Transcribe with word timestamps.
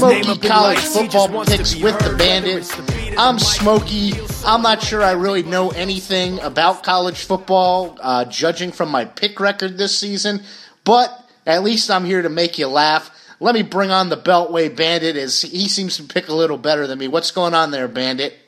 Smoky 0.00 0.38
College 0.48 0.78
Football 0.78 1.44
Picks 1.44 1.76
with 1.76 1.98
the 1.98 2.16
Bandit. 2.16 3.18
I'm 3.18 3.38
Smoky. 3.38 4.14
I'm 4.46 4.62
not 4.62 4.82
sure 4.82 5.02
I 5.02 5.12
really 5.12 5.42
know 5.42 5.68
anything 5.72 6.40
about 6.40 6.82
college 6.82 7.22
football, 7.24 7.98
uh, 8.00 8.24
judging 8.24 8.72
from 8.72 8.88
my 8.88 9.04
pick 9.04 9.38
record 9.38 9.76
this 9.76 9.98
season, 9.98 10.40
but 10.84 11.12
at 11.44 11.62
least 11.62 11.90
I'm 11.90 12.06
here 12.06 12.22
to 12.22 12.30
make 12.30 12.58
you 12.58 12.68
laugh. 12.68 13.10
Let 13.40 13.54
me 13.54 13.60
bring 13.60 13.90
on 13.90 14.08
the 14.08 14.16
Beltway 14.16 14.74
Bandit 14.74 15.16
as 15.16 15.42
he 15.42 15.68
seems 15.68 15.98
to 15.98 16.04
pick 16.04 16.28
a 16.28 16.34
little 16.34 16.56
better 16.56 16.86
than 16.86 16.98
me. 16.98 17.06
What's 17.06 17.30
going 17.30 17.52
on 17.52 17.70
there, 17.70 17.86
Bandit? 17.86 18.39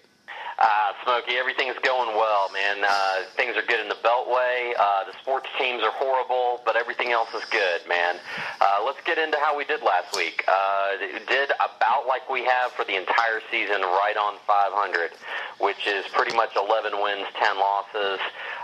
Smokey, 1.04 1.34
everything's 1.34 1.78
going 1.82 2.14
well, 2.14 2.48
man. 2.52 2.84
Uh, 2.86 3.26
things 3.34 3.56
are 3.56 3.66
good 3.66 3.80
in 3.80 3.88
the 3.88 3.98
Beltway. 4.06 4.70
Uh, 4.78 5.02
the 5.02 5.12
sports 5.20 5.48
teams 5.58 5.82
are 5.82 5.90
horrible, 5.90 6.62
but 6.64 6.76
everything 6.76 7.10
else 7.10 7.28
is 7.34 7.42
good, 7.50 7.82
man. 7.88 8.16
Uh, 8.60 8.86
let's 8.86 9.02
get 9.02 9.18
into 9.18 9.36
how 9.38 9.56
we 9.56 9.64
did 9.64 9.82
last 9.82 10.14
week. 10.14 10.44
Uh, 10.46 10.98
did 11.26 11.50
about 11.58 12.06
like 12.06 12.28
we 12.30 12.44
have 12.44 12.70
for 12.72 12.84
the 12.84 12.94
entire 12.94 13.42
season, 13.50 13.82
right 13.82 14.14
on 14.16 14.38
500, 14.46 15.10
which 15.58 15.88
is 15.88 16.06
pretty 16.14 16.36
much 16.36 16.54
11 16.54 16.94
wins, 16.94 17.26
10 17.34 17.58
losses. 17.58 18.20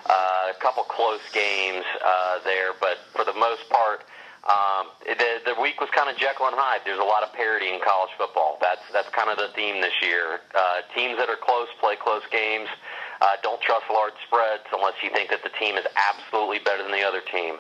Uh, 0.07 0.55
a 0.55 0.59
couple 0.61 0.85
close 0.85 1.25
games 1.35 1.85
uh, 2.05 2.39
there, 2.45 2.71
but 2.81 2.99
for 3.15 3.25
the 3.25 3.35
most 3.35 3.69
part, 3.69 4.07
um, 4.49 4.87
the 5.07 5.55
the 5.55 5.61
week 5.61 5.81
was 5.81 5.91
kind 5.95 6.09
of 6.09 6.17
Jekyll 6.17 6.47
and 6.47 6.57
Hyde. 6.57 6.81
There's 6.85 6.99
a 6.99 7.05
lot 7.05 7.23
of 7.23 7.33
parity 7.33 7.69
in 7.69 7.81
college 7.85 8.11
football. 8.17 8.59
That's 8.61 8.83
that's 8.93 9.09
kind 9.11 9.29
of 9.31 9.37
the 9.37 9.49
theme 9.55 9.81
this 9.81 9.95
year. 10.03 10.41
Uh, 10.55 10.81
teams 10.95 11.19
that 11.19 11.29
are 11.29 11.37
close 11.37 11.69
play 11.81 11.97
close 11.97 12.23
games. 12.31 12.69
Uh, 13.21 13.27
don't 13.43 13.61
trust 13.61 13.83
large 13.91 14.13
spreads 14.29 14.63
unless 14.73 14.95
you 15.03 15.11
think 15.11 15.29
that 15.29 15.43
the 15.43 15.51
team 15.59 15.75
is 15.75 15.85
absolutely 15.99 16.61
better 16.61 16.85
than 16.85 16.93
the 16.93 17.03
other 17.03 17.21
team. 17.21 17.57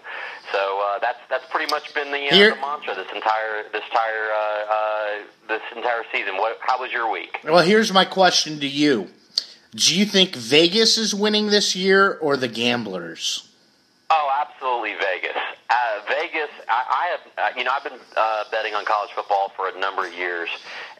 So 0.53 0.81
uh, 0.87 0.99
that's 1.01 1.19
that's 1.29 1.45
pretty 1.51 1.69
much 1.71 1.93
been 1.95 2.13
the, 2.13 2.29
uh, 2.31 2.35
Here- 2.35 2.55
the 2.55 2.61
mantra 2.61 2.95
this 2.95 3.11
entire 3.13 3.65
this 3.73 3.83
entire 3.91 4.31
uh, 4.31 4.73
uh, 4.73 5.09
this 5.49 5.63
entire 5.75 6.05
season. 6.13 6.37
What? 6.37 6.59
How 6.63 6.79
was 6.81 6.93
your 6.93 7.11
week? 7.11 7.41
Well, 7.45 7.65
here's 7.65 7.93
my 7.93 8.05
question 8.05 8.61
to 8.61 8.67
you. 8.69 9.09
Do 9.75 9.95
you 9.99 10.07
think 10.07 10.35
Vegas 10.37 10.97
is 10.97 11.15
winning 11.15 11.49
this 11.49 11.75
year 11.77 12.17
or 12.23 12.37
the 12.37 12.49
Gamblers? 12.49 13.45
Oh, 14.11 14.31
absolutely, 14.41 14.95
Vegas. 14.95 15.28
Vegas. 16.07 16.51
I, 16.69 16.81
I 16.87 17.05
have, 17.13 17.23
uh, 17.39 17.59
you 17.59 17.65
know, 17.65 17.73
I've 17.75 17.85
been 17.85 18.01
uh, 18.17 18.45
betting 18.51 18.75
on 18.75 18.85
college 18.85 19.11
football 19.15 19.51
for 19.57 19.69
a 19.69 19.79
number 19.81 20.07
of 20.07 20.15
years, 20.15 20.49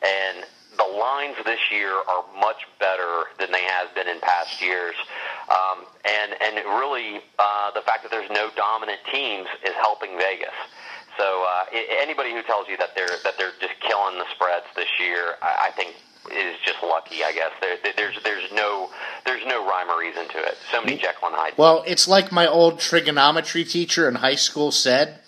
and 0.03 0.45
the 0.77 0.85
lines 0.85 1.37
this 1.45 1.61
year 1.71 1.93
are 1.93 2.25
much 2.41 2.67
better 2.79 3.31
than 3.39 3.51
they 3.53 3.63
have 3.63 3.95
been 3.95 4.09
in 4.09 4.21
past 4.21 4.63
years. 4.63 4.95
Um, 5.51 5.85
and 6.05 6.35
and 6.41 6.65
really, 6.79 7.21
uh, 7.39 7.71
the 7.73 7.83
fact 7.83 8.03
that 8.03 8.11
there's 8.11 8.31
no 8.31 8.51
dominant 8.57 9.01
teams 9.11 9.47
is 9.65 9.75
helping 9.75 10.17
Vegas. 10.19 10.55
So 11.19 11.45
uh, 11.49 11.65
anybody 11.99 12.33
who 12.33 12.43
tells 12.43 12.69
you 12.69 12.77
that 12.79 12.95
they're 12.95 13.19
that 13.25 13.35
they're 13.39 13.59
just 13.61 13.75
killing 13.81 14.19
the 14.19 14.27
spreads 14.35 14.67
this 14.77 14.89
year, 15.01 15.35
I, 15.43 15.69
I 15.69 15.71
think 15.73 15.97
is 16.33 16.57
just 16.65 16.83
lucky. 16.83 17.23
I 17.25 17.33
guess 17.33 17.51
there, 17.61 17.77
there- 17.83 17.93
there's 17.97 18.23
there's 18.25 18.53
no 18.53 18.91
there's 19.25 19.45
no 19.47 19.67
rhyme 19.67 19.91
or 19.91 19.99
reason 19.99 20.29
to 20.29 20.39
it. 20.39 20.57
So 20.73 20.81
many 20.83 20.97
Jekyll 20.97 21.29
and 21.29 21.37
Hyde. 21.37 21.55
Well, 21.57 21.85
it's 21.87 22.07
like 22.09 22.31
my 22.33 22.47
old 22.47 22.79
trigonometry 22.81 23.65
teacher 23.65 24.09
in 24.09 24.17
high 24.17 24.35
school 24.37 24.71
said 24.71 25.21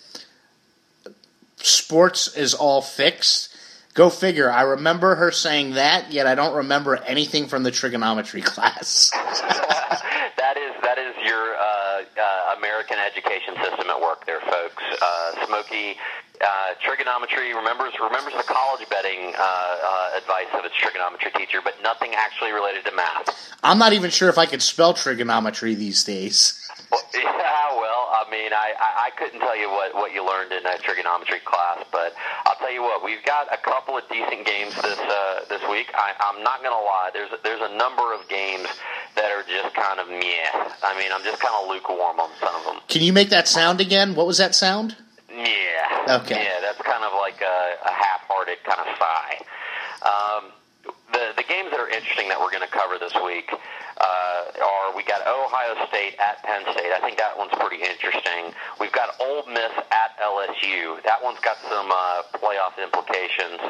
sports 1.57 2.35
is 2.35 2.53
all 2.53 2.81
fixed. 2.81 3.49
Go 3.93 4.09
figure. 4.09 4.49
I 4.49 4.61
remember 4.61 5.15
her 5.15 5.31
saying 5.31 5.71
that, 5.71 6.11
yet 6.13 6.25
I 6.25 6.33
don't 6.33 6.55
remember 6.55 6.95
anything 6.95 7.47
from 7.47 7.63
the 7.63 7.71
trigonometry 7.71 8.41
class. 8.53 9.11
that 9.13 10.55
is 10.57 10.73
that 10.81 10.97
is 10.97 11.13
your 11.25 11.55
uh, 11.55 12.01
uh, 12.21 12.55
American 12.57 12.97
education 12.99 13.55
system 13.61 13.89
at 13.89 13.99
work, 14.01 14.25
there, 14.25 14.39
folks. 14.41 14.83
Uh, 15.01 15.45
Smoky 15.45 15.97
uh, 16.43 16.73
trigonometry 16.81 17.53
remembers 17.53 17.93
remembers 18.01 18.33
the 18.33 18.43
college 18.43 18.87
betting 18.89 19.33
uh, 19.37 19.41
uh, 19.41 20.17
advice 20.17 20.49
of 20.57 20.65
its 20.65 20.75
trigonometry 20.75 21.31
teacher, 21.37 21.59
but 21.63 21.75
nothing 21.83 22.11
actually 22.15 22.51
related 22.51 22.85
to 22.85 22.91
math. 22.91 23.29
I'm 23.63 23.77
not 23.77 23.93
even 23.93 24.09
sure 24.09 24.29
if 24.29 24.37
I 24.37 24.45
could 24.45 24.61
spell 24.61 24.93
trigonometry 24.93 25.75
these 25.75 26.03
days. 26.03 26.57
Well, 26.91 27.01
yeah, 27.13 27.77
well, 27.77 28.09
I 28.11 28.25
mean, 28.29 28.51
I, 28.53 28.73
I, 28.75 29.07
I 29.07 29.09
couldn't 29.17 29.39
tell 29.39 29.57
you 29.57 29.69
what, 29.69 29.93
what 29.93 30.13
you 30.13 30.25
learned 30.25 30.51
in 30.51 30.63
that 30.63 30.81
trigonometry 30.81 31.39
class, 31.45 31.85
but 31.91 32.13
I'll 32.45 32.55
tell 32.55 32.73
you 32.73 32.81
what, 32.81 33.03
we've 33.03 33.23
got 33.25 33.53
a 33.53 33.57
couple 33.57 33.97
of 33.97 34.03
decent 34.09 34.45
games 34.45 34.75
this 34.81 34.99
uh, 34.99 35.45
this 35.47 35.61
week. 35.69 35.91
I, 35.93 36.13
I'm 36.19 36.43
not 36.43 36.59
going 36.59 36.73
to 36.73 36.83
lie, 36.83 37.11
there's 37.13 37.31
a, 37.31 37.37
there's 37.43 37.61
a 37.61 37.77
number 37.77 38.13
of 38.13 38.27
games 38.27 38.67
that 39.15 39.31
are 39.31 39.43
just 39.43 39.75
kind 39.75 39.99
of 39.99 40.09
meh. 40.09 40.73
I 40.83 40.97
mean, 40.97 41.11
I'm 41.13 41.23
just 41.23 41.41
kind 41.41 41.55
of 41.61 41.69
lukewarm 41.69 42.19
on 42.19 42.29
some 42.39 42.55
of 42.55 42.65
them. 42.65 42.81
Can 42.87 43.01
you 43.01 43.13
make 43.13 43.29
that 43.29 43.47
sound 43.47 43.79
again? 43.79 44.15
What 44.15 44.27
was 44.27 44.37
that 44.37 44.55
sound? 44.55 44.95
Okay. 46.11 46.43
Yeah, 46.43 46.59
that's 46.59 46.81
kind 46.81 47.03
of 47.03 47.13
like 47.19 47.39
a, 47.41 47.75
a 47.87 47.91
half-hearted 47.91 48.59
kind 48.67 48.81
of 48.83 48.89
sigh. 48.99 49.35
Um, 50.03 50.51
the 51.13 51.33
the 51.37 51.43
games 51.43 51.69
that 51.71 51.79
are 51.79 51.89
interesting 51.89 52.27
that 52.29 52.39
we're 52.39 52.51
going 52.51 52.65
to 52.65 52.73
cover 52.73 52.97
this 52.97 53.13
week 53.23 53.51
uh, 53.53 54.41
are 54.63 54.95
we 54.95 55.03
got 55.03 55.21
Ohio 55.27 55.75
State 55.87 56.15
at 56.19 56.41
Penn 56.43 56.63
State. 56.73 56.91
I 56.91 56.99
think 56.99 57.17
that 57.17 57.37
one's 57.37 57.53
pretty 57.59 57.83
interesting. 57.83 58.55
We've 58.79 58.91
got 58.91 59.13
Ole 59.19 59.45
Miss 59.47 59.71
at 59.91 60.17
LSU. 60.19 61.03
That 61.03 61.21
one's 61.21 61.39
got 61.39 61.57
some 61.69 61.91
uh, 61.91 62.23
playoff 62.39 62.75
implications. 62.81 63.61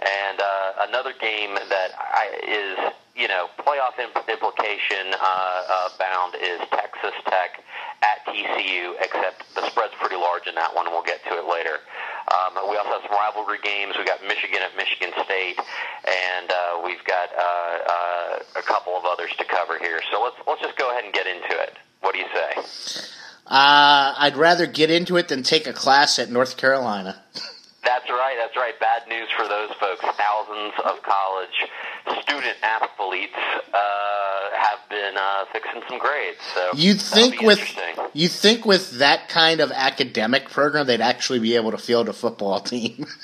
And 0.00 0.40
uh, 0.40 0.88
another 0.88 1.12
game 1.20 1.54
that 1.54 1.90
I, 1.98 2.32
is 2.42 2.94
you 3.14 3.28
know 3.28 3.46
playoff 3.60 3.98
imp- 4.00 4.28
implication 4.28 5.12
uh, 5.14 5.20
uh, 5.20 5.88
bound 5.98 6.34
is 6.40 6.60
Texas 6.70 7.14
Tech 7.28 7.60
at 8.04 8.20
TCU, 8.28 8.94
except 9.00 9.48
the 9.54 9.64
spread's 9.70 9.94
pretty 9.98 10.16
large 10.16 10.46
in 10.46 10.54
that 10.54 10.74
one, 10.74 10.86
we'll 10.90 11.02
get 11.02 11.24
to 11.24 11.34
it 11.40 11.48
later. 11.48 11.80
Um, 12.28 12.68
we 12.68 12.76
also 12.76 12.90
have 12.90 13.02
some 13.08 13.16
rivalry 13.16 13.58
games. 13.62 13.94
We've 13.96 14.06
got 14.06 14.20
Michigan 14.22 14.60
at 14.60 14.76
Michigan 14.76 15.12
State, 15.24 15.56
and 15.56 16.50
uh, 16.50 16.84
we've 16.84 17.04
got 17.04 17.28
uh, 17.32 17.40
uh, 17.40 18.60
a 18.60 18.62
couple 18.62 18.96
of 18.96 19.04
others 19.04 19.30
to 19.38 19.44
cover 19.44 19.78
here. 19.78 20.00
So 20.12 20.22
let's 20.22 20.36
let's 20.46 20.60
just 20.60 20.76
go 20.76 20.90
ahead 20.90 21.04
and 21.04 21.12
get 21.12 21.26
into 21.26 21.52
it. 21.60 21.76
What 22.00 22.14
do 22.14 22.20
you 22.20 22.28
say? 22.32 23.10
Uh, 23.46 24.14
I'd 24.16 24.36
rather 24.36 24.66
get 24.66 24.90
into 24.90 25.16
it 25.16 25.28
than 25.28 25.42
take 25.42 25.66
a 25.66 25.72
class 25.72 26.18
at 26.18 26.30
North 26.30 26.56
Carolina. 26.56 27.22
That's 27.84 28.08
right. 28.08 28.36
That's 28.40 28.56
right. 28.56 28.78
Bad 28.80 29.06
news 29.08 29.28
for 29.36 29.46
those 29.46 29.70
folks. 29.76 30.00
Thousands 30.00 30.72
of 30.84 31.02
college 31.02 31.68
student 32.22 32.56
athletes 32.62 33.36
uh, 33.72 33.76
uh, 33.76 34.03
fixing 35.52 35.82
some 35.88 35.98
grades. 35.98 36.38
So 36.54 36.70
You'd 36.74 37.00
think 37.00 37.40
with 37.40 37.60
you 38.12 38.28
think 38.28 38.64
with 38.64 38.98
that 38.98 39.28
kind 39.28 39.60
of 39.60 39.70
academic 39.72 40.48
program, 40.50 40.86
they'd 40.86 41.00
actually 41.00 41.40
be 41.40 41.56
able 41.56 41.70
to 41.70 41.78
field 41.78 42.08
a 42.08 42.12
football 42.12 42.60
team. 42.60 43.06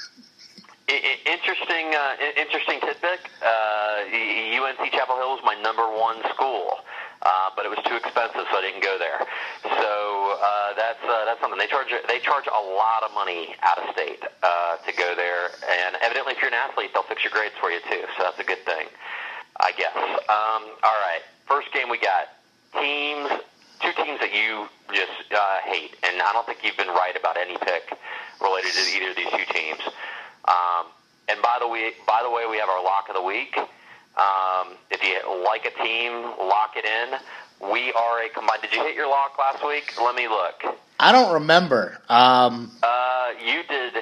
Interesting, 0.91 1.95
uh, 1.95 2.17
interesting 2.37 2.81
tidbit. 2.81 3.23
Uh, 3.39 4.03
UNC 4.59 4.91
Chapel 4.91 5.15
Hill 5.15 5.39
was 5.39 5.43
my 5.45 5.55
number 5.63 5.87
one 5.87 6.19
school, 6.35 6.83
uh, 7.23 7.51
but 7.55 7.65
it 7.65 7.71
was 7.71 7.79
too 7.87 7.95
expensive, 7.95 8.43
so 8.51 8.59
I 8.59 8.61
didn't 8.61 8.83
go 8.83 8.99
there. 8.99 9.23
So 9.63 9.93
uh, 10.43 10.75
that's 10.75 10.99
uh, 11.07 11.25
that's 11.27 11.39
something 11.41 11.59
they 11.63 11.69
charge. 11.71 11.95
They 12.09 12.19
charge 12.19 12.51
a 12.51 12.63
lot 12.75 13.07
of 13.07 13.15
money 13.15 13.55
out 13.63 13.79
of 13.79 13.95
state 13.95 14.19
uh, 14.43 14.83
to 14.83 14.93
go 14.99 15.15
there, 15.15 15.55
and 15.63 15.95
evidently, 16.03 16.35
if 16.35 16.43
you're 16.43 16.51
an 16.51 16.59
athlete, 16.59 16.91
they'll 16.93 17.07
fix 17.07 17.23
your 17.23 17.31
grades 17.31 17.55
for 17.61 17.71
you 17.71 17.79
too. 17.87 18.03
So 18.19 18.27
that's 18.27 18.41
a 18.43 18.45
good 18.45 18.65
thing, 18.67 18.91
I 19.63 19.71
guess. 19.79 19.95
Um, 19.95 20.75
all 20.83 20.99
right, 21.07 21.23
first 21.51 21.73
game 21.75 21.91
we 21.91 21.99
got 21.99 22.29
teams. 22.81 23.29
Two 23.83 23.93
teams 24.05 24.21
that 24.21 24.33
you 24.33 24.69
just 24.95 25.33
uh, 25.33 25.59
hate, 25.65 25.97
and 26.03 26.21
I 26.21 26.33
don't 26.35 26.45
think 26.47 26.59
you've 26.63 26.77
been 26.77 26.89
right 26.89 27.17
about 27.19 27.37
any 27.39 27.57
pick 27.57 27.97
related 28.41 28.73
to 28.73 28.81
either 28.95 29.11
of 29.11 29.17
these 29.17 29.31
two 29.33 29.53
teams. 29.55 29.81
Um, 30.47 30.85
and 31.29 31.41
by 31.43 31.57
the 31.61 31.67
way, 31.67 31.93
by 32.07 32.21
the 32.23 32.31
way, 32.31 32.45
we 32.51 32.59
have 32.59 32.69
our 32.69 32.83
lock 32.85 33.09
of 33.09 33.15
the 33.17 33.23
week. 33.23 33.57
Um, 33.57 34.77
if 34.91 35.03
you 35.03 35.17
like 35.47 35.65
a 35.65 35.83
team, 35.83 36.13
lock 36.39 36.75
it 36.77 36.85
in. 36.85 37.19
We 37.73 37.91
are 37.95 38.23
a 38.23 38.29
combined. 38.29 38.61
Did 38.61 38.73
you 38.75 38.83
hit 38.85 38.95
your 38.97 39.09
lock 39.09 39.39
last 39.39 39.67
week? 39.67 39.95
Let 39.99 40.15
me 40.15 40.29
look. 40.29 40.63
I 40.99 41.13
don't 41.13 41.33
remember. 41.33 41.99
Um, 42.11 42.71
Uh, 42.83 43.31
you 43.43 43.63
did. 43.67 43.95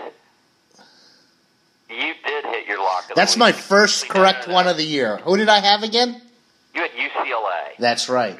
You 1.91 2.15
did 2.27 2.45
hit 2.47 2.67
your 2.67 2.79
lock. 2.79 3.05
That's 3.15 3.35
week. 3.37 3.41
my 3.41 3.53
first 3.53 4.09
correct 4.09 4.49
one 4.49 4.67
of 4.67 4.77
the 4.77 4.85
year. 4.85 5.19
Who 5.19 5.37
did 5.37 5.49
I 5.49 5.61
have 5.61 5.83
again? 5.85 6.21
You 6.79 6.87
had 6.87 6.95
UCLA. 6.95 7.75
That's 7.81 8.09
right. 8.09 8.39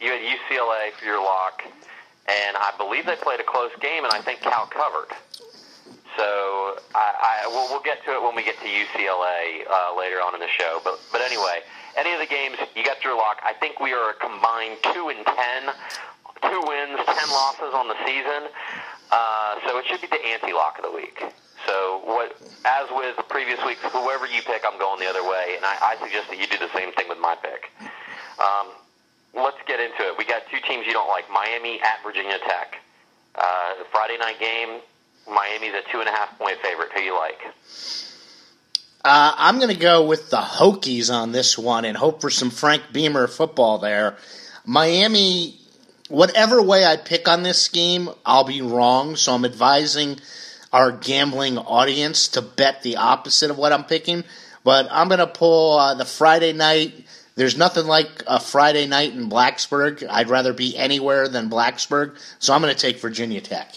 You 0.00 0.06
had 0.06 0.22
UCLA 0.22 0.92
for 0.94 1.04
your 1.04 1.18
lock, 1.18 1.64
and 1.66 2.56
I 2.56 2.70
believe 2.78 3.06
they 3.06 3.16
played 3.16 3.40
a 3.40 3.42
close 3.42 3.72
game, 3.80 4.04
and 4.04 4.12
I 4.14 4.20
think 4.22 4.38
Cal 4.40 4.66
covered. 4.66 5.10
So 6.14 6.78
I, 6.94 7.42
I 7.42 7.48
we'll, 7.50 7.66
we'll 7.74 7.82
get 7.82 7.98
to 8.04 8.14
it 8.14 8.22
when 8.22 8.36
we 8.36 8.44
get 8.44 8.54
to 8.62 8.68
UCLA 8.70 9.66
uh, 9.66 9.98
later 9.98 10.22
on 10.22 10.32
in 10.32 10.38
the 10.38 10.46
show. 10.46 10.78
But 10.84 11.00
but 11.10 11.22
anyway, 11.22 11.66
any 11.98 12.12
of 12.14 12.20
the 12.20 12.30
games 12.30 12.54
you 12.76 12.84
got 12.84 13.02
your 13.02 13.16
lock. 13.16 13.42
I 13.42 13.52
think 13.54 13.80
we 13.80 13.92
are 13.92 14.10
a 14.10 14.14
combined 14.14 14.78
two 14.94 15.10
and 15.10 15.26
ten, 15.26 15.74
two 16.46 16.62
wins, 16.62 17.02
ten 17.02 17.28
losses 17.34 17.74
on 17.74 17.90
the 17.90 17.98
season. 18.06 18.46
Uh, 19.10 19.58
so 19.66 19.78
it 19.78 19.86
should 19.90 20.00
be 20.00 20.06
the 20.06 20.22
anti-lock 20.30 20.78
of 20.78 20.84
the 20.86 20.94
week. 20.94 21.18
So 21.66 22.02
what, 22.04 22.36
as 22.64 22.88
with 22.90 23.16
previous 23.28 23.58
weeks, 23.64 23.80
whoever 23.82 24.26
you 24.26 24.42
pick, 24.42 24.62
I'm 24.66 24.78
going 24.78 25.00
the 25.00 25.08
other 25.08 25.22
way, 25.22 25.54
and 25.56 25.64
I, 25.64 25.94
I 25.94 25.96
suggest 26.02 26.28
that 26.30 26.38
you 26.38 26.46
do 26.46 26.58
the 26.58 26.72
same 26.74 26.92
thing 26.92 27.08
with 27.08 27.18
my 27.18 27.36
pick. 27.36 27.70
Um, 28.38 28.68
let's 29.34 29.58
get 29.66 29.80
into 29.80 30.02
it. 30.08 30.18
We 30.18 30.24
got 30.24 30.42
two 30.50 30.58
teams 30.66 30.86
you 30.86 30.92
don't 30.92 31.08
like: 31.08 31.30
Miami 31.30 31.80
at 31.80 32.02
Virginia 32.02 32.38
Tech. 32.46 32.78
Uh, 33.34 33.78
the 33.78 33.84
Friday 33.90 34.18
night 34.18 34.38
game. 34.38 34.80
Miami's 35.26 35.72
a 35.74 35.82
two 35.90 36.00
and 36.00 36.08
a 36.08 36.12
half 36.12 36.36
point 36.38 36.58
favorite. 36.62 36.90
Who 36.94 37.00
you 37.00 37.14
like? 37.18 37.40
Uh, 39.04 39.34
I'm 39.36 39.58
going 39.58 39.72
to 39.72 39.80
go 39.80 40.04
with 40.06 40.30
the 40.30 40.36
Hokies 40.36 41.12
on 41.12 41.32
this 41.32 41.58
one 41.58 41.84
and 41.84 41.96
hope 41.96 42.20
for 42.20 42.30
some 42.30 42.50
Frank 42.50 42.82
Beamer 42.92 43.26
football 43.26 43.78
there. 43.78 44.16
Miami, 44.64 45.56
whatever 46.08 46.62
way 46.62 46.84
I 46.84 46.96
pick 46.96 47.26
on 47.26 47.42
this 47.42 47.68
game, 47.68 48.10
I'll 48.24 48.44
be 48.44 48.62
wrong. 48.62 49.16
So 49.16 49.34
I'm 49.34 49.44
advising 49.44 50.18
our 50.72 50.92
gambling 50.92 51.58
audience 51.58 52.28
to 52.28 52.42
bet 52.42 52.82
the 52.82 52.96
opposite 52.96 53.50
of 53.50 53.58
what 53.58 53.72
I'm 53.72 53.84
picking. 53.84 54.24
But 54.64 54.88
I'm 54.90 55.08
going 55.08 55.18
to 55.18 55.26
pull 55.26 55.78
uh, 55.78 55.94
the 55.94 56.04
Friday 56.04 56.52
night. 56.52 57.06
There's 57.34 57.56
nothing 57.56 57.86
like 57.86 58.22
a 58.26 58.38
Friday 58.38 58.86
night 58.86 59.12
in 59.12 59.28
Blacksburg. 59.28 60.06
I'd 60.08 60.28
rather 60.28 60.52
be 60.52 60.76
anywhere 60.76 61.28
than 61.28 61.50
Blacksburg. 61.50 62.16
So 62.38 62.54
I'm 62.54 62.62
going 62.62 62.74
to 62.74 62.80
take 62.80 63.00
Virginia 63.00 63.40
Tech. 63.40 63.74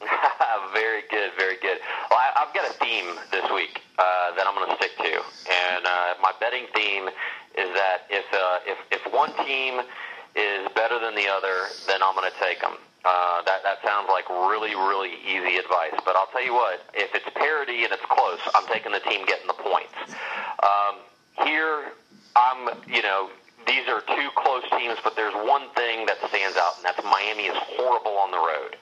very 0.72 1.02
good, 1.10 1.30
very 1.38 1.56
good. 1.60 1.78
Well, 2.10 2.18
I, 2.18 2.44
have 2.44 2.54
got 2.54 2.68
a 2.68 2.74
theme 2.74 3.18
this 3.30 3.50
week 3.52 3.80
uh, 3.98 4.34
that 4.36 4.46
I'm 4.46 4.54
going 4.54 4.70
to 4.70 4.76
stick 4.76 4.96
to, 4.98 5.12
and 5.12 5.86
uh, 5.86 6.14
my 6.22 6.32
betting 6.40 6.66
theme 6.74 7.08
is 7.56 7.68
that 7.74 8.06
if 8.10 8.24
uh, 8.32 8.58
if 8.66 8.78
if 8.90 9.12
one 9.12 9.32
team 9.44 9.80
is 10.34 10.68
better 10.74 10.98
than 10.98 11.14
the 11.14 11.28
other, 11.28 11.68
then 11.86 12.02
I'm 12.02 12.14
going 12.14 12.30
to 12.30 12.38
take 12.38 12.60
them. 12.60 12.76
Uh, 13.04 13.42
that 13.42 13.62
that 13.64 13.82
sounds 13.82 14.06
like 14.08 14.28
really 14.30 14.74
really 14.76 15.18
easy 15.26 15.58
advice, 15.58 15.98
but 16.04 16.14
I'll 16.14 16.30
tell 16.30 16.44
you 16.44 16.54
what: 16.54 16.86
if 16.94 17.14
it's 17.14 17.26
parity 17.34 17.82
and 17.82 17.92
it's 17.92 18.04
close, 18.08 18.38
I'm 18.54 18.66
taking 18.68 18.92
the 18.92 19.00
team 19.00 19.26
getting 19.26 19.46
the 19.48 19.58
points. 19.58 19.94
Um, 20.62 21.02
here, 21.44 21.90
I'm 22.36 22.78
you 22.86 23.02
know 23.02 23.30
these 23.66 23.88
are 23.88 24.00
two 24.06 24.28
close 24.36 24.62
teams, 24.78 24.98
but 25.02 25.16
there's 25.16 25.34
one 25.34 25.68
thing 25.74 26.06
that 26.06 26.18
stands 26.28 26.56
out, 26.56 26.76
and 26.76 26.84
that's 26.84 27.02
Miami 27.02 27.50
is 27.50 27.56
horrible 27.74 28.18
on 28.18 28.30
the 28.30 28.38
road. 28.38 28.76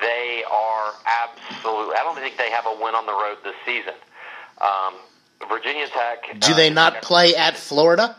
They 0.00 0.44
are 0.50 0.92
absolutely. 1.24 1.96
I 1.96 2.02
don't 2.04 2.16
think 2.16 2.36
they 2.36 2.50
have 2.50 2.66
a 2.66 2.74
win 2.76 2.94
on 2.94 3.06
the 3.06 3.12
road 3.12 3.38
this 3.44 3.56
season. 3.64 3.94
Um, 4.60 4.94
Virginia 5.48 5.86
Tech. 5.88 6.40
Do 6.40 6.54
they 6.54 6.68
uh, 6.70 6.74
not 6.74 7.02
play 7.02 7.34
at 7.34 7.56
Florida? 7.56 8.16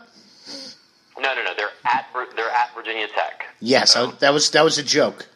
No, 1.18 1.34
no, 1.34 1.44
no. 1.44 1.54
They're 1.56 1.70
at 1.84 2.06
they're 2.36 2.50
at 2.50 2.74
Virginia 2.74 3.06
Tech. 3.08 3.46
Yes, 3.60 3.92
so, 3.92 4.12
that 4.18 4.32
was 4.32 4.50
that 4.50 4.64
was 4.64 4.78
a 4.78 4.82
joke. 4.82 5.28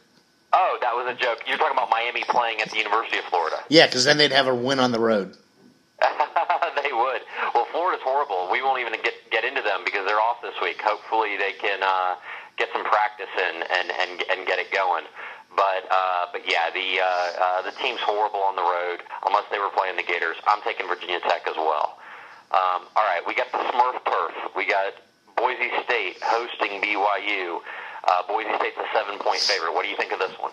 Oh, 0.52 0.78
that 0.80 0.94
was 0.94 1.06
a 1.12 1.14
joke. 1.14 1.40
You're 1.46 1.58
talking 1.58 1.76
about 1.76 1.90
Miami 1.90 2.24
playing 2.28 2.60
at 2.60 2.70
the 2.70 2.78
University 2.78 3.18
of 3.18 3.24
Florida. 3.24 3.56
Yeah, 3.68 3.86
because 3.86 4.04
then 4.04 4.16
they'd 4.16 4.32
have 4.32 4.46
a 4.46 4.54
win 4.54 4.80
on 4.80 4.92
the 4.92 5.00
road. 5.00 5.36
they 6.82 6.92
would. 6.92 7.22
Well, 7.54 7.66
Florida's 7.72 8.02
horrible. 8.04 8.48
We 8.52 8.62
won't 8.62 8.80
even 8.80 8.94
get 9.02 9.14
get 9.30 9.44
into 9.44 9.60
them 9.62 9.82
because 9.84 10.06
they're 10.06 10.20
off 10.20 10.40
this 10.40 10.54
week. 10.62 10.80
Hopefully, 10.80 11.36
they 11.36 11.52
can 11.58 11.82
uh, 11.82 12.14
get 12.56 12.68
some 12.72 12.84
practice 12.84 13.30
in 13.36 13.62
and 13.62 13.90
and 13.90 14.22
and 14.30 14.46
get 14.46 14.58
it 14.58 14.70
going. 14.72 15.04
But 15.56 15.84
uh, 15.90 16.26
but 16.32 16.46
yeah, 16.48 16.70
the 16.70 17.02
uh, 17.02 17.04
uh, 17.04 17.62
the 17.62 17.72
team's 17.82 18.00
horrible 18.00 18.40
on 18.40 18.54
the 18.56 18.62
road 18.62 19.02
unless 19.26 19.44
they 19.50 19.58
were 19.58 19.70
playing 19.74 19.96
the 19.96 20.06
Gators. 20.06 20.36
I'm 20.46 20.62
taking 20.62 20.86
Virginia 20.86 21.20
Tech 21.20 21.44
as 21.50 21.56
well. 21.56 21.98
Um, 22.54 22.86
all 22.96 23.04
right, 23.04 23.20
we 23.26 23.34
got 23.34 23.50
the 23.52 23.58
Smurf 23.58 23.98
turf. 24.06 24.34
We 24.56 24.64
got 24.66 24.94
Boise 25.36 25.68
State 25.84 26.16
hosting 26.22 26.80
BYU. 26.80 27.60
Uh, 28.08 28.22
Boise 28.26 28.48
State's 28.58 28.76
a 28.78 28.96
seven 28.96 29.18
point 29.18 29.40
favorite. 29.40 29.74
What 29.74 29.84
do 29.84 29.90
you 29.90 29.96
think 29.96 30.12
of 30.12 30.18
this 30.18 30.32
one? 30.40 30.52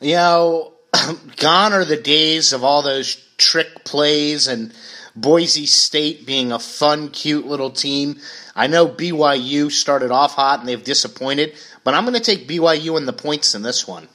You 0.00 0.16
know, 0.16 0.72
gone 1.36 1.72
are 1.72 1.84
the 1.84 1.96
days 1.96 2.52
of 2.52 2.64
all 2.64 2.82
those 2.82 3.14
trick 3.38 3.84
plays 3.84 4.48
and 4.48 4.74
Boise 5.14 5.66
State 5.66 6.26
being 6.26 6.52
a 6.52 6.58
fun, 6.58 7.08
cute 7.10 7.46
little 7.46 7.70
team. 7.70 8.18
I 8.54 8.66
know 8.66 8.88
BYU 8.88 9.70
started 9.70 10.10
off 10.10 10.34
hot 10.34 10.60
and 10.60 10.68
they've 10.68 10.82
disappointed, 10.82 11.54
but 11.84 11.94
I'm 11.94 12.04
going 12.04 12.14
to 12.14 12.20
take 12.20 12.48
BYU 12.48 12.98
in 12.98 13.06
the 13.06 13.12
points 13.12 13.54
in 13.54 13.62
this 13.62 13.86
one. 13.86 14.08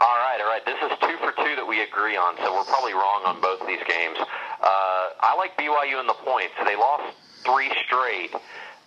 All 0.00 0.16
right, 0.16 0.38
all 0.40 0.48
right. 0.48 0.64
This 0.64 0.78
is 0.80 0.96
two 1.00 1.16
for 1.18 1.32
two 1.32 1.56
that 1.56 1.66
we 1.66 1.82
agree 1.82 2.16
on, 2.16 2.36
so 2.36 2.54
we're 2.54 2.64
probably 2.64 2.94
wrong 2.94 3.22
on 3.26 3.40
both 3.40 3.66
these 3.66 3.82
games. 3.86 4.16
Uh, 4.18 5.08
I 5.20 5.34
like 5.36 5.56
BYU 5.58 6.00
in 6.00 6.06
the 6.06 6.14
points. 6.14 6.54
They 6.64 6.76
lost 6.76 7.14
three 7.44 7.70
straight, 7.84 8.30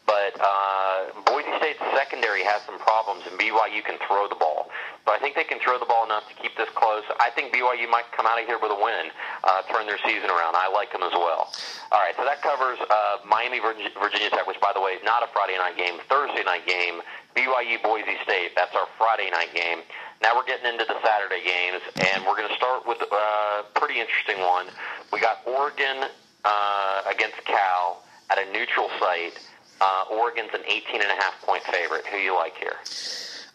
but 0.05 0.33
uh, 0.39 1.13
Boise 1.25 1.51
State's 1.57 1.79
secondary 1.95 2.43
has 2.43 2.61
some 2.65 2.79
problems, 2.79 3.23
and 3.29 3.39
BYU 3.39 3.83
can 3.85 3.97
throw 4.07 4.27
the 4.27 4.35
ball. 4.35 4.69
So 5.05 5.13
I 5.13 5.19
think 5.19 5.35
they 5.35 5.43
can 5.43 5.59
throw 5.59 5.79
the 5.79 5.85
ball 5.85 6.05
enough 6.05 6.27
to 6.29 6.35
keep 6.35 6.55
this 6.57 6.69
close. 6.75 7.03
I 7.19 7.29
think 7.31 7.53
BYU 7.53 7.89
might 7.89 8.05
come 8.11 8.25
out 8.25 8.37
of 8.37 8.45
here 8.45 8.59
with 8.61 8.71
a 8.71 8.77
win, 8.77 9.09
uh, 9.43 9.61
turn 9.71 9.87
their 9.87 10.01
season 10.05 10.29
around. 10.29 10.53
I 10.55 10.69
like 10.69 10.91
them 10.91 11.01
as 11.01 11.13
well. 11.13 11.49
All 11.91 12.01
right, 12.01 12.13
so 12.17 12.23
that 12.25 12.41
covers 12.41 12.77
uh, 12.81 13.23
Miami, 13.25 13.59
Virginia 13.59 14.29
Tech, 14.29 14.45
which, 14.45 14.61
by 14.61 14.71
the 14.73 14.81
way, 14.81 14.99
is 14.99 15.03
not 15.03 15.23
a 15.23 15.29
Friday 15.33 15.57
night 15.57 15.77
game, 15.77 15.97
Thursday 16.09 16.43
night 16.43 16.67
game. 16.67 17.01
BYU 17.35 17.81
Boise 17.81 18.17
State. 18.23 18.51
That's 18.55 18.75
our 18.75 18.87
Friday 18.97 19.29
night 19.31 19.53
game. 19.55 19.79
Now 20.21 20.35
we're 20.35 20.45
getting 20.45 20.67
into 20.67 20.85
the 20.85 20.99
Saturday 21.01 21.41
games, 21.41 21.81
and 21.97 22.25
we're 22.25 22.35
going 22.35 22.49
to 22.49 22.55
start 22.55 22.85
with 22.85 23.01
a 23.01 23.09
uh, 23.09 23.63
pretty 23.73 23.99
interesting 23.99 24.39
one. 24.43 24.67
We 25.11 25.19
got 25.19 25.41
Oregon 25.47 26.05
uh, 26.45 27.01
against 27.09 27.41
Cal 27.45 28.03
at 28.29 28.37
a 28.37 28.51
neutral 28.51 28.89
site. 28.99 29.39
Uh, 29.81 30.03
Oregon's 30.11 30.51
an 30.53 30.61
18 30.67 31.01
and 31.01 31.09
a 31.09 31.15
half 31.15 31.41
point 31.41 31.63
favorite. 31.63 32.05
Who 32.05 32.17
you 32.17 32.35
like 32.35 32.55
here? 32.57 32.75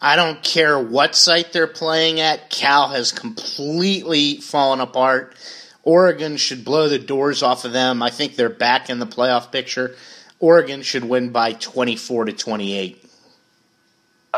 I 0.01 0.15
don't 0.15 0.43
care 0.43 0.77
what 0.77 1.15
site 1.15 1.53
they're 1.53 1.67
playing 1.67 2.19
at. 2.19 2.49
Cal 2.49 2.89
has 2.89 3.11
completely 3.11 4.37
fallen 4.37 4.81
apart. 4.81 5.35
Oregon 5.83 6.35
should 6.35 6.65
blow 6.65 6.89
the 6.89 6.99
doors 6.99 7.41
off 7.41 7.63
of 7.63 7.71
them. 7.71 8.03
I 8.03 8.09
think 8.09 8.35
they're 8.35 8.49
back 8.49 8.89
in 8.89 8.99
the 8.99 9.07
playoff 9.07 9.51
picture. 9.51 9.95
Oregon 10.39 10.81
should 10.81 11.05
win 11.05 11.31
by 11.31 11.53
24 11.53 12.25
to 12.25 12.33
28. 12.33 13.06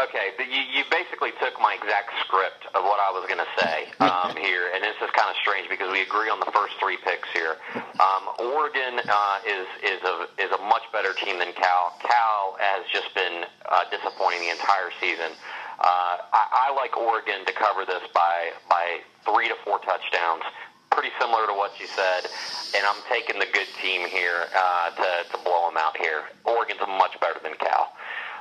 Okay, 0.08 0.32
but 0.40 0.48
you, 0.48 0.64
you 0.72 0.88
basically 0.88 1.36
took 1.44 1.60
my 1.60 1.76
exact 1.76 2.16
script 2.24 2.64
of 2.72 2.88
what 2.88 3.04
I 3.04 3.12
was 3.12 3.28
going 3.28 3.44
to 3.44 3.52
say 3.60 3.92
um, 4.00 4.32
here, 4.40 4.72
and 4.72 4.80
this 4.80 4.96
is 5.04 5.12
kind 5.12 5.28
of 5.28 5.36
strange 5.44 5.68
because 5.68 5.92
we 5.92 6.00
agree 6.00 6.32
on 6.32 6.40
the 6.40 6.48
first 6.56 6.80
three 6.80 6.96
picks 7.04 7.28
here. 7.36 7.60
Um, 8.00 8.32
Oregon 8.56 9.04
uh, 9.04 9.44
is 9.44 9.68
is 9.84 10.00
a 10.08 10.16
is 10.40 10.56
a 10.56 10.62
much 10.72 10.88
better 10.96 11.12
team 11.20 11.36
than 11.36 11.52
Cal. 11.52 12.00
Cal 12.00 12.56
has 12.64 12.88
just 12.88 13.12
been 13.12 13.44
uh, 13.68 13.92
disappointing 13.92 14.40
the 14.48 14.56
entire 14.56 14.88
season. 15.04 15.36
Uh, 15.84 16.16
I, 16.32 16.72
I 16.72 16.76
like 16.80 16.96
Oregon 16.96 17.44
to 17.44 17.52
cover 17.60 17.84
this 17.84 18.04
by 18.16 18.56
by 18.72 19.04
three 19.28 19.52
to 19.52 19.58
four 19.68 19.84
touchdowns. 19.84 20.48
Pretty 20.96 21.12
similar 21.20 21.44
to 21.44 21.56
what 21.60 21.76
you 21.76 21.92
said, 21.92 22.24
and 22.72 22.88
I'm 22.88 23.04
taking 23.12 23.36
the 23.36 23.52
good 23.52 23.68
team 23.84 24.08
here 24.08 24.48
uh, 24.56 24.96
to 24.96 25.10
to 25.28 25.38
blow 25.44 25.68
them 25.68 25.76
out 25.76 26.00
here. 26.00 26.32
Oregon's 26.48 26.80
much 26.88 27.20
better 27.20 27.44
than 27.44 27.60
Cal. 27.60 27.92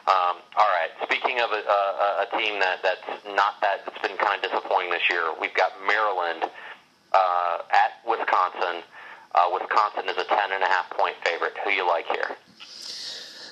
Um, 0.09 0.41
all 0.57 0.71
right. 0.73 0.89
Speaking 1.05 1.39
of 1.41 1.51
a, 1.53 1.61
a, 1.61 2.25
a 2.25 2.39
team 2.39 2.59
that, 2.61 2.81
that's 2.83 3.25
not 3.37 3.61
that 3.61 3.85
that's 3.85 4.01
been 4.01 4.17
kind 4.17 4.43
of 4.43 4.51
disappointing 4.51 4.91
this 4.91 5.03
year, 5.11 5.21
we've 5.39 5.53
got 5.53 5.73
Maryland 5.87 6.51
uh, 7.13 7.59
at 7.71 8.01
Wisconsin. 8.09 8.83
Uh, 9.35 9.51
Wisconsin 9.53 10.09
is 10.09 10.17
a 10.17 10.25
ten 10.25 10.53
and 10.53 10.63
a 10.63 10.67
half 10.67 10.89
point 10.91 11.15
favorite. 11.25 11.53
Who 11.63 11.71
you 11.71 11.87
like 11.87 12.07
here? 12.07 12.37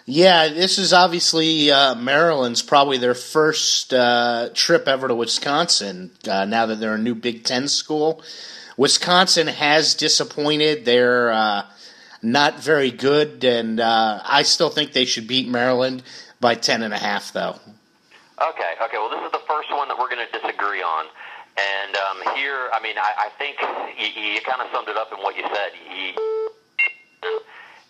Yeah, 0.07 0.49
this 0.49 0.79
is 0.79 0.95
obviously 0.95 1.71
uh, 1.71 1.95
Maryland's 1.97 2.63
probably 2.63 2.97
their 2.97 3.15
first 3.15 3.93
uh, 3.93 4.49
trip 4.55 4.89
ever 4.89 5.09
to 5.09 5.15
Wisconsin. 5.15 6.13
Uh, 6.27 6.47
now 6.47 6.65
that 6.67 6.81
they're 6.81 6.95
a 6.95 6.99
new 6.99 7.15
Big 7.17 7.45
Ten 7.45 7.69
school, 7.69 8.23
Wisconsin 8.79 9.49
has 9.49 9.95
disappointed. 9.95 10.87
They're 10.87 11.33
uh, 11.33 11.67
not 12.23 12.61
very 12.61 12.93
good, 12.93 13.45
and 13.45 13.79
uh, 13.79 14.21
I 14.25 14.43
still 14.43 14.71
think 14.71 14.93
they 14.93 15.05
should 15.05 15.27
beat 15.27 15.49
Maryland 15.49 16.03
by 16.47 16.55
ten 16.55 16.87
and 16.87 16.95
a 16.95 17.03
half, 17.11 17.33
though. 17.33 17.59
Okay, 18.39 18.73
okay. 18.79 18.99
Well, 19.03 19.11
this 19.11 19.19
is 19.19 19.35
the 19.35 19.43
first 19.51 19.67
one 19.75 19.91
that 19.91 19.99
we're 19.99 20.07
going 20.07 20.23
to 20.23 20.31
disagree 20.31 20.79
on. 20.79 21.11
And 21.59 21.99
um, 21.99 22.19
here, 22.39 22.71
I 22.71 22.79
mean, 22.79 22.95
I, 22.95 23.27
I 23.27 23.29
think 23.35 23.59
you, 23.99 24.07
you 24.15 24.41
kind 24.47 24.63
of 24.63 24.71
summed 24.71 24.87
it 24.87 24.95
up 24.95 25.11
in 25.11 25.19
what 25.27 25.35
you 25.35 25.43
said. 25.43 25.75
You, 25.91 26.15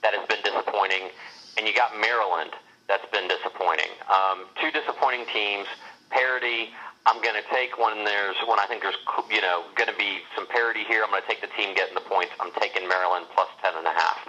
that 0.00 0.16
has 0.16 0.24
been 0.24 0.40
disappointing, 0.40 1.12
and 1.60 1.68
you 1.68 1.76
got 1.76 2.00
Maryland. 2.00 2.56
That's 2.88 3.04
been 3.12 3.28
disappointing. 3.28 3.92
Um, 4.08 4.48
two 4.56 4.72
disappointing 4.72 5.28
teams. 5.28 5.68
Parity. 6.08 6.72
I'm 7.04 7.20
going 7.20 7.36
to 7.36 7.44
take 7.52 7.76
when 7.76 8.08
there's 8.08 8.40
when 8.48 8.56
I 8.56 8.64
think 8.64 8.80
there's 8.80 8.96
you 9.28 9.44
know 9.44 9.68
going 9.76 9.92
to 9.92 9.98
be 10.00 10.24
some 10.32 10.48
parity 10.48 10.80
here. 10.88 11.04
I'm 11.04 11.12
going 11.12 11.20
to 11.20 11.28
take 11.28 11.44
the 11.44 11.52
team 11.60 11.76
getting 11.76 11.92
the 11.92 12.08
points. 12.08 12.32
I'm 12.40 12.56
taking 12.56 12.88
Maryland 12.88 13.28
plus 13.36 13.52
ten 13.60 13.76
and 13.76 13.84
a 13.84 13.92
half. 13.92 14.20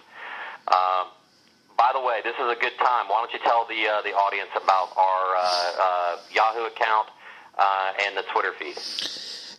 Um, 0.67 1.15
by 1.77 1.93
the 1.93 2.01
way, 2.01 2.19
this 2.37 2.45
is 2.45 2.57
a 2.57 2.61
good 2.61 2.77
time. 2.77 3.07
Why 3.07 3.21
don't 3.21 3.33
you 3.33 3.39
tell 3.39 3.65
the 3.65 3.87
uh, 3.87 4.01
the 4.01 4.13
audience 4.13 4.49
about 4.55 4.89
our 4.97 5.35
uh, 5.37 5.71
uh, 5.81 6.17
Yahoo 6.31 6.65
account 6.67 7.07
uh, 7.57 7.93
and 8.05 8.17
the 8.17 8.23
Twitter 8.31 8.53
feed? 8.59 8.77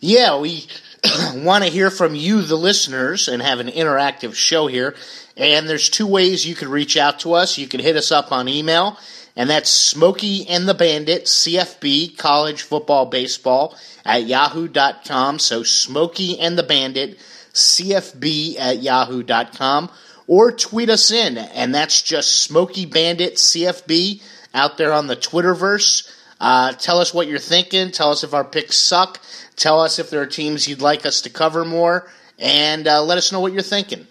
Yeah, 0.01 0.39
we 0.39 0.67
want 1.43 1.63
to 1.65 1.69
hear 1.69 1.89
from 1.89 2.15
you, 2.15 2.41
the 2.41 2.55
listeners, 2.55 3.27
and 3.27 3.41
have 3.41 3.59
an 3.59 3.67
interactive 3.67 4.33
show 4.33 4.67
here. 4.67 4.95
And 5.35 5.67
there's 5.67 5.89
two 5.89 6.07
ways 6.07 6.45
you 6.45 6.55
can 6.55 6.69
reach 6.69 6.95
out 6.95 7.19
to 7.21 7.33
us. 7.33 7.57
You 7.57 7.67
can 7.67 7.79
hit 7.79 7.95
us 7.95 8.11
up 8.11 8.31
on 8.31 8.47
email, 8.47 8.97
and 9.35 9.49
that's 9.49 9.69
Smokey 9.69 10.47
and 10.47 10.67
the 10.67 10.73
Bandit, 10.73 11.25
CFB, 11.25 12.17
College 12.17 12.61
Football 12.61 13.07
Baseball, 13.07 13.75
at 14.05 14.25
yahoo.com. 14.25 15.39
So 15.39 15.63
Smokey 15.63 16.39
and 16.39 16.57
the 16.57 16.63
Bandit, 16.63 17.19
CFB 17.53 18.57
at 18.57 18.81
yahoo.com 18.81 19.89
or 20.29 20.51
tweet 20.51 20.91
us 20.91 21.09
in, 21.09 21.39
and 21.39 21.73
that's 21.73 22.03
just 22.03 22.43
Smoky 22.43 22.85
Bandit 22.85 23.33
CFB 23.33 24.21
out 24.53 24.77
there 24.77 24.93
on 24.93 25.07
the 25.07 25.15
Twitterverse. 25.15 26.07
Uh, 26.39 26.71
tell 26.73 26.99
us 26.99 27.11
what 27.11 27.27
you're 27.27 27.39
thinking. 27.39 27.89
Tell 27.89 28.11
us 28.11 28.23
if 28.23 28.35
our 28.35 28.45
picks 28.45 28.77
suck. 28.77 29.19
Tell 29.55 29.81
us 29.81 29.97
if 29.97 30.11
there 30.11 30.21
are 30.21 30.27
teams 30.27 30.67
you'd 30.67 30.81
like 30.81 31.07
us 31.07 31.21
to 31.21 31.31
cover 31.31 31.65
more. 31.65 32.09
and 32.37 32.87
uh, 32.87 33.01
let 33.03 33.17
us 33.17 33.31
know 33.31 33.39
what 33.39 33.53
you're 33.53 33.63
thinking. 33.63 34.05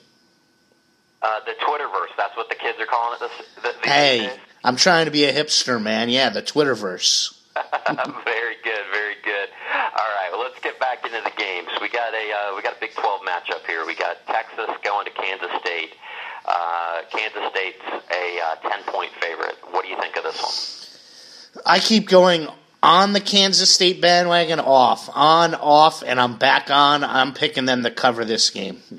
Uh, 1.22 1.40
the 1.46 1.52
Twitterverse, 1.52 2.14
that's 2.16 2.36
what 2.36 2.48
the 2.48 2.56
kids 2.56 2.78
are 2.80 2.86
calling 2.86 3.16
it. 3.22 3.30
This, 3.62 3.62
the, 3.62 3.88
hey, 3.88 4.18
days. 4.26 4.38
I'm 4.64 4.76
trying 4.76 5.04
to 5.06 5.12
be 5.12 5.24
a 5.24 5.32
hipster, 5.32 5.80
man. 5.80 6.08
Yeah, 6.08 6.30
the 6.30 6.42
Twitterverse. 6.42 7.38
very 8.24 8.56
good, 8.64 8.84
very 8.92 9.14
good. 9.24 9.48
All 9.72 10.10
right, 10.18 10.28
well, 10.32 10.42
let's 10.42 10.58
get 10.60 10.78
back 10.78 11.04
into 11.04 11.20
the 11.22 11.32
games. 11.36 11.68
We 11.80 11.88
got 11.88 12.12
a 12.12 12.52
uh, 12.52 12.56
we 12.56 12.62
got 12.62 12.76
a 12.76 12.80
Big 12.80 12.94
12 12.94 13.22
matchup 13.22 13.66
here. 13.66 13.86
We 13.86 13.94
got 13.94 14.24
Texas 14.26 14.68
going 14.84 15.06
to 15.06 15.12
Kansas. 15.12 15.50
Uh, 16.48 17.02
Kansas 17.10 17.42
State's 17.50 17.82
a 18.10 18.40
uh, 18.40 18.70
10 18.70 18.82
point 18.84 19.12
favorite. 19.20 19.56
What 19.70 19.84
do 19.84 19.90
you 19.90 20.00
think 20.00 20.16
of 20.16 20.24
this 20.24 20.40
one? 20.40 21.62
I 21.66 21.78
keep 21.78 22.08
going 22.08 22.48
on 22.82 23.12
the 23.12 23.20
Kansas 23.20 23.70
State 23.70 24.00
bandwagon, 24.00 24.58
off, 24.58 25.10
on, 25.14 25.54
off, 25.54 26.02
and 26.02 26.18
I'm 26.18 26.38
back 26.38 26.70
on. 26.70 27.04
I'm 27.04 27.34
picking 27.34 27.66
them 27.66 27.82
to 27.82 27.90
cover 27.90 28.24
this 28.24 28.48
game. 28.48 28.80
All 28.90 28.96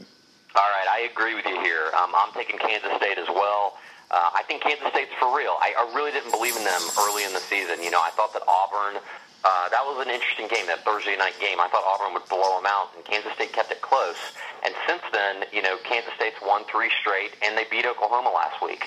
right, 0.62 0.88
I 0.92 1.10
agree 1.12 1.34
with 1.34 1.46
you 1.46 1.60
here. 1.62 1.90
Um, 2.00 2.12
I'm 2.16 2.34
taking 2.34 2.60
Kansas 2.60 2.92
State 2.98 3.18
as 3.18 3.28
well. 3.30 3.78
Uh, 4.12 4.30
I 4.36 4.44
think 4.44 4.62
Kansas 4.62 4.88
State's 4.90 5.12
for 5.20 5.36
real. 5.36 5.56
I, 5.60 5.74
I 5.78 5.96
really 5.96 6.12
didn't 6.12 6.32
believe 6.32 6.56
in 6.56 6.64
them 6.64 6.82
early 7.00 7.24
in 7.24 7.34
the 7.34 7.40
season. 7.40 7.82
You 7.82 7.90
know, 7.90 8.02
I 8.02 8.12
thought 8.12 8.34
that 8.34 8.44
Auburn 8.48 9.02
uh, 9.44 9.70
that 9.70 9.84
was 9.86 10.06
an 10.06 10.12
interesting 10.12 10.48
game, 10.48 10.68
that 10.68 10.84
Thursday 10.84 11.16
night 11.16 11.36
game. 11.40 11.60
I 11.60 11.68
thought 11.70 11.84
Auburn 11.88 12.14
would 12.14 12.28
blow 12.28 12.60
them 12.60 12.68
out, 12.68 12.92
and 12.96 13.06
Kansas 13.06 13.32
State 13.34 13.54
kept 13.54 13.72
it 13.72 13.82
close. 13.82 14.18
And 14.66 14.76
since 14.88 15.02
then, 15.14 15.46
you 15.54 15.62
know, 15.62 15.78
Kansas 15.88 16.12
State's 16.16 16.36
won 16.44 16.64
three 16.66 16.92
straight, 17.00 17.32
and 17.42 17.58
they 17.58 17.64
beat 17.72 17.86
Oklahoma 17.86 18.32
last 18.36 18.62
week. 18.62 18.84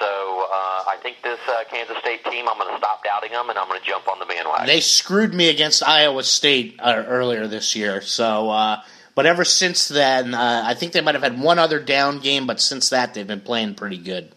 So 0.00 0.06
uh, 0.50 0.90
I 0.90 0.98
think 1.02 1.22
this 1.22 1.38
uh, 1.46 1.62
Kansas 1.70 1.96
State 1.98 2.24
team, 2.24 2.48
I'm 2.48 2.58
going 2.58 2.72
to 2.72 2.78
stop 2.78 3.04
doubting 3.04 3.30
them, 3.30 3.48
and 3.48 3.58
I'm 3.58 3.68
going 3.68 3.80
to 3.80 3.86
jump 3.86 4.08
on 4.08 4.18
the 4.18 4.26
bandwagon. 4.26 4.66
They 4.66 4.80
screwed 4.80 5.34
me 5.34 5.48
against 5.48 5.86
Iowa 5.86 6.24
State 6.24 6.80
uh, 6.80 7.04
earlier 7.06 7.46
this 7.46 7.76
year. 7.76 8.00
So, 8.02 8.50
uh, 8.50 8.82
but 9.14 9.26
ever 9.26 9.44
since 9.44 9.86
then, 9.86 10.34
uh, 10.34 10.62
I 10.64 10.74
think 10.74 10.92
they 10.92 11.00
might 11.00 11.14
have 11.14 11.22
had 11.22 11.40
one 11.40 11.60
other 11.60 11.78
down 11.78 12.18
game, 12.18 12.46
but 12.48 12.60
since 12.60 12.88
that, 12.90 13.14
they've 13.14 13.26
been 13.26 13.40
playing 13.40 13.76
pretty 13.76 13.98
good. 13.98 14.32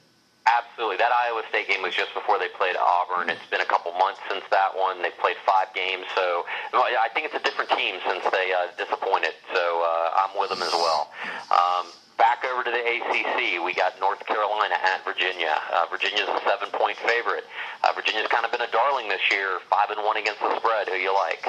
Absolutely. 0.45 0.97
That 0.97 1.09
Iowa 1.09 1.41
State 1.49 1.67
game 1.67 1.81
was 1.81 1.97
just 1.97 2.13
before 2.13 2.37
they 2.37 2.49
played 2.53 2.77
Auburn. 2.77 3.33
It's 3.33 3.45
been 3.49 3.65
a 3.65 3.69
couple 3.69 3.91
months 3.97 4.21
since 4.29 4.45
that 4.53 4.77
one. 4.77 5.01
They've 5.01 5.17
played 5.17 5.41
five 5.41 5.73
games, 5.73 6.05
so 6.13 6.45
I 6.73 7.09
think 7.17 7.25
it's 7.25 7.33
a 7.33 7.41
different 7.41 7.73
team 7.73 7.97
since 8.05 8.21
they 8.29 8.53
uh, 8.53 8.69
disappointed. 8.77 9.33
So 9.49 9.63
uh, 9.81 10.21
I'm 10.21 10.37
with 10.37 10.53
them 10.53 10.61
as 10.61 10.73
well. 10.73 11.09
Um, 11.49 11.89
back 12.21 12.45
over 12.45 12.61
to 12.61 12.69
the 12.69 12.77
ACC, 12.77 13.57
we 13.65 13.73
got 13.73 13.97
North 13.99 14.21
Carolina 14.29 14.77
at 14.85 15.01
Virginia. 15.01 15.57
Uh, 15.73 15.89
Virginia's 15.89 16.29
a 16.29 16.39
seven-point 16.45 16.97
favorite. 17.01 17.49
Uh, 17.81 17.89
Virginia's 17.97 18.27
kind 18.29 18.45
of 18.45 18.51
been 18.51 18.61
a 18.61 18.69
darling 18.69 19.09
this 19.09 19.25
year, 19.31 19.57
five 19.69 19.89
and 19.89 20.05
one 20.05 20.17
against 20.17 20.41
the 20.41 20.55
spread. 20.61 20.87
Who 20.89 20.95
you 20.95 21.13
like? 21.13 21.41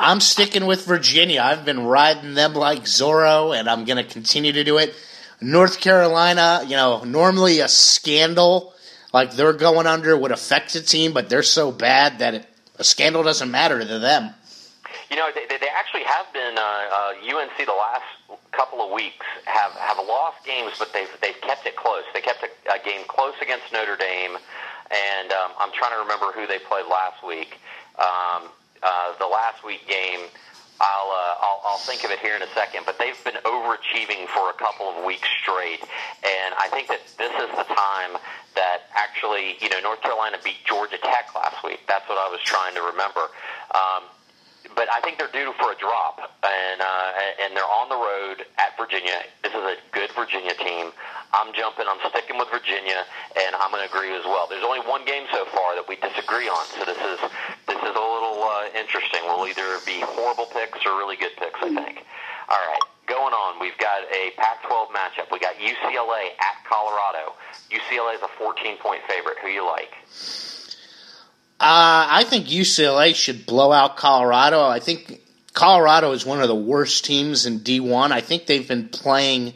I'm 0.00 0.20
sticking 0.20 0.64
with 0.64 0.86
Virginia. 0.86 1.40
I've 1.44 1.64
been 1.64 1.84
riding 1.84 2.32
them 2.34 2.54
like 2.54 2.82
Zorro, 2.88 3.54
and 3.54 3.68
I'm 3.68 3.84
going 3.84 4.02
to 4.02 4.10
continue 4.10 4.52
to 4.52 4.64
do 4.64 4.78
it. 4.78 4.94
North 5.44 5.80
Carolina, 5.80 6.62
you 6.66 6.76
know, 6.76 7.04
normally 7.04 7.60
a 7.60 7.68
scandal 7.68 8.72
like 9.12 9.32
they're 9.34 9.52
going 9.52 9.86
under 9.86 10.16
would 10.16 10.32
affect 10.32 10.72
the 10.72 10.80
team, 10.80 11.12
but 11.12 11.28
they're 11.28 11.44
so 11.44 11.70
bad 11.70 12.18
that 12.18 12.34
it, 12.34 12.46
a 12.78 12.84
scandal 12.84 13.22
doesn't 13.22 13.50
matter 13.50 13.78
to 13.78 13.98
them. 14.00 14.34
You 15.08 15.16
know, 15.16 15.28
they, 15.32 15.46
they 15.46 15.68
actually 15.68 16.02
have 16.02 16.26
been 16.32 16.58
uh, 16.58 16.60
uh, 16.60 17.38
UNC 17.38 17.56
the 17.58 17.72
last 17.72 18.40
couple 18.50 18.82
of 18.82 18.90
weeks 18.90 19.24
have 19.44 19.72
have 19.72 19.98
lost 19.98 20.44
games, 20.44 20.72
but 20.78 20.92
they've 20.92 21.08
they've 21.22 21.40
kept 21.42 21.66
it 21.66 21.76
close. 21.76 22.02
They 22.12 22.20
kept 22.20 22.42
a, 22.42 22.48
a 22.74 22.84
game 22.84 23.06
close 23.06 23.34
against 23.40 23.72
Notre 23.72 23.96
Dame, 23.96 24.36
and 24.90 25.32
um, 25.32 25.52
I'm 25.60 25.72
trying 25.72 25.92
to 25.92 26.00
remember 26.00 26.32
who 26.32 26.48
they 26.48 26.58
played 26.58 26.86
last 26.90 27.24
week. 27.24 27.60
Um, 27.98 28.50
uh, 28.82 29.14
the 29.18 29.26
last 29.26 29.64
week 29.64 29.86
game 29.88 30.26
I'll, 30.80 31.10
uh, 31.10 31.44
I'll 31.44 31.60
I'll 31.64 31.84
think 31.86 32.04
of 32.04 32.10
it 32.10 32.18
here 32.18 32.34
in 32.36 32.42
a 32.42 32.50
second. 32.54 32.82
But 32.86 32.98
they've 32.98 33.18
been 33.24 33.38
overachieving 33.44 34.26
for 34.28 34.50
a 34.50 34.56
couple 34.58 34.86
of 34.90 35.04
weeks 35.04 35.28
straight, 35.42 35.80
and 35.80 36.50
I 36.58 36.68
think 36.70 36.88
that 36.88 37.00
this 37.18 37.32
is 37.32 37.50
the 37.56 37.66
time 37.70 38.18
that 38.54 38.90
actually, 38.94 39.56
you 39.60 39.68
know, 39.70 39.80
North 39.80 40.02
Carolina 40.02 40.38
beat 40.42 40.62
Georgia 40.66 40.98
Tech 40.98 41.34
last 41.34 41.62
week. 41.62 41.80
That's 41.86 42.08
what 42.08 42.18
I 42.18 42.28
was 42.30 42.40
trying 42.42 42.74
to 42.74 42.82
remember. 42.82 43.30
Um, 43.74 44.10
but 44.74 44.88
I 44.90 45.00
think 45.00 45.18
they're 45.18 45.30
due 45.30 45.52
for 45.60 45.70
a 45.70 45.78
drop, 45.78 46.18
and 46.42 46.80
uh, 46.80 47.42
and 47.44 47.54
they're 47.54 47.68
on 47.68 47.88
the 47.88 48.00
road 48.00 48.46
at 48.58 48.74
Virginia. 48.76 49.22
This 49.42 49.52
is 49.52 49.62
a 49.62 49.76
good 49.92 50.10
Virginia 50.16 50.54
team. 50.58 50.90
I'm 51.34 51.52
jumping. 51.54 51.86
I'm 51.86 52.00
sticking 52.10 52.38
with 52.38 52.48
Virginia, 52.50 53.06
and 53.38 53.54
I'm 53.54 53.70
going 53.70 53.82
to 53.82 53.90
agree 53.90 54.14
as 54.14 54.24
well. 54.24 54.46
There's 54.48 54.64
only 54.64 54.82
one 54.86 55.04
game 55.04 55.26
so 55.30 55.44
far 55.50 55.74
that 55.74 55.86
we 55.86 55.96
disagree 55.96 56.48
on, 56.48 56.64
so 56.78 56.86
this 56.86 56.98
is 56.98 57.18
this 57.74 57.90
is 57.90 57.96
a 57.96 58.06
little 58.06 58.38
uh, 58.42 58.78
interesting. 58.78 59.20
We'll 59.24 59.46
either 59.48 59.78
be 59.84 59.98
horrible 60.00 60.46
picks 60.46 60.78
or 60.86 60.96
really 60.98 61.16
good 61.16 61.34
picks. 61.36 61.58
I 61.60 61.74
think. 61.74 62.06
All 62.48 62.56
right, 62.56 62.80
going 63.06 63.34
on. 63.34 63.60
We've 63.60 63.76
got 63.78 64.02
a 64.12 64.30
Pac-12 64.36 64.88
matchup. 64.94 65.32
We 65.32 65.40
got 65.40 65.56
UCLA 65.56 66.38
at 66.38 66.64
Colorado. 66.68 67.34
UCLA 67.70 68.14
is 68.14 68.22
a 68.22 68.30
14-point 68.38 69.02
favorite. 69.08 69.38
Who 69.42 69.48
you 69.48 69.66
like? 69.66 69.90
Uh, 71.58 72.06
I 72.10 72.24
think 72.28 72.46
UCLA 72.46 73.14
should 73.14 73.46
blow 73.46 73.72
out 73.72 73.96
Colorado. 73.96 74.66
I 74.66 74.78
think 74.78 75.20
Colorado 75.52 76.12
is 76.12 76.26
one 76.26 76.40
of 76.42 76.48
the 76.48 76.54
worst 76.54 77.04
teams 77.04 77.46
in 77.46 77.60
D1. 77.60 78.12
I 78.12 78.20
think 78.20 78.46
they've 78.46 78.66
been 78.68 78.88
playing 78.88 79.54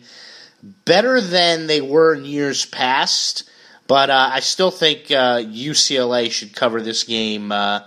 better 0.84 1.20
than 1.20 1.66
they 1.66 1.80
were 1.80 2.14
in 2.14 2.24
years 2.24 2.64
past. 2.64 3.48
But 3.88 4.10
uh, 4.10 4.30
I 4.34 4.40
still 4.40 4.70
think 4.70 5.10
uh, 5.10 5.40
UCLA 5.40 6.30
should 6.30 6.54
cover 6.54 6.80
this 6.80 7.04
game. 7.04 7.50
Uh, 7.50 7.80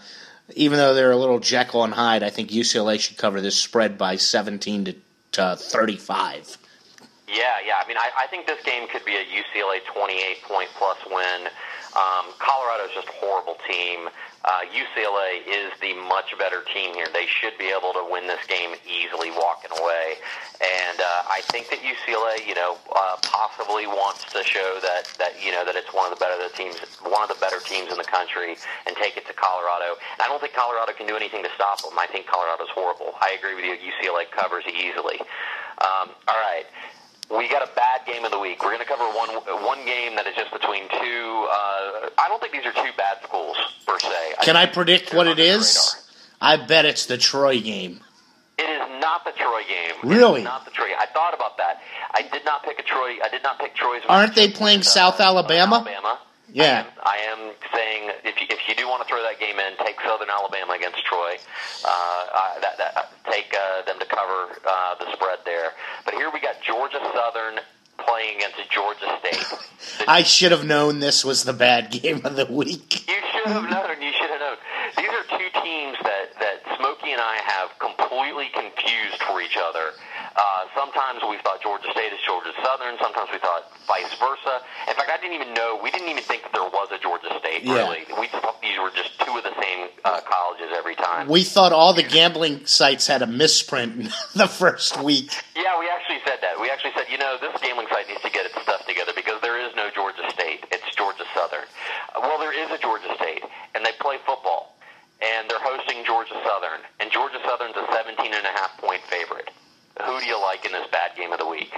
even 0.56 0.78
though 0.78 0.94
they're 0.94 1.12
a 1.12 1.18
little 1.18 1.40
Jekyll 1.40 1.84
and 1.84 1.94
Hyde, 1.94 2.24
I 2.24 2.30
think 2.30 2.50
UCLA 2.50 3.00
should 3.00 3.18
cover 3.18 3.40
this 3.40 3.56
spread 3.56 3.98
by 3.98 4.16
17 4.16 4.86
to, 4.86 4.96
to 5.34 5.56
35. 5.56 6.58
Yeah, 7.30 7.56
yeah. 7.66 7.76
I 7.82 7.88
mean, 7.88 7.98
I, 7.98 8.10
I 8.24 8.28
think 8.28 8.48
this 8.48 8.62
game 8.66 8.88
could 8.90 9.06
be 9.06 9.16
a 9.16 9.24
UCLA 9.24 9.80
28 9.94 10.42
point 10.44 10.70
plus 10.78 10.98
win. 11.06 11.48
Um, 11.96 12.34
Colorado's 12.40 12.94
just 12.96 13.08
a 13.08 13.26
horrible 13.26 13.58
team. 13.70 14.10
Uh, 14.44 14.66
UCLA 14.74 15.46
is 15.46 15.70
the 15.82 15.94
much 16.10 16.34
better 16.38 16.66
team 16.74 16.94
here. 16.96 17.06
They 17.14 17.28
should 17.30 17.54
be 17.62 17.70
able 17.70 17.94
to 17.94 18.02
win 18.10 18.26
this 18.26 18.42
game 18.48 18.74
easily, 18.90 19.30
walking 19.30 19.70
away. 19.78 20.18
And 20.58 20.98
uh, 20.98 21.30
I 21.30 21.42
think 21.54 21.70
that 21.70 21.80
UCLA, 21.86 22.42
you 22.48 22.56
know, 22.56 22.78
uh, 22.90 23.18
possibly 23.22 23.86
wants 23.86 24.26
to 24.34 24.42
show 24.44 24.80
that 24.82 25.14
that 25.22 25.38
you 25.38 25.52
know 25.52 25.66
that 25.66 25.76
it's 25.76 25.94
one 25.94 26.12
of 26.12 26.18
the 26.18 26.22
better 26.22 26.42
the 26.42 26.50
teams, 26.58 26.82
one 27.06 27.22
of 27.22 27.30
the 27.30 27.38
better 27.38 27.62
teams 27.62 27.92
in 27.92 27.98
the 27.98 28.10
country, 28.10 28.58
and 28.88 28.98
take 28.98 29.18
it 29.18 29.30
to 29.30 29.34
Colorado. 29.34 29.94
And 30.18 30.22
I 30.22 30.28
don't 30.28 30.42
think 30.42 30.54
Colorado 30.54 30.94
can 30.94 31.06
do 31.06 31.16
anything 31.16 31.44
to 31.44 31.52
stop 31.54 31.82
them. 31.86 31.94
I 31.98 32.08
think 32.10 32.26
Colorado's 32.26 32.74
horrible. 32.74 33.14
I 33.22 33.38
agree 33.38 33.54
with 33.54 33.66
you. 33.66 33.78
UCLA 33.78 34.26
covers 34.34 34.66
easily. 34.66 35.22
Um, 35.82 36.14
all 36.26 36.42
right 36.42 36.66
we 37.38 37.48
got 37.50 37.64
a 37.64 37.72
bad 37.76 38.06
game 38.06 38.26
of 38.26 38.32
the 38.32 38.40
week. 38.40 38.62
We're 38.64 38.76
going 38.76 38.80
to 38.80 38.86
cover 38.86 39.06
one 39.06 39.30
one 39.64 39.86
game 39.86 40.16
that 40.16 40.28
is 40.28 40.36
just 40.36 40.52
between 40.52 40.84
two. 40.90 41.48
Uh, 41.50 42.10
I 42.18 42.26
don't 42.28 42.42
think 42.42 42.54
these 42.54 42.66
are 42.66 42.74
two 42.74 42.92
bad 42.98 43.18
schools 43.24 43.58
per 43.88 44.00
se. 44.00 44.34
Can 44.42 44.56
I, 44.56 44.66
predict 44.66 45.14
what 45.14 45.28
it 45.28 45.40
is? 45.40 45.96
I 46.42 46.58
bet 46.58 46.86
it's 46.86 47.06
the 47.06 47.18
Troy 47.18 47.62
game. 47.62 48.00
It 48.58 48.64
is 48.64 49.02
not 49.02 49.24
the 49.26 49.32
Troy 49.32 49.62
game. 49.68 50.10
Really? 50.10 50.44
not 50.44 50.66
the 50.66 50.72
Troy. 50.72 50.88
I 50.98 51.06
thought 51.08 51.34
about 51.34 51.58
that. 51.58 51.82
I 52.14 52.24
did 52.24 52.46
not 52.46 52.64
pick 52.64 52.80
a 52.80 52.84
Troy. 52.84 53.18
I 53.24 53.30
did 53.30 53.44
not 53.44 53.60
pick 53.60 53.76
Troy's. 53.76 54.02
Aren't 54.08 54.36
they 54.36 54.50
playing 54.50 54.84
South 54.84 55.20
Alabama? 55.20 55.78
Alabama. 55.78 56.20
Yeah. 56.54 56.86
I 57.04 57.18
am, 57.32 57.40
I 57.40 57.48
am 57.48 57.54
saying 57.74 58.12
if 58.24 58.40
you, 58.42 58.48
if 58.50 58.60
you 58.68 58.76
do 58.76 58.88
want 58.88 59.02
to 59.04 59.08
throw 59.08 59.24
that 59.24 59.40
game 59.40 59.60
in, 59.60 59.74
take 59.86 59.96
Southern 60.06 60.30
Alabama 60.30 60.74
against 60.74 61.04
Troy. 61.06 61.38
Uh, 61.86 62.60
that, 62.62 62.78
that, 62.78 63.12
take 63.30 63.54
uh, 63.56 63.86
them 63.86 64.00
to 64.00 64.06
cover 64.06 64.60
uh, 64.68 64.96
the 65.00 65.12
spread 65.14 65.40
there. 65.46 65.72
But 66.06 66.16
here 66.16 66.30
we 66.34 66.40
got 66.40 66.62
Georgia 66.62 67.00
Southern 67.14 67.60
playing 68.06 68.38
against 68.38 68.70
Georgia 68.70 69.18
State. 69.20 69.60
I 70.08 70.24
should 70.24 70.52
have 70.52 70.66
known 70.66 71.00
this 71.00 71.24
was 71.24 71.44
the 71.44 71.54
bad 71.54 71.92
game 72.02 72.22
of 72.26 72.36
the 72.36 72.46
week. 72.46 73.08
You 73.08 73.16
should 73.32 73.48
have 73.48 73.70
known. 73.70 74.02
You 74.02 74.11
sometimes 80.82 81.22
we 81.30 81.38
thought 81.46 81.62
Georgia 81.62 81.86
State 81.94 82.10
is 82.10 82.18
Georgia 82.26 82.50
Southern. 82.66 82.98
Sometimes 82.98 83.30
we 83.30 83.38
thought 83.38 83.70
vice 83.86 84.10
versa. 84.18 84.66
In 84.90 84.98
fact, 84.98 85.14
I 85.14 85.22
didn't 85.22 85.38
even 85.38 85.54
know. 85.54 85.78
We 85.78 85.92
didn't 85.94 86.10
even 86.10 86.24
think 86.26 86.42
that 86.42 86.54
there 86.58 86.66
was 86.66 86.90
a 86.90 86.98
Georgia 86.98 87.30
State. 87.38 87.62
Yeah. 87.62 87.86
Really, 87.86 88.02
we 88.18 88.26
thought 88.34 88.58
these 88.66 88.82
were 88.82 88.90
just 88.90 89.14
two 89.22 89.38
of 89.38 89.46
the 89.46 89.54
same 89.62 89.94
uh, 90.04 90.26
colleges 90.26 90.74
every 90.74 90.96
time. 90.98 91.30
We 91.30 91.44
thought 91.44 91.72
all 91.72 91.94
the 91.94 92.04
gambling 92.04 92.66
sites 92.66 93.06
had 93.06 93.22
a 93.22 93.30
misprint 93.30 94.10
the 94.36 94.48
first 94.48 94.98
week. 95.04 95.30
Yeah, 95.54 95.78
we 95.78 95.86
actually 95.86 96.26
said 96.26 96.42
that. 96.42 96.58
We 96.58 96.74
actually 96.74 96.98
said, 96.98 97.06
you 97.14 97.22
know, 97.22 97.38
this 97.38 97.54
gambling 97.62 97.88
site 97.94 98.10
needs 98.10 98.26
to 98.26 98.32
get 98.34 98.50
its 98.50 98.58
stuff 98.66 98.82
together 98.88 99.14
because 99.16 99.38
there 99.42 99.62
is 99.62 99.76
no 99.76 99.94
Georgia 99.94 100.26
State. 100.34 100.66
It's 100.72 100.90
Georgia 100.98 101.30
Southern. 101.38 101.70
Uh, 102.18 102.26
well, 102.26 102.42
there 102.42 102.58
is 102.58 102.72
a 102.74 102.82
Georgia 102.82 103.14
State, 103.22 103.46
and 103.78 103.86
they 103.86 103.94
play 104.02 104.18
football, 104.26 104.74
and 105.22 105.46
they're 105.46 105.62
hosting 105.62 106.02
Georgia 106.06 106.42
Southern, 106.42 106.82
and 107.00 107.12
Georgia 107.12 107.38
Southern's 107.46 107.78
a 107.78 107.86
17 107.94 108.18
and 108.34 108.46
a 108.50 108.54
half 108.58 108.74
point 108.82 109.02
favorite. 109.06 109.54
Who 110.06 110.20
do 110.20 110.26
you 110.26 110.40
like 110.42 110.66
in 110.66 110.72
this 110.72 110.88
bad 110.92 111.16
game 111.16 111.32
of 111.32 111.40
the 111.40 111.46
week? 111.48 111.74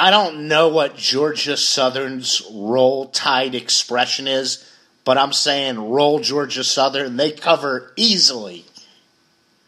I 0.00 0.10
don't 0.10 0.48
know 0.48 0.70
what 0.70 0.96
Georgia 0.96 1.58
Southern's 1.58 2.40
roll 2.50 3.10
tide 3.10 3.54
expression 3.54 4.26
is, 4.26 4.66
but 5.04 5.18
I'm 5.18 5.34
saying 5.34 5.78
roll 5.78 6.20
Georgia 6.20 6.64
Southern. 6.64 7.18
They 7.18 7.32
cover 7.32 7.92
easily. 7.96 8.64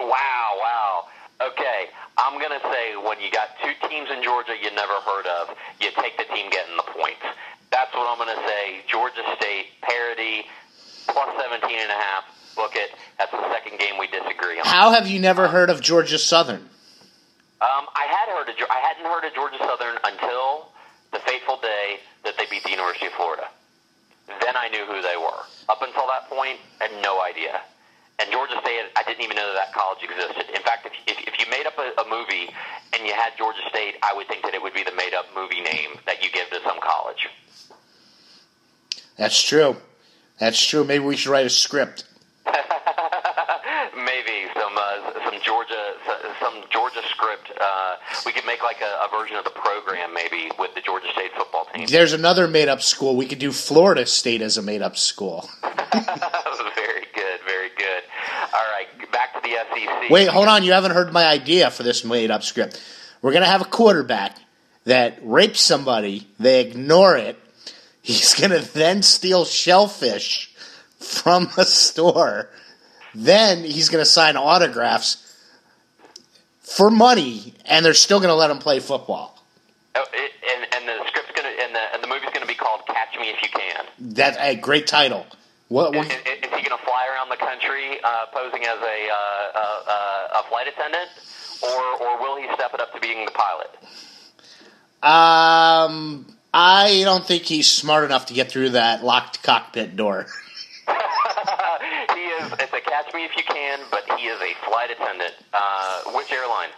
Wow, 0.01 0.09
wow. 0.09 1.05
Okay, 1.39 1.91
I'm 2.17 2.39
going 2.39 2.59
to 2.59 2.67
say 2.67 2.97
when 2.97 3.21
you 3.21 3.31
got 3.31 3.49
two 3.63 3.75
teams 3.87 4.09
in 4.11 4.23
Georgia 4.23 4.55
you 4.57 4.75
never 4.75 4.95
heard 5.05 5.27
of. 5.27 5.55
You 5.83 5.91
take 6.01 6.17
the 6.17 6.25
team 6.35 6.49
getting 6.49 6.79
the 6.79 6.91
points. 6.99 7.21
That's 7.71 7.93
what 7.93 8.09
I'm 8.09 8.17
going 8.17 8.35
to 8.35 8.49
say. 8.49 8.81
Georgia 8.89 9.21
State 9.37 9.67
parity 9.83 10.47
plus 11.09 11.29
17 11.43 11.79
and 11.79 11.91
a 11.91 11.95
half. 11.95 12.25
Book 12.57 12.73
it. 12.75 12.89
That's 13.19 13.33
the 13.33 13.53
second 13.53 13.79
game 13.79 13.99
we 13.99 14.07
disagree 14.07 14.59
on. 14.59 14.65
How 14.65 14.93
have 14.93 15.07
you 15.07 15.21
never 15.21 15.49
heard 15.49 15.69
of 15.69 15.83
Georgia 15.83 16.19
Southern? 16.19 16.71
Um, 17.63 17.87
I 17.95 18.11
had 18.11 18.27
heard 18.27 18.49
of 18.51 18.59
I 18.59 18.81
hadn't 18.83 19.07
heard 19.07 19.23
of 19.23 19.33
Georgia 19.39 19.59
Southern 19.63 19.95
until 20.03 20.75
the 21.15 21.21
fateful 21.21 21.63
day 21.63 22.03
that 22.27 22.35
they 22.37 22.43
beat 22.51 22.65
the 22.65 22.75
University 22.75 23.07
of 23.07 23.13
Florida. 23.13 23.47
Then 24.53 24.61
I 24.61 24.69
knew 24.69 24.85
who 24.85 25.01
they 25.01 25.17
were. 25.17 25.41
Up 25.71 25.81
until 25.81 26.07
that 26.09 26.29
point, 26.29 26.59
I 26.79 26.89
had 26.89 27.03
no 27.03 27.23
idea. 27.23 27.63
And 28.21 28.31
Georgia 28.31 28.61
State, 28.61 28.85
I 28.95 29.03
didn't 29.03 29.25
even 29.25 29.35
know 29.35 29.49
that 29.55 29.65
that 29.65 29.73
college 29.73 30.05
existed. 30.05 30.45
In 30.55 30.61
fact, 30.61 30.85
if, 30.85 30.93
if, 31.07 31.27
if 31.27 31.41
you 31.41 31.47
made 31.51 31.65
up 31.65 31.79
a, 31.79 31.89
a 32.03 32.05
movie 32.05 32.53
and 32.93 33.07
you 33.07 33.15
had 33.15 33.33
Georgia 33.39 33.65
State, 33.71 33.95
I 34.03 34.13
would 34.13 34.29
think 34.29 34.45
that 34.45 34.53
it 34.53 34.61
would 34.61 34.75
be 34.75 34.83
the 34.83 34.93
made 34.93 35.15
up 35.15 35.25
movie 35.35 35.63
name 35.63 35.97
that 36.05 36.23
you 36.23 36.31
give 36.31 36.51
to 36.51 36.61
some 36.67 36.77
college. 36.83 37.31
That's 39.17 39.43
true. 39.43 39.77
That's 40.39 40.63
true. 40.63 40.85
Maybe 40.85 41.03
we 41.03 41.17
should 41.17 41.31
write 41.31 41.47
a 41.47 41.51
script. 41.51 42.05
Maybe 43.97 44.53
some 44.53 44.77
uh, 44.77 45.13
some 45.25 45.41
Georgia 45.43 45.95
some 46.41 46.65
Georgia 46.71 47.01
script. 47.09 47.53
Uh, 47.59 47.97
we 48.25 48.33
could 48.33 48.45
make 48.47 48.63
like 48.63 48.81
a, 48.81 49.07
a 49.07 49.09
version 49.11 49.37
of 49.37 49.45
the 49.45 49.51
program, 49.51 50.15
maybe 50.15 50.51
with 50.59 50.75
the 50.75 50.81
Georgia 50.81 51.09
State 51.13 51.33
football 51.37 51.67
team. 51.75 51.87
There's 51.87 52.13
another 52.13 52.47
made 52.47 52.69
up 52.69 52.83
school. 52.83 53.17
We 53.17 53.27
could 53.27 53.39
do 53.39 53.53
Florida 53.53 54.07
State 54.07 54.43
as 54.43 54.57
a 54.57 54.63
made 54.63 54.83
up 54.83 54.97
school. 54.97 55.49
very 55.63 57.07
good, 57.15 57.41
very 57.47 57.71
good. 57.77 58.03
All 58.55 58.65
right, 58.73 59.13
back 59.13 59.35
to 59.35 59.41
the 59.43 59.57
SEC. 59.75 60.11
Wait, 60.11 60.29
hold 60.29 60.49
on. 60.49 60.63
You 60.63 60.73
haven't 60.73 60.93
heard 60.93 61.13
my 61.13 61.25
idea 61.25 61.71
for 61.71 61.83
this 61.83 62.05
made 62.05 62.31
up 62.31 62.43
script. 62.43 62.81
We're 63.23 63.33
gonna 63.33 63.47
have 63.47 63.61
a 63.63 63.67
quarterback 63.67 64.37
that 64.85 65.19
rapes 65.23 65.61
somebody. 65.61 66.27
They 66.39 66.61
ignore 66.61 67.17
it. 67.17 67.39
He's 68.03 68.35
gonna 68.41 68.61
then 68.61 69.03
steal 69.03 69.45
shellfish 69.45 70.53
from 70.99 71.49
a 71.57 71.65
store. 71.65 72.51
Then 73.15 73.65
he's 73.65 73.89
gonna 73.89 74.05
sign 74.05 74.37
autographs 74.37 75.23
for 76.77 76.91
money, 76.91 77.55
and 77.67 77.85
they're 77.85 77.95
still 77.95 78.21
gonna 78.21 78.35
let 78.35 78.51
him 78.51 78.59
play 78.59 78.81
football. 78.81 79.39
Oh, 79.95 80.05
it, 80.13 80.33
and, 80.51 80.75
and 80.75 80.89
the 80.89 81.07
script's 81.09 81.33
gonna 81.35 81.49
and 81.63 81.75
the, 81.75 81.95
and 81.95 82.03
the 82.03 82.09
movie's 82.09 82.31
gonna 82.33 82.47
be 82.47 82.55
called 82.55 82.81
Catch 82.87 83.19
Me 83.21 83.31
If 83.31 83.43
You 83.43 83.49
Can. 83.49 83.85
That's 83.99 84.37
a 84.39 84.57
great 84.57 84.87
title. 84.87 85.27
What, 85.69 85.95
what 85.95 86.07
Is, 86.07 86.13
is, 86.13 86.51
he 86.57 86.63
gonna 86.63 86.83
fly 86.85 87.09
around 87.13 87.31
the 87.31 87.37
country 87.37 87.99
uh, 88.05 88.27
posing 88.33 88.65
as 88.65 88.79
a, 88.79 89.09
uh, 89.09 89.59
uh, 89.59 90.41
a 90.41 90.49
flight 90.49 90.69
attendant, 90.69 91.09
or 91.63 92.03
or 92.03 92.21
will 92.21 92.37
he 92.37 92.47
step 92.55 92.75
it 92.75 92.81
up 92.81 92.93
to 92.95 93.01
being 93.01 93.25
the 93.25 93.33
pilot? 93.33 93.71
Um, 95.03 96.27
I 96.55 97.03
don't 97.05 97.27
think 97.27 97.45
he's 97.45 97.71
smart 97.71 98.05
enough 98.05 98.27
to 98.27 98.35
get 98.35 98.51
through 98.51 98.71
that 98.71 99.03
locked 99.05 99.43
cockpit 99.43 99.97
door. 99.97 100.27
he 103.13 103.25
is. 103.25 103.31
It's 103.35 103.37
a 103.37 103.49
Catch 103.49 103.49
Me 103.49 103.49
If 103.49 103.49
You 103.49 103.55
Can, 103.55 103.81
but 103.91 104.19
he 104.19 104.27
is 104.27 104.41
a 104.41 104.55
flight 104.69 104.91
attendant. 104.91 105.35
Uh, 105.53 106.03
which 106.17 106.33
airline? 106.33 106.71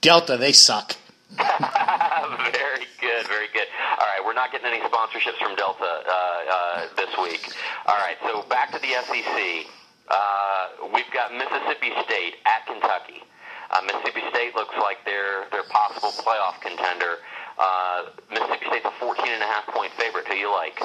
Delta, 0.00 0.36
they 0.36 0.52
suck. 0.52 0.96
very 1.38 2.86
good, 3.00 3.26
very 3.26 3.48
good. 3.52 3.66
All 3.98 4.06
right, 4.06 4.20
we're 4.24 4.34
not 4.34 4.52
getting 4.52 4.66
any 4.66 4.80
sponsorships 4.80 5.38
from 5.40 5.54
Delta 5.56 5.84
uh, 5.84 6.12
uh, 6.52 6.86
this 6.96 7.08
week. 7.22 7.52
All 7.86 7.96
right, 7.96 8.16
so 8.26 8.42
back 8.48 8.72
to 8.72 8.78
the 8.80 8.88
SEC. 8.88 9.66
Uh, 10.08 10.68
we've 10.92 11.10
got 11.14 11.32
Mississippi 11.32 11.92
State 12.04 12.34
at 12.44 12.66
Kentucky. 12.66 13.22
Uh, 13.70 13.80
Mississippi 13.86 14.20
State 14.30 14.54
looks 14.54 14.74
like 14.82 14.98
they're 15.06 15.46
they're 15.50 15.62
possible 15.70 16.10
playoff 16.10 16.60
contender. 16.60 17.18
Uh, 17.58 18.04
Mississippi 18.30 18.66
State's 18.68 18.84
a 18.84 18.90
14 19.00 19.24
and 19.28 19.42
a 19.42 19.46
half 19.46 19.66
point 19.68 19.92
favorite. 19.92 20.28
Who 20.28 20.34
you 20.34 20.52
like? 20.52 20.82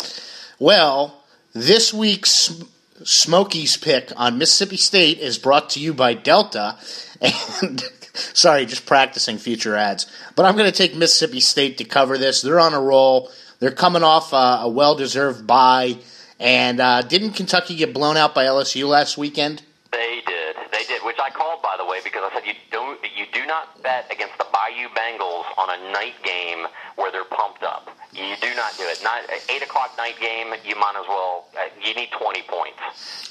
Well, 0.60 1.24
this 1.54 1.94
week's 1.94 2.54
Smokies 3.04 3.78
pick 3.78 4.12
on 4.16 4.38
Mississippi 4.38 4.78
State 4.78 5.20
is 5.20 5.38
brought 5.38 5.72
to 5.72 5.80
you 5.80 5.94
by 5.94 6.14
Delta. 6.14 6.78
And 7.22 7.82
sorry, 8.14 8.66
just 8.66 8.86
practicing 8.86 9.38
future 9.38 9.76
ads. 9.76 10.06
But 10.36 10.46
I'm 10.46 10.56
going 10.56 10.72
to 10.72 10.78
take 10.78 10.96
Mississippi 10.96 11.40
State 11.40 11.78
to 11.80 11.84
cover 11.84 12.18
this. 12.18 12.42
They're 12.42 12.60
on 12.60 12.74
a 12.74 12.82
roll. 12.82 13.32
They're 13.60 13.72
coming 13.72 14.04
off 14.04 14.34
uh, 14.34 14.60
a 14.62 14.70
well 14.70 14.96
deserved 14.96 15.48
bye. 15.48 15.98
And 16.40 16.80
uh, 16.80 17.02
didn't 17.02 17.32
Kentucky 17.32 17.76
get 17.76 17.94
blown 17.94 18.18
out 18.18 18.36
by 18.36 18.46
LSU 18.46 18.88
last 18.88 19.18
weekend? 19.18 19.64
They 19.92 20.22
did. 20.28 20.56
They 20.72 20.84
did, 20.84 21.04
which 21.04 21.18
I 21.20 21.32
called 21.32 21.64
by 21.64 21.76
the 21.78 21.86
way 21.86 22.00
because 22.04 22.22
I 22.24 22.36
said 22.36 22.46
you 22.46 22.54
don't 22.72 23.00
you 23.18 23.26
do 23.34 23.46
not 23.48 23.82
bet 23.82 24.12
against 24.12 24.38
the 24.38 24.46
Bayou 24.54 24.90
Bengals 24.90 25.46
on 25.58 25.70
a 25.70 25.92
night 25.92 26.22
game 26.24 26.68
where 26.96 27.12
they're 27.12 27.24
pumped 27.24 27.64
up. 27.64 27.97
You 28.18 28.34
do 28.42 28.50
not 28.56 28.74
do 28.78 28.84
it. 28.90 29.00
Not 29.04 29.22
eight 29.50 29.62
o'clock 29.62 29.94
night 29.98 30.20
game. 30.20 30.50
You 30.66 30.76
might 30.76 30.98
as 30.98 31.06
well. 31.08 31.46
Uh, 31.54 31.70
you 31.86 31.94
need 31.94 32.10
twenty 32.18 32.42
points 32.42 32.82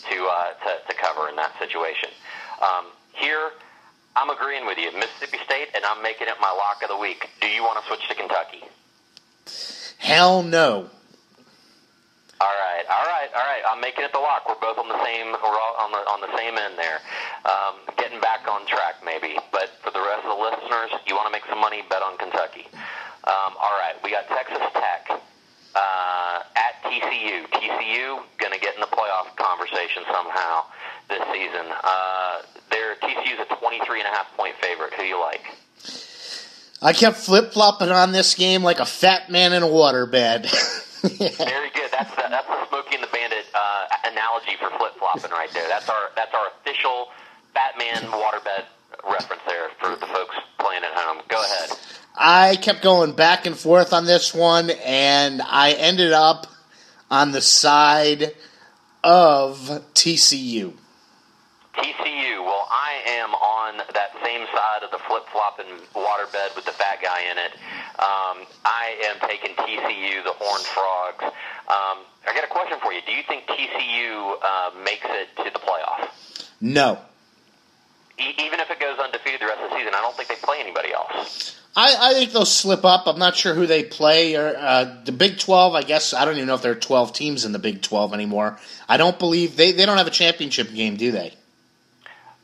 to 0.09 0.15
uh, 0.15 0.55
to, 0.63 0.71
to 0.87 0.95
cover 0.95 1.29
in 1.29 1.35
that 1.37 1.59
situation. 1.59 2.11
Um, 2.63 2.87
here, 3.13 3.51
I'm 4.15 4.31
agreeing 4.31 4.65
with 4.65 4.79
you. 4.79 4.93
Mississippi 4.95 5.39
State, 5.45 5.75
and 5.75 5.85
I'm 5.85 6.03
making 6.03 6.29
it 6.29 6.35
my 6.41 6.53
lock 6.53 6.83
of 6.83 6.89
the 6.89 6.97
week. 6.97 7.29
Do 7.41 7.49
you 7.49 7.63
want 7.65 7.83
to 7.83 7.87
switch 7.89 8.07
to 8.09 8.15
Kentucky? 8.15 8.63
Hell 9.99 10.43
no. 10.45 10.89
All 12.39 12.53
right, 12.53 12.85
all 12.85 13.07
right, 13.09 13.31
all 13.35 13.47
right. 13.49 13.63
I'm 13.67 13.81
making 13.81 14.05
it 14.05 14.13
the 14.13 14.21
lock. 14.21 14.47
We're 14.47 14.61
both 14.61 14.77
on 14.79 14.89
the 14.89 15.03
same. 15.03 15.33
We're 15.33 15.57
all 15.57 15.75
on 15.81 15.91
the 15.91 15.99
on 16.07 16.21
the 16.21 16.31
same 16.37 16.55
end 16.59 16.79
there. 16.79 17.01
Um, 17.49 17.81
getting 17.97 18.21
back 18.21 18.47
on 18.47 18.67
track, 18.67 19.03
maybe. 19.03 19.35
But 19.51 19.73
for 19.83 19.91
the 19.91 20.05
rest 20.05 20.23
of 20.23 20.37
the 20.37 20.41
listeners, 20.45 21.01
you 21.09 21.17
want 21.17 21.27
to 21.27 21.33
make 21.33 21.49
some 21.49 21.59
money? 21.59 21.83
Bet 21.89 22.03
on 22.03 22.19
Kentucky. 22.19 22.69
Um, 23.27 23.55
all 23.59 23.75
right, 23.79 23.95
we 24.05 24.11
got 24.11 24.29
Texas 24.29 24.63
Tech 24.73 25.11
uh, 25.75 26.43
at 26.55 26.83
TCU. 26.85 27.47
TCU 27.51 28.23
going 28.39 28.53
to 28.53 28.61
get 28.61 28.75
in 28.75 28.81
the 28.81 28.87
playoff 28.87 29.35
conversation 29.37 30.05
somehow 30.11 30.65
this 31.09 31.23
season. 31.33 31.67
Uh, 31.83 32.43
their 32.71 32.95
TCU's 32.97 33.41
a 33.51 33.55
23 33.57 34.01
and 34.01 34.09
a 34.09 34.13
half 34.13 34.27
point 34.37 34.55
favorite. 34.63 34.95
Who 34.95 35.03
you 35.03 35.21
like? 35.21 35.43
I 36.83 36.93
kept 36.93 37.17
flip 37.17 37.53
flopping 37.53 37.89
on 37.91 38.13
this 38.13 38.35
game 38.35 38.63
like 38.63 38.81
a 38.81 38.87
fat 38.87 39.31
man 39.31 39.53
in 39.53 39.63
a 39.63 39.67
waterbed. 39.67 40.47
Very 41.03 41.71
good. 41.71 41.91
That's 41.91 42.11
the, 42.15 42.25
that's 42.29 42.47
the 42.47 42.69
Smokey 42.69 42.95
and 42.95 43.03
the 43.03 43.09
Bandit 43.13 43.47
uh, 43.55 43.87
analogy 44.13 44.57
for 44.59 44.71
flip 44.79 44.93
flopping 44.99 45.31
right 45.31 45.51
there. 45.53 45.67
That's 45.69 45.89
our 45.89 46.11
that's 46.15 46.35
our 46.35 46.49
official 46.61 47.09
Batman 47.55 48.03
waterbed 48.13 48.67
reference 49.11 49.43
there 49.49 49.69
for 49.81 49.97
the 49.97 50.07
folks 50.07 50.37
playing 50.59 50.83
at 50.85 50.93
home. 50.95 51.23
Go 51.29 51.41
ahead. 51.41 51.71
I 52.17 52.57
kept 52.57 52.83
going 52.83 53.13
back 53.13 53.47
and 53.47 53.57
forth 53.57 53.93
on 53.93 54.07
this 54.07 54.33
one, 54.35 54.71
and 54.71 55.43
I 55.43 55.73
ended 55.73 56.13
up 56.13 56.47
on 57.11 57.33
the 57.33 57.43
side 57.43 58.33
of 59.05 59.59
TCU. 59.95 60.73
TCU. 61.75 62.43
Well, 62.43 62.67
I 62.71 63.03
am 63.07 63.35
on 63.35 63.77
that 63.93 64.11
same 64.25 64.47
side 64.47 64.83
of 64.83 64.91
the 64.91 64.99
flip 65.07 65.25
flopping 65.31 65.67
waterbed 65.95 66.57
with 66.57 66.65
the 66.65 66.73
fat 66.73 67.01
guy 67.03 67.21
in 67.31 67.37
it. 67.37 67.53
Um, 67.99 68.47
I 68.65 68.97
am 69.05 69.29
taking 69.29 69.55
TCU, 69.55 70.25
the 70.25 70.33
Horned 70.33 70.65
Frogs. 70.65 71.25
Um, 71.69 72.05
I 72.27 72.35
got 72.35 72.45
a 72.45 72.49
question 72.49 72.79
for 72.83 72.93
you. 72.93 73.01
Do 73.07 73.13
you 73.13 73.23
think 73.29 73.47
TCU 73.47 74.37
uh, 74.43 74.71
makes 74.83 75.07
it 75.07 75.29
to 75.45 75.51
the 75.51 75.59
playoff? 75.59 76.11
No. 76.61 76.99
Even 78.19 78.61
if 78.61 78.71
it 78.71 78.81
goes 78.81 78.99
undefeated 78.99 79.41
the 79.41 79.47
rest 79.47 79.61
of 79.63 79.71
the 79.71 79.77
season, 79.77 79.93
I 79.95 80.01
don't 80.01 80.17
think 80.17 80.29
they 80.29 80.37
play 80.37 80.59
anybody 80.61 80.93
else. 80.93 81.61
I, 81.77 81.95
I 82.01 82.15
think 82.15 82.33
they'll 82.33 82.47
slip 82.47 82.87
up. 82.87 83.07
I'm 83.07 83.19
not 83.19 83.37
sure 83.37 83.53
who 83.55 83.67
they 83.67 83.85
play. 83.85 84.37
Or 84.37 84.57
uh, 84.57 84.97
the 85.05 85.13
Big 85.13 85.39
12, 85.39 85.75
I 85.75 85.83
guess. 85.83 86.15
I 86.15 86.25
don't 86.25 86.37
even 86.37 86.47
know 86.47 86.55
if 86.55 86.63
there 86.63 86.73
are 86.73 86.77
12 86.77 87.13
teams 87.13 87.45
in 87.45 87.53
the 87.53 87.59
Big 87.59 87.83
12 87.83 88.15
anymore. 88.15 88.59
I 88.89 88.97
don't 88.97 89.19
believe 89.19 89.57
they, 89.57 89.73
they 89.73 89.85
don't 89.85 89.99
have 89.99 90.07
a 90.07 90.11
championship 90.11 90.73
game, 90.73 90.97
do 90.97 91.13
they? 91.13 91.35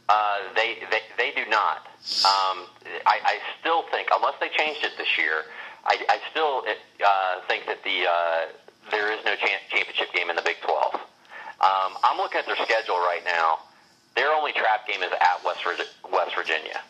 Uh, 0.08 0.38
they, 0.54 0.76
they 0.90 1.00
they 1.16 1.30
do 1.30 1.48
not. 1.48 1.86
Um, 2.26 2.66
I, 3.06 3.16
I 3.24 3.38
still 3.60 3.84
think, 3.90 4.08
unless 4.12 4.34
they 4.40 4.48
changed 4.50 4.84
it 4.84 4.92
this 4.98 5.16
year, 5.16 5.44
I, 5.86 5.96
I 6.08 6.18
still 6.30 6.64
uh, 6.66 7.40
think 7.48 7.66
that 7.66 7.82
the 7.84 8.06
uh, 8.10 8.90
there 8.90 9.12
is 9.12 9.24
no 9.24 9.34
cha- 9.36 9.62
championship 9.70 10.12
game 10.12 10.28
in 10.28 10.36
the 10.36 10.42
Big 10.42 10.56
12. 10.60 10.94
Um, 10.94 11.96
I'm 12.02 12.18
looking 12.18 12.40
at 12.40 12.46
their 12.46 12.56
schedule 12.56 12.98
right 12.98 13.22
now. 13.24 13.60
Their 14.14 14.32
only 14.32 14.52
trap 14.52 14.86
game 14.86 15.02
is 15.02 15.12
at 15.12 15.44
West 15.44 15.64
Virginia, 15.64 15.92
West 16.12 16.34
Virginia, 16.34 16.80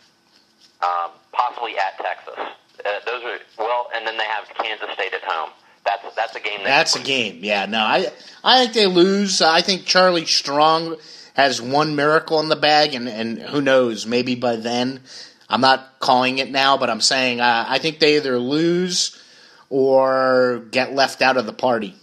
um, 0.82 1.10
possibly 1.32 1.74
at 1.78 1.96
Texas. 1.98 2.34
Uh, 2.38 2.98
those 3.06 3.22
are 3.24 3.38
well, 3.58 3.88
and 3.94 4.06
then 4.06 4.16
they 4.16 4.24
have 4.24 4.48
Kansas 4.58 4.90
State 4.94 5.14
at 5.14 5.22
home. 5.22 5.50
That's 5.84 6.14
that's 6.14 6.34
a 6.34 6.40
game. 6.40 6.58
That 6.58 6.64
That's 6.64 6.96
a 6.96 7.02
game. 7.02 7.38
Yeah, 7.42 7.66
no, 7.66 7.78
I 7.78 8.12
I 8.42 8.62
think 8.62 8.74
they 8.74 8.86
lose. 8.86 9.40
I 9.40 9.60
think 9.62 9.84
Charlie 9.84 10.26
Strong 10.26 10.96
has 11.34 11.62
one 11.62 11.96
miracle 11.96 12.40
in 12.40 12.48
the 12.48 12.56
bag, 12.56 12.94
and, 12.94 13.08
and 13.08 13.38
who 13.38 13.60
knows, 13.60 14.06
maybe 14.06 14.34
by 14.34 14.56
then. 14.56 15.00
I'm 15.48 15.60
not 15.60 15.98
calling 15.98 16.38
it 16.38 16.50
now, 16.50 16.76
but 16.78 16.88
I'm 16.88 17.00
saying 17.00 17.40
uh, 17.40 17.66
I 17.68 17.78
think 17.78 17.98
they 17.98 18.16
either 18.16 18.38
lose 18.38 19.22
or 19.68 20.64
get 20.70 20.94
left 20.94 21.22
out 21.22 21.36
of 21.36 21.46
the 21.46 21.52
party. 21.52 21.94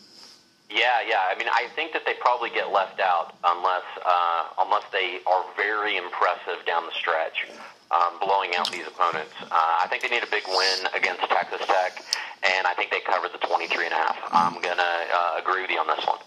Yeah, 0.70 1.02
yeah. 1.08 1.26
I 1.30 1.38
mean, 1.38 1.48
I 1.50 1.68
think 1.76 1.94
that 1.94 2.06
they 2.06 2.14
probably 2.22 2.50
get 2.52 2.72
left 2.72 3.00
out 3.00 3.34
unless 3.44 3.84
uh, 4.06 4.44
unless 4.60 4.84
they 4.92 5.20
are 5.26 5.44
very 5.58 5.98
impressive 5.98 6.66
down 6.66 6.86
the 6.86 6.94
stretch. 6.94 7.48
um, 7.92 8.20
blowing 8.22 8.52
out 8.58 8.72
these 8.72 8.86
opponents. 8.88 9.34
Uh, 9.42 9.50
I 9.52 9.88
think 9.90 10.04
they 10.04 10.10
need 10.10 10.24
a 10.24 10.30
big 10.30 10.44
win 10.48 10.80
against 10.94 11.22
Texas 11.30 11.62
Tech, 11.66 12.04
and 12.44 12.68
I 12.68 12.74
think 12.76 12.92
they 12.92 13.02
covered 13.02 13.34
the 13.34 13.42
23 13.46 13.86
and 13.86 13.94
a 13.94 13.98
half. 13.98 14.18
I'm 14.32 14.62
to 14.62 14.70
uh, 14.72 15.40
agree 15.42 15.62
with 15.62 15.72
you 15.72 15.80
on 15.80 15.88
this 15.88 16.06
one. 16.06 16.20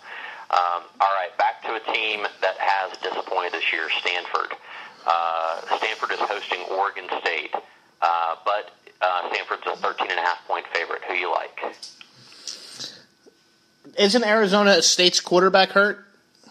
Um, 0.50 0.82
all 1.00 1.14
right, 1.16 1.30
back 1.38 1.62
to 1.62 1.74
a 1.74 1.82
team 1.94 2.26
that 2.42 2.56
has 2.58 2.98
disappointed 2.98 3.52
this 3.52 3.72
year, 3.72 3.88
Stanford. 4.00 4.52
Uh, 5.06 5.60
Stanford 5.78 6.10
is 6.12 6.20
hosting 6.20 6.60
Oregon 6.70 7.06
State, 7.20 7.54
uh, 8.02 8.36
but 8.44 8.74
uh, 9.00 9.30
Stanford's 9.32 9.62
a 9.66 9.76
13 9.76 10.10
and 10.10 10.18
a 10.18 10.22
half 10.22 10.46
point 10.46 10.66
favorite. 10.74 11.02
Who 11.08 11.14
you 11.14 11.30
like? 11.30 11.74
Isn't 14.02 14.24
Arizona 14.24 14.82
State's 14.82 15.20
quarterback 15.20 15.70
hurt? 15.70 16.04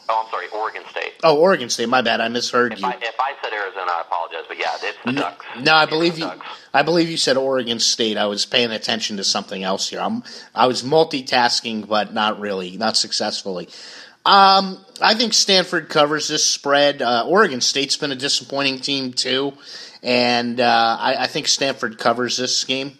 Oh, 0.08 0.24
I'm 0.24 0.32
sorry, 0.32 0.48
Oregon 0.54 0.84
State. 0.90 1.14
Oh, 1.24 1.38
Oregon 1.38 1.70
State. 1.70 1.90
My 1.90 2.02
bad. 2.02 2.22
I 2.22 2.28
misheard 2.30 2.74
If 2.74 2.80
you. 2.80 2.88
I, 2.88 2.92
if 2.94 3.16
I 3.20 3.34
said 3.44 3.52
Arizona, 3.54 3.92
I 3.92 4.02
apologize, 4.02 4.46
but 4.48 4.58
yeah, 4.58 4.76
it's 4.82 4.98
the 5.06 5.12
Ducks. 5.14 5.46
No, 5.60 5.74
I 5.74 5.84
It's 5.84 5.90
believe 5.90 6.18
you. 6.18 6.26
Ducks. 6.26 6.46
I 6.74 6.82
believe 6.84 7.10
you 7.10 7.18
said 7.18 7.36
Oregon 7.38 7.80
State. 7.80 8.16
I 8.18 8.26
was 8.28 8.46
paying 8.46 8.72
attention 8.72 9.18
to 9.18 9.24
something 9.26 9.64
else 9.64 9.90
here. 9.90 10.00
I'm. 10.00 10.24
I 10.56 10.68
was 10.68 10.82
multitasking, 10.84 11.88
but 11.88 12.14
not 12.14 12.40
really, 12.40 12.78
not 12.78 12.96
successfully. 12.96 13.68
Um, 14.26 14.78
I 15.02 15.14
think 15.16 15.34
Stanford 15.34 15.90
covers 15.90 16.28
this 16.28 16.46
spread. 16.46 17.02
Uh, 17.02 17.26
Oregon 17.28 17.60
State's 17.60 17.98
been 17.98 18.12
a 18.12 18.16
disappointing 18.16 18.80
team 18.80 19.12
too, 19.14 19.54
and 20.04 20.60
uh, 20.60 20.98
I, 21.00 21.16
I 21.24 21.28
think 21.28 21.48
Stanford 21.48 21.98
covers 21.98 22.38
this 22.38 22.64
game. 22.64 22.98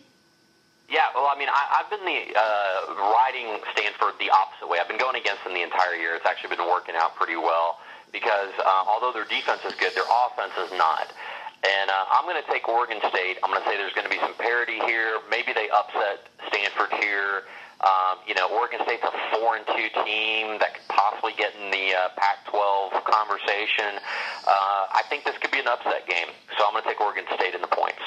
Yeah, 0.90 1.08
well, 1.16 1.30
I 1.34 1.38
mean, 1.40 1.48
I, 1.50 1.80
I've 1.80 1.90
been 1.90 2.04
the 2.04 2.38
uh, 2.38 3.14
riding 3.14 3.61
Stanford 4.02 4.20
the 4.20 4.34
opposite 4.34 4.68
way. 4.68 4.80
I've 4.80 4.88
been 4.88 5.00
going 5.00 5.16
against 5.16 5.44
them 5.44 5.54
the 5.54 5.62
entire 5.62 5.96
year. 5.96 6.16
It's 6.16 6.26
actually 6.26 6.56
been 6.56 6.66
working 6.66 6.96
out 6.98 7.16
pretty 7.16 7.36
well 7.36 7.78
because 8.12 8.50
uh, 8.60 8.84
although 8.90 9.14
their 9.14 9.26
defense 9.30 9.62
is 9.66 9.74
good, 9.78 9.94
their 9.94 10.10
offense 10.10 10.54
is 10.58 10.72
not. 10.78 11.14
And 11.62 11.90
uh, 11.90 12.18
I'm 12.18 12.26
going 12.26 12.42
to 12.42 12.50
take 12.50 12.68
Oregon 12.68 12.98
State. 13.10 13.38
I'm 13.44 13.54
going 13.54 13.62
to 13.62 13.68
say 13.70 13.78
there's 13.78 13.94
going 13.94 14.10
to 14.10 14.14
be 14.14 14.20
some 14.20 14.34
parity 14.42 14.82
here. 14.90 15.22
Maybe 15.30 15.54
they 15.54 15.70
upset 15.70 16.26
Stanford 16.50 16.90
here. 16.98 17.46
Um, 17.82 18.22
you 18.26 18.34
know, 18.34 18.50
Oregon 18.50 18.82
State's 18.86 19.06
a 19.06 19.14
four 19.38 19.58
and 19.58 19.66
two 19.66 19.90
team 20.06 20.58
that 20.58 20.74
could 20.78 20.90
possibly 20.90 21.34
get 21.38 21.54
in 21.58 21.70
the 21.70 21.94
uh, 21.94 22.10
Pac-12 22.18 23.06
conversation. 23.06 24.02
Uh, 24.46 24.98
I 24.98 25.02
think 25.10 25.26
this 25.26 25.38
could 25.38 25.54
be 25.54 25.62
an 25.62 25.70
upset 25.70 26.06
game, 26.10 26.30
so 26.58 26.66
I'm 26.66 26.74
going 26.74 26.84
to 26.84 26.90
take 26.90 27.02
Oregon 27.02 27.26
State 27.38 27.54
in 27.54 27.62
the 27.62 27.70
points 27.70 28.02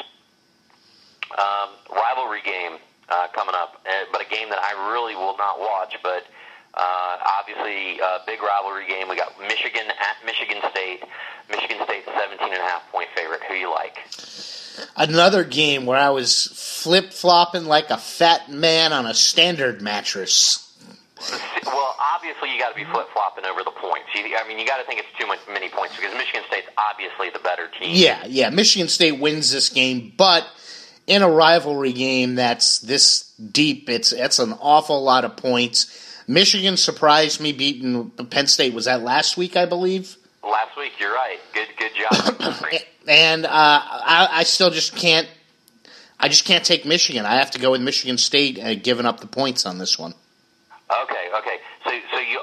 um, 1.39 1.75
rivalry 1.91 2.43
game 2.45 2.79
uh, 3.09 3.29
coming 3.35 3.55
up, 3.55 3.81
uh, 3.87 4.05
but 4.13 4.21
a 4.21 4.29
game 4.29 4.49
that 4.51 4.59
I 4.59 4.93
really 4.93 5.15
will 5.15 5.37
not 5.37 5.59
watch. 5.59 5.97
But 6.03 6.25
uh, 6.75 7.17
obviously, 7.39 8.01
uh, 8.01 8.19
big 8.27 8.43
rivalry 8.43 8.87
game. 8.89 9.09
We 9.09 9.17
got 9.17 9.33
Michigan 9.41 9.87
at 9.89 10.17
Michigan 10.27 10.59
State. 10.71 11.03
Michigan 11.51 11.79
State 11.85 12.05
17 12.07 12.41
and 12.41 12.53
a 12.55 12.65
half 12.65 12.91
point 12.91 13.09
favorite. 13.15 13.41
Who 13.49 13.55
you 13.55 13.71
like? 13.71 13.99
Another 14.97 15.45
game 15.45 15.87
where 15.87 15.99
I 15.99 16.11
was 16.11 16.49
flip 16.53 17.13
flopping 17.13 17.67
like 17.67 17.91
a 17.91 17.97
fat 17.97 18.51
man 18.51 18.93
on 18.93 19.07
a 19.07 19.15
standard 19.15 19.81
mattress. 19.81 20.61
Well, 21.65 21.97
obviously, 22.15 22.53
you 22.53 22.59
got 22.59 22.71
to 22.71 22.75
be 22.75 22.85
flip 22.85 23.07
flopping 23.13 23.45
over 23.45 23.63
the 23.63 23.71
points. 23.71 24.09
You, 24.15 24.37
I 24.37 24.47
mean, 24.49 24.59
you 24.59 24.67
got 24.67 24.79
to 24.79 24.85
think 24.85 24.99
it's 24.99 25.19
too 25.19 25.27
much, 25.27 25.39
many 25.49 25.69
points 25.69 25.95
because 25.97 26.13
Michigan 26.15 26.43
State's 26.49 26.67
obviously 26.77 27.31
the 27.31 27.39
better 27.39 27.69
team. 27.79 27.91
Yeah, 27.93 28.25
yeah. 28.27 28.51
Michigan 28.51 28.89
State 28.89 29.21
wins 29.21 29.53
this 29.53 29.69
game, 29.69 30.13
but 30.17 30.45
in 31.07 31.23
a 31.23 31.31
rivalry 31.31 31.93
game 31.93 32.37
that's 32.37 32.79
this 32.79 33.33
deep, 33.39 33.89
it's 33.89 34.13
it's 34.13 34.39
an 34.39 34.55
awful 34.61 35.03
lot 35.03 35.25
of 35.25 35.37
points. 35.37 36.01
Michigan 36.27 36.77
surprised 36.77 37.41
me 37.41 37.53
beating 37.53 38.11
Penn 38.11 38.47
State. 38.47 38.73
Was 38.73 38.87
that 38.87 39.03
last 39.03 39.37
week, 39.37 39.57
I 39.57 39.67
believe? 39.67 40.17
Last 40.43 40.77
week, 40.77 40.93
you're 40.99 41.13
right. 41.13 41.39
Good, 41.53 41.69
good 41.79 41.93
job. 41.95 42.81
And 43.07 43.45
uh, 43.45 43.51
I, 43.53 44.29
I 44.33 44.43
still 44.45 44.71
just 44.71 44.97
can't. 44.97 45.29
I 46.19 46.29
just 46.29 46.47
can't 46.47 46.65
take 46.65 46.87
Michigan. 46.87 47.27
I 47.27 47.37
have 47.37 47.51
to 47.51 47.59
go 47.59 47.73
with 47.73 47.83
Michigan 47.83 48.17
State, 48.17 48.59
uh, 48.59 48.75
giving 48.77 49.05
up 49.05 49.21
the 49.21 49.27
points 49.27 49.67
on 49.67 49.77
this 49.77 49.99
one. 49.99 50.15
Okay, 50.89 51.29
okay. 51.37 51.59
So, 51.85 51.91
so 51.91 52.19
you 52.19 52.41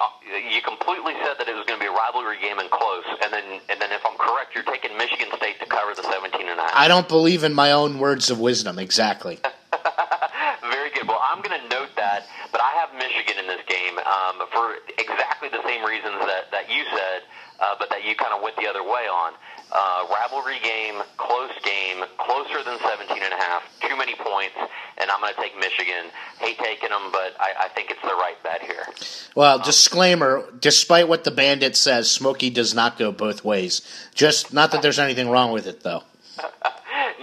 you 0.53 0.61
completely 0.61 1.13
said 1.25 1.39
that 1.39 1.49
it 1.49 1.55
was 1.55 1.65
going 1.65 1.79
to 1.79 1.83
be 1.83 1.89
a 1.89 1.91
rivalry 1.91 2.37
game 2.39 2.59
and 2.59 2.69
close, 2.69 3.05
and 3.23 3.33
then 3.33 3.43
and 3.69 3.81
then 3.81 3.91
if 3.91 4.05
I'm 4.05 4.17
correct, 4.17 4.53
you're 4.53 4.63
taking 4.69 4.95
Michigan 4.97 5.29
State 5.37 5.59
to 5.61 5.65
cover 5.65 5.95
the 5.95 6.03
17 6.03 6.29
and 6.29 6.59
a 6.59 6.60
half. 6.60 6.60
I 6.73 6.87
don't 6.87 7.07
believe 7.07 7.43
in 7.43 7.53
my 7.53 7.71
own 7.71 7.99
words 7.99 8.29
of 8.29 8.39
wisdom. 8.39 8.79
Exactly. 8.79 9.39
Very 10.61 10.89
good. 10.91 11.07
Well, 11.07 11.21
I'm 11.21 11.41
going 11.41 11.59
to 11.59 11.67
note 11.69 11.89
that, 11.97 12.27
but 12.51 12.61
I 12.61 12.71
have 12.79 12.93
Michigan 12.95 13.39
in 13.39 13.47
this 13.47 13.61
game 13.67 13.97
um, 13.99 14.47
for 14.51 14.75
exactly 14.97 15.49
the 15.49 15.61
same 15.63 15.83
reasons 15.83 16.19
that 16.25 16.51
that 16.51 16.69
you 16.69 16.83
said, 16.95 17.23
uh, 17.59 17.75
but 17.79 17.89
that 17.89 18.03
you 18.03 18.15
kind 18.15 18.33
of 18.33 18.41
went 18.41 18.55
the 18.57 18.67
other 18.67 18.83
way 18.83 19.07
on. 19.11 19.33
Uh, 19.73 20.05
rivalry 20.11 20.59
game, 20.63 21.01
close 21.15 21.51
game, 21.63 22.03
closer 22.17 22.61
than 22.63 22.77
17 22.79 23.23
and 23.23 23.33
a 23.33 23.37
half, 23.37 23.63
too 23.87 23.95
many 23.95 24.13
points, 24.15 24.55
and 24.97 25.09
I'm 25.09 25.21
going 25.21 25.33
to 25.33 25.39
take 25.39 25.57
Michigan. 25.57 26.11
Hate 26.39 26.57
taking 26.59 26.89
them, 26.89 27.09
but 27.11 27.35
I, 27.39 27.53
I 27.57 27.67
think 27.69 27.89
it's 27.89 28.01
the 28.01 28.07
right 28.07 28.35
bet 28.43 28.61
here. 28.61 28.85
Well, 29.33 29.59
disclaimer: 29.59 30.43
despite 30.59 31.07
what 31.07 31.23
the 31.23 31.31
bandit 31.31 31.75
says, 31.77 32.11
Smokey 32.11 32.49
does 32.49 32.73
not 32.73 32.97
go 32.97 33.11
both 33.11 33.45
ways. 33.45 33.81
Just 34.13 34.53
not 34.53 34.71
that 34.71 34.81
there's 34.81 34.99
anything 34.99 35.29
wrong 35.29 35.51
with 35.51 35.67
it, 35.67 35.83
though. 35.83 36.03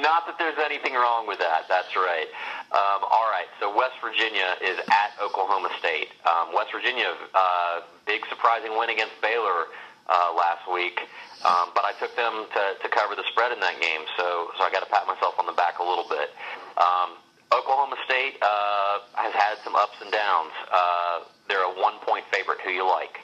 Not 0.09 0.25
that 0.25 0.41
there's 0.41 0.57
anything 0.57 0.97
wrong 0.97 1.29
with 1.29 1.37
that. 1.37 1.69
That's 1.69 1.93
right. 1.93 2.33
Um, 2.73 3.05
all 3.05 3.29
right. 3.29 3.45
So 3.61 3.69
West 3.69 4.01
Virginia 4.01 4.57
is 4.65 4.81
at 4.89 5.13
Oklahoma 5.21 5.69
State. 5.79 6.09
Um, 6.25 6.57
West 6.57 6.73
Virginia, 6.73 7.13
uh, 7.37 7.85
big 8.09 8.25
surprising 8.33 8.73
win 8.81 8.89
against 8.89 9.13
Baylor 9.21 9.69
uh, 10.09 10.33
last 10.33 10.65
week, 10.73 10.97
um, 11.45 11.77
but 11.77 11.85
I 11.85 11.93
took 12.01 12.17
them 12.17 12.49
to, 12.57 12.63
to 12.81 12.89
cover 12.89 13.21
the 13.21 13.25
spread 13.29 13.53
in 13.53 13.61
that 13.61 13.77
game. 13.85 14.09
So, 14.17 14.49
so 14.57 14.65
I 14.65 14.73
got 14.73 14.81
to 14.81 14.89
pat 14.89 15.05
myself 15.07 15.37
on 15.39 15.45
the 15.45 15.53
back 15.53 15.79
a 15.79 15.85
little 15.85 16.09
bit. 16.09 16.33
Um, 16.81 17.21
Oklahoma 17.53 18.01
State 18.09 18.41
uh, 18.41 19.05
has 19.13 19.37
had 19.37 19.61
some 19.63 19.77
ups 19.77 20.01
and 20.01 20.11
downs. 20.11 20.57
Uh, 20.73 21.21
they're 21.53 21.69
a 21.69 21.77
one-point 21.77 22.25
favorite. 22.33 22.65
Who 22.65 22.71
you 22.71 22.89
like? 22.89 23.21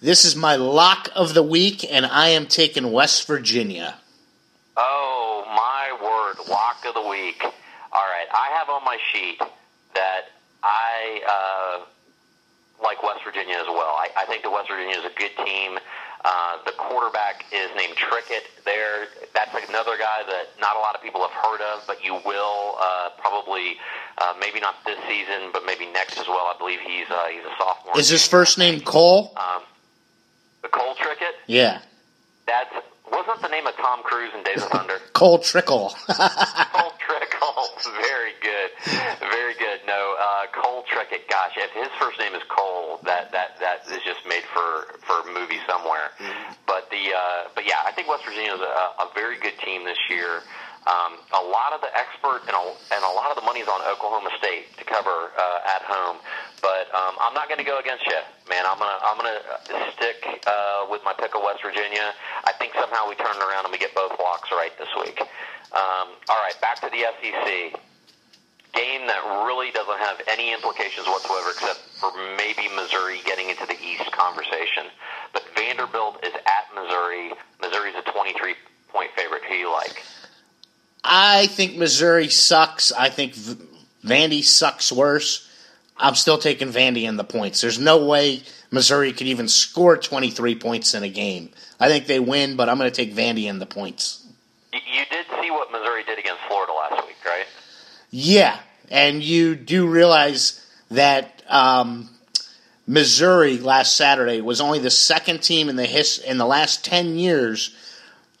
This 0.00 0.24
is 0.24 0.34
my 0.34 0.56
lock 0.56 1.10
of 1.14 1.34
the 1.34 1.42
week, 1.42 1.84
and 1.84 2.06
I 2.06 2.28
am 2.28 2.46
taking 2.46 2.92
West 2.92 3.26
Virginia. 3.26 4.00
Oh 4.78 5.44
my 5.48 5.67
of 6.88 6.94
the 6.94 7.08
week. 7.08 7.42
All 7.44 8.08
right, 8.08 8.26
I 8.32 8.48
have 8.58 8.68
on 8.68 8.84
my 8.84 8.98
sheet 9.12 9.40
that 9.94 10.32
I 10.62 11.22
uh, 11.28 11.84
like 12.82 13.02
West 13.02 13.20
Virginia 13.24 13.56
as 13.56 13.66
well. 13.68 13.94
I, 13.96 14.08
I 14.16 14.24
think 14.26 14.42
that 14.42 14.50
West 14.50 14.68
Virginia 14.68 14.96
is 14.96 15.04
a 15.04 15.14
good 15.18 15.32
team. 15.44 15.78
Uh, 16.24 16.58
the 16.66 16.72
quarterback 16.72 17.44
is 17.52 17.70
named 17.76 17.94
Trickett. 17.96 18.42
There, 18.64 19.06
that's 19.34 19.54
another 19.68 19.96
guy 19.96 20.22
that 20.26 20.46
not 20.60 20.76
a 20.76 20.80
lot 20.80 20.94
of 20.96 21.02
people 21.02 21.20
have 21.22 21.30
heard 21.30 21.60
of, 21.60 21.84
but 21.86 22.04
you 22.04 22.18
will 22.26 22.74
uh, 22.80 23.10
probably, 23.18 23.76
uh, 24.18 24.34
maybe 24.40 24.58
not 24.60 24.74
this 24.84 24.98
season, 25.08 25.50
but 25.52 25.62
maybe 25.64 25.86
next 25.86 26.18
as 26.18 26.26
well. 26.26 26.50
I 26.52 26.54
believe 26.58 26.80
he's 26.80 27.06
uh, 27.08 27.26
he's 27.28 27.44
a 27.44 27.54
sophomore. 27.56 27.98
Is 27.98 28.08
his 28.08 28.26
first 28.26 28.58
name 28.58 28.80
Cole? 28.80 29.32
um, 29.36 29.62
the 30.62 30.68
Cole 30.68 30.94
Trickett? 30.96 31.38
Yeah, 31.46 31.80
That's 32.46 32.74
wasn't 33.10 33.42
the 33.42 33.48
name 33.48 33.66
of 33.66 33.74
Tom 33.76 34.02
Cruise 34.02 34.30
in 34.34 34.42
Days 34.42 34.62
of 34.62 34.70
Thunder. 34.70 34.98
Cole 35.12 35.38
Trickle. 35.38 35.94
Cole 36.08 36.92
Trickle. 36.98 37.64
Very 38.02 38.32
good. 38.42 38.70
Very 39.20 39.54
good. 39.54 39.80
No, 39.86 40.14
uh, 40.18 40.46
Cole 40.52 40.84
Trickett. 40.90 41.28
Gosh, 41.28 41.52
if 41.56 41.70
his 41.72 41.88
first 41.98 42.18
name 42.18 42.34
is 42.34 42.42
Cole, 42.48 43.00
that 43.04 43.32
that 43.32 43.58
that 43.60 43.86
is 43.90 44.02
just 44.04 44.26
made 44.28 44.42
for 44.52 44.98
for 45.06 45.20
a 45.28 45.32
movie 45.32 45.60
somewhere. 45.68 46.10
But 46.66 46.90
the 46.90 47.14
uh, 47.14 47.48
but 47.54 47.66
yeah, 47.66 47.80
I 47.86 47.92
think 47.92 48.08
West 48.08 48.24
Virginia 48.24 48.54
is 48.54 48.60
a, 48.60 49.04
a 49.04 49.10
very 49.14 49.38
good 49.38 49.58
team 49.64 49.84
this 49.84 49.98
year. 50.10 50.42
Um, 50.86 51.20
a 51.36 51.44
lot 51.44 51.76
of 51.76 51.82
the 51.84 51.92
expert 51.92 52.48
and 52.48 52.56
a, 52.56 52.64
and 52.94 53.02
a 53.04 53.12
lot 53.12 53.28
of 53.28 53.36
the 53.36 53.44
money's 53.44 53.68
on 53.68 53.80
Oklahoma 53.92 54.30
State 54.38 54.72
to 54.78 54.84
cover 54.88 55.10
uh, 55.36 55.74
at 55.76 55.82
home, 55.84 56.16
um, 56.94 57.14
I'm 57.20 57.34
not 57.34 57.48
going 57.48 57.58
to 57.58 57.64
go 57.64 57.78
against 57.78 58.06
you, 58.06 58.20
man. 58.48 58.64
I'm 58.66 58.78
gonna 58.78 58.98
I'm 59.02 59.16
gonna 59.16 59.40
stick 59.96 60.24
uh, 60.46 60.86
with 60.90 61.02
my 61.04 61.12
pick 61.12 61.34
of 61.34 61.42
West 61.42 61.62
Virginia. 61.62 62.14
I 62.44 62.52
think 62.58 62.72
somehow 62.74 63.08
we 63.08 63.14
turn 63.16 63.36
it 63.36 63.42
around 63.42 63.64
and 63.64 63.72
we 63.72 63.78
get 63.78 63.94
both 63.94 64.12
locks 64.18 64.50
right 64.52 64.72
this 64.78 64.88
week. 65.00 65.20
Um, 65.72 66.16
all 66.28 66.40
right, 66.40 66.56
back 66.60 66.80
to 66.80 66.88
the 66.90 67.04
SEC 67.20 67.78
game 68.74 69.06
that 69.06 69.20
really 69.46 69.70
doesn't 69.72 69.98
have 69.98 70.20
any 70.28 70.52
implications 70.52 71.06
whatsoever, 71.06 71.50
except 71.50 71.80
for 71.98 72.12
maybe 72.36 72.68
Missouri 72.74 73.20
getting 73.24 73.48
into 73.50 73.66
the 73.66 73.76
East 73.82 74.10
conversation. 74.12 74.84
But 75.32 75.44
Vanderbilt 75.56 76.24
is 76.24 76.32
at 76.34 76.64
Missouri. 76.74 77.32
Missouri's 77.60 77.94
a 77.96 78.10
23 78.10 78.54
point 78.88 79.10
favorite. 79.16 79.42
Who 79.48 79.54
you 79.54 79.72
like? 79.72 80.02
I 81.04 81.46
think 81.46 81.76
Missouri 81.76 82.28
sucks. 82.28 82.92
I 82.92 83.08
think 83.08 83.34
v- 83.34 83.64
Vandy 84.04 84.44
sucks 84.44 84.92
worse. 84.92 85.47
I'm 85.98 86.14
still 86.14 86.38
taking 86.38 86.68
Vandy 86.68 87.02
in 87.02 87.16
the 87.16 87.24
points. 87.24 87.60
There's 87.60 87.78
no 87.78 88.04
way 88.04 88.42
Missouri 88.70 89.12
could 89.12 89.26
even 89.26 89.48
score 89.48 89.96
23 89.96 90.54
points 90.56 90.94
in 90.94 91.02
a 91.02 91.08
game. 91.08 91.50
I 91.80 91.88
think 91.88 92.06
they 92.06 92.20
win, 92.20 92.56
but 92.56 92.68
I'm 92.68 92.78
going 92.78 92.90
to 92.90 92.96
take 92.96 93.14
Vandy 93.14 93.44
in 93.44 93.58
the 93.58 93.66
points. 93.66 94.24
You, 94.72 94.80
did 95.10 95.26
see 95.40 95.50
what 95.50 95.72
Missouri 95.72 96.04
did 96.04 96.18
against 96.18 96.40
Florida 96.46 96.72
last 96.72 97.06
week, 97.06 97.16
right? 97.24 97.46
Yeah, 98.10 98.58
and 98.90 99.22
you 99.22 99.56
do 99.56 99.86
realize 99.88 100.64
that 100.90 101.42
um, 101.48 102.10
Missouri 102.86 103.58
last 103.58 103.96
Saturday 103.96 104.40
was 104.40 104.60
only 104.60 104.78
the 104.78 104.90
second 104.90 105.42
team 105.42 105.68
in 105.68 105.76
the 105.76 105.86
his 105.86 106.18
in 106.18 106.38
the 106.38 106.46
last 106.46 106.84
ten 106.84 107.18
years 107.18 107.74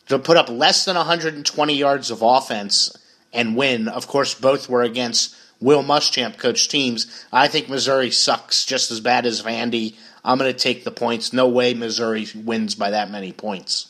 to 0.08 0.18
put 0.18 0.36
up 0.36 0.48
less 0.48 0.84
than 0.84 0.96
120 0.96 1.74
yards 1.74 2.10
of 2.10 2.22
offense 2.22 2.96
and 3.32 3.56
win. 3.56 3.88
Of 3.88 4.06
course, 4.06 4.34
both 4.34 4.68
were 4.68 4.82
against 4.82 5.34
Will 5.60 5.82
Muschamp 5.82 6.38
coach 6.38 6.68
teams. 6.68 7.26
I 7.32 7.48
think 7.48 7.68
Missouri 7.68 8.10
sucks 8.10 8.64
just 8.64 8.90
as 8.90 9.00
bad 9.00 9.26
as 9.26 9.42
Vandy. 9.42 9.96
I'm 10.24 10.38
going 10.38 10.52
to 10.52 10.58
take 10.58 10.84
the 10.84 10.90
points. 10.90 11.32
No 11.32 11.48
way 11.48 11.74
Missouri 11.74 12.26
wins 12.34 12.74
by 12.74 12.90
that 12.90 13.10
many 13.10 13.32
points. 13.32 13.88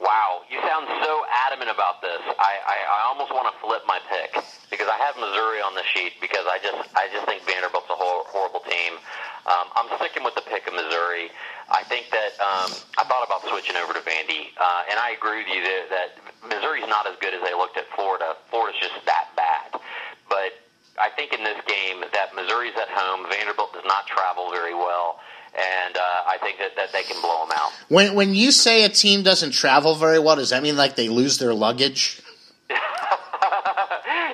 Wow, 0.00 0.42
you 0.50 0.60
sound 0.60 0.86
so 1.02 1.24
adamant 1.46 1.70
about 1.70 2.02
this. 2.02 2.20
I, 2.38 2.60
I, 2.60 2.76
I 2.84 3.08
almost 3.08 3.32
want 3.32 3.48
to 3.48 3.56
flip 3.64 3.82
my 3.88 3.98
pick 4.10 4.36
because 4.70 4.88
I 4.88 4.98
have 5.00 5.16
Missouri 5.16 5.64
on 5.64 5.74
the 5.74 5.82
sheet 5.94 6.12
because 6.20 6.44
I 6.44 6.58
just 6.60 6.76
I 6.94 7.08
just 7.08 7.24
think 7.24 7.42
Vanderbilt's 7.48 7.88
a 7.88 7.96
hor- 7.96 8.28
horrible 8.28 8.60
team. 8.60 9.00
Um, 9.46 9.72
I'm 9.78 9.88
sticking 9.96 10.24
with 10.24 10.34
the 10.34 10.42
pick 10.42 10.66
of 10.66 10.74
Missouri. 10.74 11.30
I 11.70 11.82
think 11.84 12.10
that 12.10 12.34
um, 12.42 12.70
I 12.98 13.06
thought 13.06 13.24
about 13.24 13.46
switching 13.48 13.76
over 13.78 13.94
to 13.94 14.02
Vandy, 14.02 14.52
uh, 14.58 14.90
and 14.90 14.98
I 14.98 15.14
agree 15.16 15.46
with 15.46 15.50
you 15.54 15.62
that, 15.62 15.82
that 15.90 16.08
Missouri's 16.42 16.86
not 16.90 17.06
as 17.06 17.16
good 17.22 17.32
as 17.32 17.40
they 17.42 17.54
looked 17.54 17.78
at 17.78 17.86
Florida. 17.94 18.34
Florida's 18.50 18.82
just 18.82 18.98
that 19.06 19.30
bad. 19.38 19.80
But 20.28 20.55
I 20.98 21.10
think 21.10 21.32
in 21.32 21.44
this 21.44 21.60
game 21.66 22.00
that 22.12 22.34
Missouri's 22.34 22.74
at 22.76 22.88
home. 22.88 23.26
Vanderbilt 23.30 23.72
does 23.72 23.84
not 23.86 24.06
travel 24.06 24.50
very 24.50 24.74
well 24.74 25.20
and 25.56 25.96
uh, 25.96 26.00
I 26.00 26.38
think 26.38 26.58
that, 26.58 26.76
that 26.76 26.92
they 26.92 27.02
can 27.02 27.20
blow 27.22 27.46
them 27.46 27.56
out. 27.56 27.72
When 27.88 28.14
when 28.14 28.34
you 28.34 28.52
say 28.52 28.84
a 28.84 28.88
team 28.88 29.22
doesn't 29.22 29.52
travel 29.52 29.94
very 29.94 30.18
well, 30.18 30.36
does 30.36 30.50
that 30.50 30.62
mean 30.62 30.76
like 30.76 30.96
they 30.96 31.08
lose 31.08 31.38
their 31.38 31.54
luggage? 31.54 32.20
no, 32.70 32.76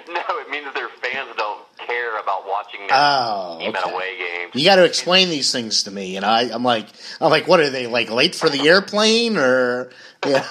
it 0.09 0.51
means 0.51 0.73
their 0.75 0.89
fans 0.89 1.31
don't 1.37 1.65
care 1.79 2.19
about 2.19 2.47
watching 2.49 2.81
their 2.81 2.91
oh, 2.93 3.59
team 3.61 3.69
okay. 3.69 3.91
away 3.91 4.19
games. 4.19 4.55
You 4.55 4.65
got 4.65 4.77
to 4.77 4.85
explain 4.85 5.29
these 5.29 5.53
things 5.53 5.85
to 5.85 5.91
me, 5.91 6.17
and 6.17 6.25
I, 6.25 6.51
I'm 6.53 6.65
like, 6.65 6.89
I'm 7.21 7.31
like, 7.31 7.47
what 7.47 7.61
are 7.61 7.71
they 7.71 7.87
like 7.87 8.11
late 8.11 8.35
for 8.35 8.49
the 8.49 8.61
airplane 8.69 9.37
or? 9.37 9.91
Yeah. 10.27 10.47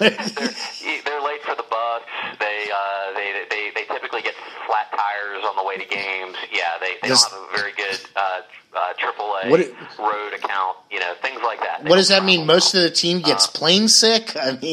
180 5.72 5.96
games. 5.96 6.36
Yeah, 6.52 6.78
they, 6.80 6.96
they 7.02 7.08
don't 7.08 7.18
have 7.18 7.32
a 7.32 7.58
very 7.58 7.72
good 7.74 8.00
uh, 8.16 8.42
uh, 8.76 8.94
AAA 9.00 9.50
what 9.50 9.60
it, 9.60 9.74
road 10.00 10.34
account. 10.34 10.78
You 10.92 11.00
know, 11.00 11.14
things 11.22 11.42
like 11.44 11.60
that. 11.60 11.84
They 11.84 11.90
what 11.90 11.96
does 11.96 12.10
that 12.10 12.24
mean? 12.24 12.46
Most 12.46 12.76
of 12.76 12.82
the 12.82 12.90
team 12.90 13.18
uh, 13.18 13.28
gets 13.28 13.48
uh, 13.48 13.52
plane 13.52 13.88
sick. 13.88 14.36
I 14.36 14.52
mean, 14.52 14.60
they 14.60 14.68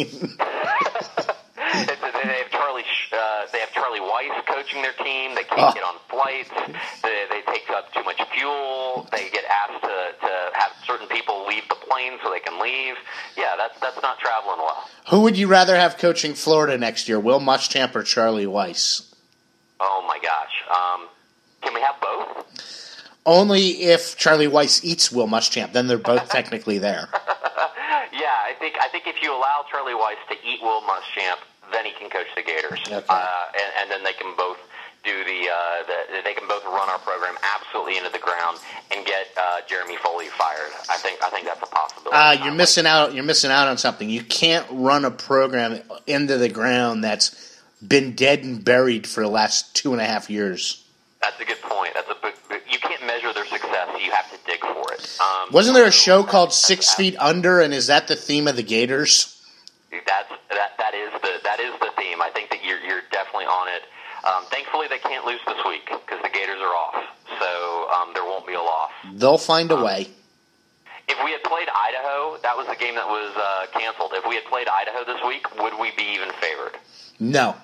have 2.35 2.51
Charlie. 2.51 2.85
Uh, 3.13 3.47
they 3.53 3.61
have 3.61 3.73
Charlie 3.73 4.01
Weis 4.01 4.45
coaching 4.47 4.83
their 4.83 4.93
team. 5.05 5.35
They 5.35 5.45
can't 5.45 5.71
oh. 5.71 5.73
get 5.73 5.85
on 5.85 5.95
flights. 6.11 6.51
They, 7.03 7.27
they 7.31 7.43
take 7.53 7.71
up 7.71 7.93
too 7.93 8.03
much 8.03 8.21
fuel. 8.35 9.09
They 9.13 9.31
get 9.31 9.45
asked 9.45 9.83
to, 9.83 10.27
to 10.27 10.51
have 10.55 10.73
certain 10.85 11.07
people 11.07 11.47
leave 11.47 11.69
the 11.69 11.77
plane 11.77 12.19
so 12.23 12.31
they 12.31 12.41
can 12.41 12.61
leave. 12.61 12.97
Yeah, 13.37 13.55
that's 13.57 13.79
that's 13.81 14.03
not 14.03 14.19
traveling 14.19 14.59
well. 14.59 14.89
Who 15.11 15.21
would 15.23 15.39
you 15.39 15.47
rather 15.47 15.77
have 15.77 15.97
coaching 15.97 16.35
Florida 16.35 16.77
next 16.77 17.09
year, 17.09 17.21
Will 17.21 17.41
Muschamp 17.41 17.95
or 17.95 18.03
Charlie 18.03 18.47
Weis? 18.47 19.08
Only 23.29 23.83
if 23.93 24.17
Charlie 24.17 24.49
Weis 24.49 24.83
eats 24.83 25.13
Will 25.13 25.29
Muschamp, 25.29 25.73
then 25.73 25.87
they're 25.87 25.99
both 25.99 26.29
technically 26.39 26.79
there. 26.79 27.09
Yeah, 28.11 28.35
I 28.43 28.55
think 28.59 28.75
I 28.81 28.89
think 28.89 29.07
if 29.07 29.23
you 29.23 29.31
allow 29.33 29.65
Charlie 29.71 29.93
Weis 29.93 30.17
to 30.31 30.35
eat 30.47 30.61
Will 30.63 30.81
Muschamp, 30.83 31.39
then 31.73 31.85
he 31.85 31.93
can 31.93 32.09
coach 32.11 32.27
the 32.35 32.43
Gators, 32.43 32.81
Okay. 32.87 33.05
uh, 33.09 33.45
and, 33.55 33.71
and 33.81 33.91
then 33.91 34.03
they 34.03 34.13
can 34.15 34.35
both 34.37 34.57
do 35.05 35.13
the, 35.25 35.47
uh, 35.49 35.87
the 35.87 36.23
they 36.25 36.35
can 36.35 36.49
both 36.49 36.65
run 36.65 36.89
our 36.89 36.99
program 36.99 37.37
absolutely 37.55 37.97
into 37.99 38.11
the 38.11 38.19
ground 38.19 38.59
and 38.95 39.07
get 39.07 39.27
uh, 39.41 39.61
Jeremy 39.69 39.97
Foley 40.03 40.27
fired. 40.29 40.73
I 40.91 40.97
think 40.97 41.23
I 41.23 41.31
think 41.31 41.47
that's 41.47 41.63
a 41.63 41.67
possibility. 41.67 42.17
Uh, 42.17 42.45
you're 42.45 42.55
missing 42.55 42.87
out. 42.87 43.15
You're 43.15 43.25
missing 43.25 43.51
out 43.53 43.69
on 43.69 43.79
something. 43.79 44.09
You 44.11 44.25
can't 44.25 44.67
run 44.71 45.05
a 45.05 45.11
program 45.11 45.81
into 46.07 46.39
the 46.39 46.49
ground 46.49 47.05
that's 47.05 47.61
been 47.87 48.15
dead 48.15 48.43
and 48.43 48.65
buried 48.65 49.07
for 49.07 49.23
the 49.23 49.29
last 49.31 49.77
two 49.77 49.93
and 49.93 50.01
a 50.01 50.05
half 50.07 50.29
years. 50.31 50.85
That's 51.21 51.39
a 51.41 51.45
good 51.45 51.61
point. 51.63 51.93
That's 51.95 52.09
a 52.11 52.17
big, 52.21 52.35
big- 52.49 52.63
you 52.71 52.79
can't 52.79 53.07
measure 53.07 53.33
their 53.33 53.47
success. 53.47 53.89
You 54.05 54.11
have 54.13 54.31
to 54.33 54.39
dig 54.47 54.61
for 54.61 54.93
it. 54.95 55.01
Um, 55.21 55.49
Wasn't 55.53 55.75
there 55.75 55.87
a 55.87 55.93
show 55.93 56.23
called 56.23 56.53
Six 56.53 56.95
Feet 56.95 57.17
Under, 57.19 57.61
and 57.61 57.75
is 57.75 57.89
that 57.89 58.09
the 58.09 58.17
theme 58.17 58.47
of 58.47 58.57
the 58.57 58.63
Gators? 58.63 59.35
That's 59.91 60.31
that 60.51 60.73
that 60.79 60.95
is 60.95 61.13
the 61.23 61.41
that 61.45 61.61
is 61.61 61.73
the 61.81 61.91
theme. 61.97 62.23
I 62.23 62.31
think 62.31 62.51
that 62.51 62.65
you're 62.65 62.79
you're 62.81 63.03
definitely 63.11 63.47
on 63.47 63.69
it. 63.69 63.83
Um, 64.25 64.45
thankfully, 64.51 64.87
they 64.89 64.99
can't 64.99 65.25
lose 65.25 65.41
this 65.47 65.59
week 65.67 65.87
because 65.87 66.23
the 66.23 66.29
Gators 66.29 66.61
are 66.61 66.75
off, 66.75 67.03
so 67.41 67.89
um, 67.91 68.15
there 68.15 68.25
won't 68.25 68.47
be 68.47 68.55
a 68.55 68.61
loss. 68.61 68.91
They'll 69.15 69.39
find 69.39 69.71
a 69.71 69.77
way. 69.83 70.09
If 71.09 71.17
we 71.25 71.33
had 71.33 71.43
played 71.43 71.69
Idaho, 71.73 72.37
that 72.43 72.55
was 72.57 72.67
the 72.67 72.77
game 72.77 72.95
that 72.95 73.09
was 73.09 73.33
uh, 73.35 73.67
canceled. 73.79 74.13
If 74.13 74.29
we 74.29 74.35
had 74.35 74.45
played 74.45 74.69
Idaho 74.69 75.05
this 75.05 75.23
week, 75.27 75.47
would 75.57 75.73
we 75.81 75.91
be 75.97 76.05
even 76.15 76.29
favored? 76.41 76.77
No. 77.19 77.57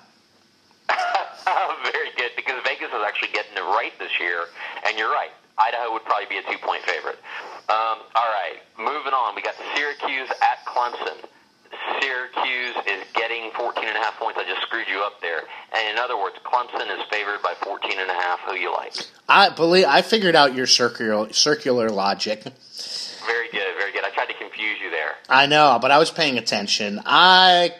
Very 0.89 2.09
good, 2.17 2.31
is 2.37 2.44
actually 3.15 3.31
getting 3.31 3.55
it 3.55 3.61
right 3.61 3.93
this 3.99 4.11
year, 4.19 4.45
and 4.85 4.97
you're 4.97 5.09
right. 5.11 5.31
Idaho 5.57 5.93
would 5.93 6.03
probably 6.03 6.27
be 6.27 6.37
a 6.37 6.43
two-point 6.51 6.83
favorite. 6.83 7.17
Um, 7.69 8.03
all 8.11 8.27
right, 8.27 8.59
moving 8.77 9.13
on. 9.13 9.35
We 9.35 9.41
got 9.41 9.55
Syracuse 9.73 10.29
at 10.43 10.65
Clemson. 10.67 11.15
Syracuse 12.01 12.75
is 12.87 13.03
getting 13.13 13.51
14 13.51 13.87
and 13.87 13.95
a 13.95 14.01
half 14.01 14.19
points. 14.19 14.37
I 14.37 14.43
just 14.43 14.61
screwed 14.63 14.87
you 14.89 14.99
up 14.99 15.21
there. 15.21 15.39
And 15.73 15.91
in 15.91 15.97
other 15.97 16.17
words, 16.17 16.35
Clemson 16.43 16.91
is 16.91 17.05
favored 17.09 17.41
by 17.41 17.53
14 17.63 17.91
and 17.97 18.09
a 18.09 18.13
half. 18.13 18.39
Who 18.47 18.55
you 18.55 18.71
like? 18.71 18.93
I 19.29 19.49
believe 19.49 19.85
I 19.87 20.01
figured 20.01 20.35
out 20.35 20.55
your 20.55 20.67
circular 20.67 21.31
circular 21.31 21.89
logic. 21.89 22.43
Very 22.43 23.49
good, 23.49 23.75
very 23.77 23.91
good. 23.93 24.03
I 24.03 24.09
tried 24.13 24.27
to 24.27 24.33
confuse 24.35 24.77
you 24.83 24.91
there. 24.91 25.13
I 25.29 25.47
know, 25.47 25.79
but 25.81 25.91
I 25.91 25.99
was 25.99 26.11
paying 26.11 26.37
attention. 26.37 27.01
I 27.05 27.73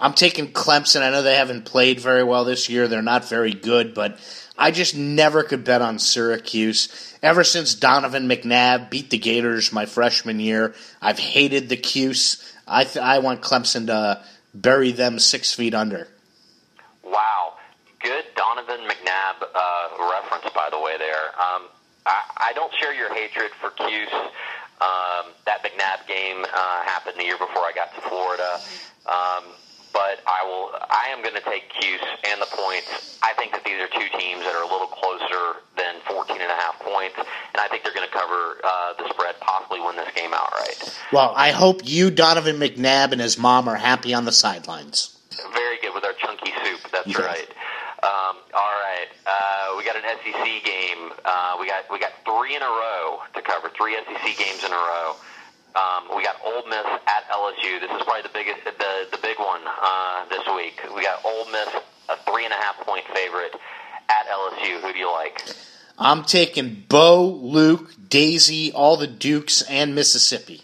I'm 0.00 0.14
taking 0.14 0.52
Clemson. 0.52 1.02
I 1.02 1.10
know 1.10 1.22
they 1.22 1.36
haven't 1.36 1.66
played 1.66 2.00
very 2.00 2.24
well 2.24 2.44
this 2.44 2.70
year. 2.70 2.88
They're 2.88 3.02
not 3.02 3.28
very 3.28 3.52
good, 3.52 3.92
but 3.92 4.18
I 4.56 4.70
just 4.70 4.96
never 4.96 5.42
could 5.42 5.62
bet 5.62 5.82
on 5.82 5.98
Syracuse. 5.98 7.16
Ever 7.22 7.44
since 7.44 7.74
Donovan 7.74 8.28
McNabb 8.28 8.90
beat 8.90 9.10
the 9.10 9.18
Gators 9.18 9.72
my 9.72 9.84
freshman 9.84 10.40
year, 10.40 10.74
I've 11.02 11.18
hated 11.18 11.68
the 11.68 11.76
Cuse. 11.76 12.54
I 12.66 12.84
th- 12.84 12.96
I 12.96 13.18
want 13.18 13.42
Clemson 13.42 13.86
to 13.86 14.24
bury 14.54 14.92
them 14.92 15.18
six 15.18 15.52
feet 15.52 15.74
under. 15.74 16.08
Wow, 17.04 17.54
good 18.00 18.24
Donovan 18.36 18.80
McNabb 18.88 19.42
uh, 19.54 20.10
reference, 20.10 20.52
by 20.54 20.68
the 20.70 20.80
way. 20.80 20.96
There, 20.96 21.26
um, 21.40 21.68
I, 22.06 22.22
I 22.36 22.52
don't 22.54 22.72
share 22.74 22.94
your 22.94 23.12
hatred 23.12 23.50
for 23.60 23.70
Cuse. 23.70 24.08
Um, 24.80 25.32
that 25.44 25.62
McNabb 25.62 26.06
game 26.08 26.42
uh, 26.42 26.82
happened 26.84 27.16
the 27.18 27.24
year 27.24 27.36
before 27.36 27.62
I 27.62 27.72
got 27.74 27.94
to 27.94 28.00
Florida, 28.00 28.60
um, 29.06 29.44
but 29.92 30.20
I 30.26 30.44
will. 30.44 30.70
I 30.90 31.08
am 31.12 31.22
going 31.22 31.34
to 31.34 31.40
take 31.42 31.68
Cuse 31.80 32.00
and 32.28 32.40
the 32.40 32.46
points. 32.50 33.18
I 33.22 33.32
think 33.34 33.52
that 33.52 33.64
these 33.64 33.80
are 33.80 33.88
two 33.88 34.08
teams 34.18 34.42
that 34.44 34.54
are 34.54 34.62
a 34.62 34.70
little 34.70 34.86
closer 34.88 35.60
than 35.76 35.96
14 36.08 36.40
and 36.40 36.50
a 36.50 36.54
half 36.54 36.78
points, 36.80 37.16
and 37.18 37.58
I 37.60 37.68
think 37.68 37.84
they're 37.84 37.94
going 37.94 38.06
to 38.06 38.12
cover 38.12 38.60
uh, 38.64 38.92
the 38.98 39.08
spread, 39.10 39.38
possibly 39.40 39.80
win 39.80 39.96
this 39.96 40.10
game 40.14 40.30
outright. 40.32 40.78
Well, 41.12 41.32
I 41.36 41.50
hope 41.50 41.82
you, 41.84 42.10
Donovan 42.10 42.56
McNabb, 42.56 43.12
and 43.12 43.20
his 43.20 43.38
mom 43.38 43.68
are 43.68 43.76
happy 43.76 44.14
on 44.14 44.24
the 44.24 44.32
sidelines. 44.32 45.16
Very 45.52 45.78
good 45.80 45.94
with 45.94 46.04
our 46.04 46.12
chunky 46.14 46.52
soup. 46.64 46.80
That's 46.92 47.06
Yeah. 47.06 47.22
right. 47.24 47.48
Um, 48.02 48.36
all 48.56 48.74
right, 48.80 49.08
uh, 49.26 49.74
we 49.76 49.84
got 49.84 49.94
an 49.94 50.02
SEC 50.04 50.64
game. 50.64 51.12
Uh, 51.22 51.56
we 51.60 51.66
got 51.68 51.84
we 51.92 51.98
got 51.98 52.12
three 52.24 52.56
in 52.56 52.62
a 52.62 52.64
row 52.64 53.20
to 53.34 53.42
cover. 53.42 53.68
Three 53.76 53.94
SEC 53.94 54.38
games 54.38 54.64
in 54.64 54.72
a 54.72 54.74
row. 54.74 55.16
Um, 55.76 56.16
we 56.16 56.24
got 56.24 56.36
Ole 56.44 56.66
Miss 56.68 56.84
at 56.84 57.28
LSU. 57.30 57.80
This 57.80 57.90
is 57.90 58.02
probably 58.02 58.22
the 58.22 58.34
biggest, 58.34 58.64
the 58.64 59.06
the 59.12 59.18
big 59.22 59.38
one 59.38 59.60
uh, 59.64 60.24
this 60.28 60.42
week. 60.56 60.80
We 60.94 61.02
got 61.02 61.24
Ole 61.24 61.50
Miss, 61.52 61.68
a 62.08 62.16
three 62.30 62.44
and 62.44 62.52
a 62.52 62.56
half 62.56 62.76
point 62.80 63.04
favorite 63.14 63.54
at 64.08 64.26
LSU. 64.26 64.80
Who 64.80 64.92
do 64.92 64.98
you 64.98 65.10
like? 65.12 65.42
I'm 65.96 66.24
taking 66.24 66.84
Bo, 66.88 67.24
Luke, 67.24 67.92
Daisy, 68.08 68.72
all 68.72 68.96
the 68.96 69.06
Dukes, 69.06 69.62
and 69.62 69.94
Mississippi. 69.94 70.62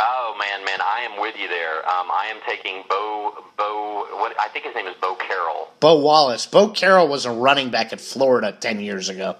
Oh 0.00 0.36
man, 0.38 0.64
man, 0.64 0.80
I 0.80 1.06
am 1.10 1.20
with 1.20 1.36
you 1.38 1.48
there. 1.48 1.78
Um, 1.78 2.10
I 2.10 2.32
am 2.34 2.40
taking 2.48 2.84
Bo 2.88 3.44
Bo. 3.58 4.06
What 4.18 4.34
I 4.40 4.48
think 4.48 4.64
his 4.64 4.74
name 4.74 4.86
is 4.86 4.94
Bo 5.00 5.14
Carroll. 5.16 5.68
Bo 5.80 5.98
Wallace. 5.98 6.46
Bo 6.46 6.68
Carroll 6.68 7.08
was 7.08 7.26
a 7.26 7.30
running 7.30 7.70
back 7.70 7.92
at 7.92 8.00
Florida 8.00 8.56
10 8.58 8.80
years 8.80 9.10
ago. 9.10 9.36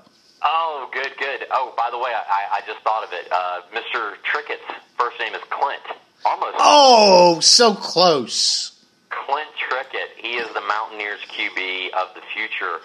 Good, 0.95 1.13
good. 1.19 1.47
Oh, 1.51 1.75
by 1.77 1.91
the 1.91 1.99
way, 1.99 2.13
I, 2.15 2.59
I 2.59 2.61
just 2.67 2.79
thought 2.85 3.03
of 3.03 3.11
it. 3.13 3.27
Uh, 3.31 3.63
Mr. 3.75 4.15
Trickett's 4.23 4.63
first 4.97 5.19
name 5.19 5.35
is 5.35 5.43
Clint. 5.51 5.83
Almost 6.25 6.55
Oh, 6.61 7.41
so 7.41 7.75
close. 7.75 8.71
Clint 9.11 9.49
Trickett. 9.59 10.15
He 10.17 10.37
is 10.37 10.47
the 10.55 10.61
Mountaineers 10.63 11.19
QB 11.35 11.91
of 11.95 12.15
the 12.15 12.23
future, 12.33 12.79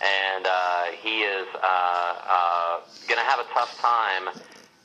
and 0.00 0.46
uh, 0.46 0.84
he 1.02 1.22
is 1.22 1.46
uh, 1.54 1.58
uh, 1.60 2.80
going 3.08 3.18
to 3.18 3.26
have 3.28 3.40
a 3.40 3.46
tough 3.52 3.76
time. 3.80 4.28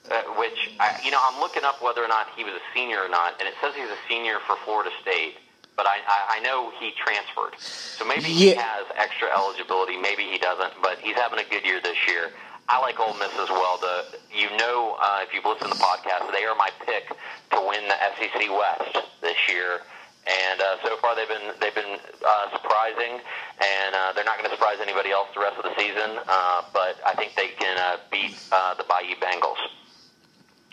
Uh, 0.10 0.24
which 0.40 0.72
I, 0.80 1.00
you 1.06 1.12
know, 1.12 1.20
I'm 1.22 1.40
looking 1.40 1.64
up 1.64 1.82
whether 1.82 2.04
or 2.04 2.08
not 2.08 2.28
he 2.36 2.44
was 2.44 2.54
a 2.54 2.66
senior 2.74 2.98
or 2.98 3.08
not, 3.10 3.40
and 3.40 3.48
it 3.48 3.54
says 3.62 3.74
he's 3.76 3.88
a 3.88 4.02
senior 4.10 4.40
for 4.48 4.56
Florida 4.66 4.90
State. 5.02 5.36
But 5.78 5.86
I, 5.86 5.98
I, 6.08 6.38
I 6.38 6.40
know 6.42 6.72
he 6.80 6.92
transferred, 6.98 7.58
so 7.60 8.04
maybe 8.06 8.24
he 8.24 8.50
has 8.56 8.86
extra 8.98 9.30
eligibility. 9.30 9.98
Maybe 9.98 10.24
he 10.24 10.38
doesn't, 10.38 10.74
but 10.82 10.98
he's 11.00 11.16
having 11.16 11.40
a 11.40 11.48
good 11.50 11.64
year 11.64 11.80
this 11.82 11.96
year. 12.08 12.32
I 12.70 12.80
like 12.80 13.00
Ole 13.00 13.14
Miss 13.20 13.34
as 13.40 13.50
well. 13.50 13.78
The 13.78 14.18
you 14.34 14.50
know, 14.58 14.98
uh, 15.02 15.26
if 15.28 15.34
you've 15.34 15.46
listened 15.46 15.72
to 15.72 15.78
the 15.78 15.84
podcast, 15.84 16.32
they 16.32 16.46
are 16.46 16.56
my 16.56 16.70
pick 16.86 17.10
to 17.10 17.60
win 17.68 17.88
the 17.88 17.98
SEC 18.16 18.50
West 18.50 19.06
this 19.22 19.38
year. 19.50 19.82
And 20.22 20.62
uh, 20.62 20.78
so 20.84 20.98
far, 20.98 21.16
they've 21.16 21.28
been 21.28 21.52
they've 21.60 21.76
been 21.76 21.98
uh, 22.26 22.52
surprising, 22.54 23.20
and 23.60 23.96
uh, 23.96 24.14
they're 24.14 24.24
not 24.24 24.38
going 24.38 24.50
to 24.50 24.56
surprise 24.56 24.78
anybody 24.82 25.12
else 25.12 25.28
the 25.34 25.42
rest 25.42 25.58
of 25.58 25.64
the 25.64 25.76
season. 25.78 26.20
Uh, 26.28 26.62
but 26.74 26.98
I 27.06 27.16
think 27.16 27.36
they 27.36 27.50
can 27.58 27.78
uh, 27.78 27.98
beat 28.12 28.38
uh, 28.52 28.76
the 28.76 28.84
Bayou 28.84 29.16
Bengals. 29.16 29.58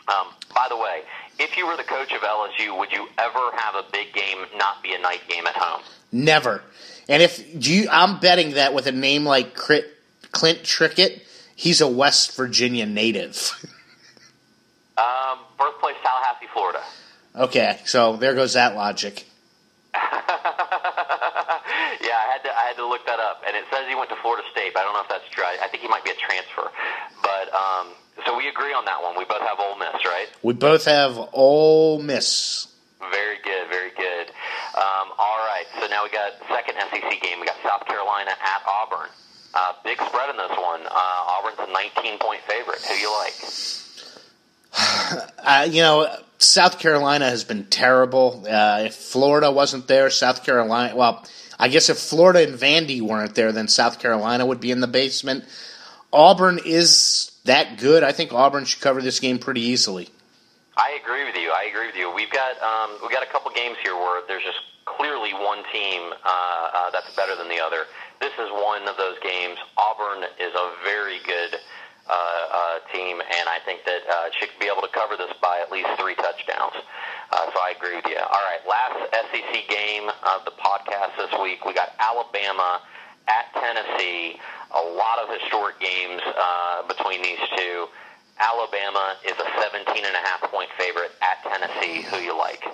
Um, 0.09 0.29
by 0.55 0.66
the 0.68 0.77
way, 0.77 1.03
if 1.38 1.57
you 1.57 1.66
were 1.66 1.77
the 1.77 1.85
coach 1.85 2.12
of 2.12 2.20
LSU, 2.22 2.79
would 2.79 2.92
you 2.92 3.09
ever 3.18 3.51
have 3.57 3.74
a 3.74 3.85
big 3.92 4.12
game 4.12 4.38
not 4.57 4.83
be 4.83 4.94
a 4.94 4.98
night 4.98 5.20
game 5.29 5.46
at 5.46 5.55
home? 5.55 5.83
Never. 6.12 6.62
And 7.09 7.22
if 7.22 7.66
you, 7.66 7.88
I'm 7.90 8.18
betting 8.20 8.53
that 8.53 8.74
with 8.74 8.87
a 8.87 8.92
name 8.92 9.24
like 9.24 9.55
Clint 9.55 9.87
Trickett, 10.33 11.22
he's 11.59 11.81
a 11.81 11.88
West 11.88 12.37
Virginia 12.37 12.87
native. 12.87 13.37
um, 14.97 15.40
birthplace 15.59 15.97
Tallahassee, 16.03 16.47
Florida. 16.55 16.83
Okay, 17.35 17.81
so 17.85 18.16
there 18.16 18.35
goes 18.35 18.55
that 18.55 18.75
logic. 18.75 19.27
yeah, 19.94 20.01
I 22.14 22.27
had 22.33 22.42
to 22.44 22.51
I 22.51 22.64
had 22.68 22.77
to 22.77 22.87
look 22.87 23.05
that 23.07 23.18
up, 23.18 23.42
and 23.47 23.57
it 23.57 23.64
says 23.71 23.87
he 23.88 23.94
went 23.94 24.09
to 24.11 24.16
Florida 24.23 24.47
State. 24.53 24.73
But 24.73 24.81
I 24.81 24.85
don't 24.85 24.94
know 24.94 25.03
if 25.03 25.09
that's 25.09 25.29
true. 25.31 25.44
I, 25.44 25.59
I 25.62 25.68
think 25.68 25.83
he 25.83 25.88
might 25.88 26.05
be 26.05 26.11
a 26.11 26.18
transfer. 26.18 26.71
But 27.23 27.53
um, 27.53 27.88
so 28.25 28.37
we 28.37 28.49
agree 28.49 28.73
on 28.73 28.85
that 28.87 29.03
one. 29.03 29.18
We 29.18 29.25
both 29.25 29.42
have 29.42 29.59
Ole 29.59 29.77
Miss, 29.79 30.05
right? 30.05 30.29
We 30.42 30.55
both 30.55 30.85
have 30.87 31.18
Ole 31.33 32.01
Miss. 32.03 32.68
Very 33.11 33.38
good, 33.44 33.68
very 33.71 33.90
good. 33.97 34.29
Um, 34.75 35.14
all 35.18 35.38
right, 35.47 35.64
so 35.81 35.87
now 35.87 36.03
we 36.05 36.11
got 36.11 36.33
second 36.51 36.75
SEC 36.90 37.23
game. 37.23 37.40
We 37.40 37.47
got 37.47 37.57
South 37.62 37.87
Carolina 37.87 38.31
at 38.31 38.62
Auburn. 38.66 39.09
Uh, 39.59 39.73
big 39.83 39.99
spread 40.01 40.31
in 40.31 40.37
this 40.37 40.57
one. 40.57 40.83
Uh, 40.87 40.90
Auburn's 40.92 41.59
a 41.59 41.73
19 41.73 42.18
point 42.18 42.40
favorite. 42.42 42.81
Who 42.83 42.94
you 42.94 43.12
like? 43.18 43.35
Uh, 45.38 45.66
you 45.71 45.81
know, 45.81 46.07
South 46.37 46.79
Carolina 46.79 47.25
has 47.25 47.42
been 47.42 47.64
terrible. 47.64 48.44
Uh, 48.47 48.83
if 48.85 48.94
Florida 48.94 49.51
wasn't 49.51 49.88
there, 49.88 50.11
South 50.11 50.44
Carolina. 50.44 50.94
Well, 50.94 51.25
I 51.59 51.68
guess 51.68 51.88
if 51.88 51.97
Florida 51.97 52.47
and 52.47 52.59
Vandy 52.59 53.01
weren't 53.01 53.35
there, 53.35 53.51
then 53.51 53.66
South 53.66 53.99
Carolina 53.99 54.44
would 54.44 54.61
be 54.61 54.71
in 54.71 54.81
the 54.81 54.87
basement. 54.87 55.44
Auburn 56.12 56.61
is 56.64 57.33
that 57.44 57.79
good. 57.79 58.05
I 58.05 58.12
think 58.12 58.33
Auburn 58.35 58.66
should 58.66 58.83
cover 58.83 59.01
this 59.01 59.21
game 59.21 59.38
pretty 59.38 59.62
easily. 59.62 60.11
I 60.77 60.99
agree 61.03 61.25
with 61.25 61.37
you. 61.37 61.51
I 61.51 61.64
agree 61.64 61.87
with 61.87 61.97
you. 61.97 62.12
We've 62.14 62.31
got 62.31 62.61
um, 62.62 62.99
we've 63.01 63.11
got 63.11 63.23
a 63.23 63.33
couple 63.33 63.51
games 63.53 63.79
here 63.83 63.94
where 63.94 64.23
there's 64.29 64.44
just 64.44 64.61
clearly 64.99 65.33
one 65.33 65.63
team 65.73 66.11
uh, 66.11 66.27
uh, 66.27 66.91
that's 66.91 67.15
better 67.15 67.39
than 67.39 67.49
the 67.49 67.63
other. 67.63 67.87
This 68.21 68.35
is 68.35 68.51
one 68.51 68.83
of 68.91 68.99
those 68.99 69.17
games. 69.23 69.57
Auburn 69.79 70.27
is 70.43 70.53
a 70.53 70.67
very 70.83 71.23
good 71.23 71.55
uh, 72.09 72.13
uh, 72.13 72.79
team, 72.93 73.21
and 73.23 73.47
I 73.49 73.63
think 73.65 73.85
that 73.85 74.03
uh, 74.11 74.29
should 74.35 74.51
be 74.59 74.67
able 74.67 74.83
to 74.83 74.91
cover 74.91 75.17
this 75.17 75.31
by 75.41 75.61
at 75.63 75.71
least 75.71 75.89
three 76.01 76.17
touchdowns. 76.17 76.75
Uh, 77.31 77.47
so 77.53 77.57
I 77.63 77.75
agree 77.79 77.97
with 77.97 78.07
you. 78.11 78.19
All 78.19 78.43
right, 78.43 78.61
last 78.67 78.99
SEC 79.31 79.69
game 79.69 80.09
of 80.09 80.45
the 80.45 80.53
podcast 80.59 81.15
this 81.17 81.33
week. 81.41 81.65
We 81.65 81.75
got 81.75 81.95
Alabama 82.01 82.81
at 83.29 83.53
Tennessee. 83.55 84.41
A 84.75 84.83
lot 84.83 85.21
of 85.23 85.29
historic 85.41 85.79
games 85.81 86.21
uh, 86.27 86.89
between 86.89 87.23
these 87.23 87.41
two. 87.57 87.87
Alabama 88.38 89.16
is 89.24 89.33
a 89.33 89.61
17 89.61 90.05
and 90.05 90.14
a 90.14 90.18
half 90.18 90.42
point 90.51 90.68
favorite 90.79 91.11
at 91.20 91.42
Tennessee. 91.42 92.03
Who 92.03 92.16
you 92.18 92.37
like? 92.37 92.64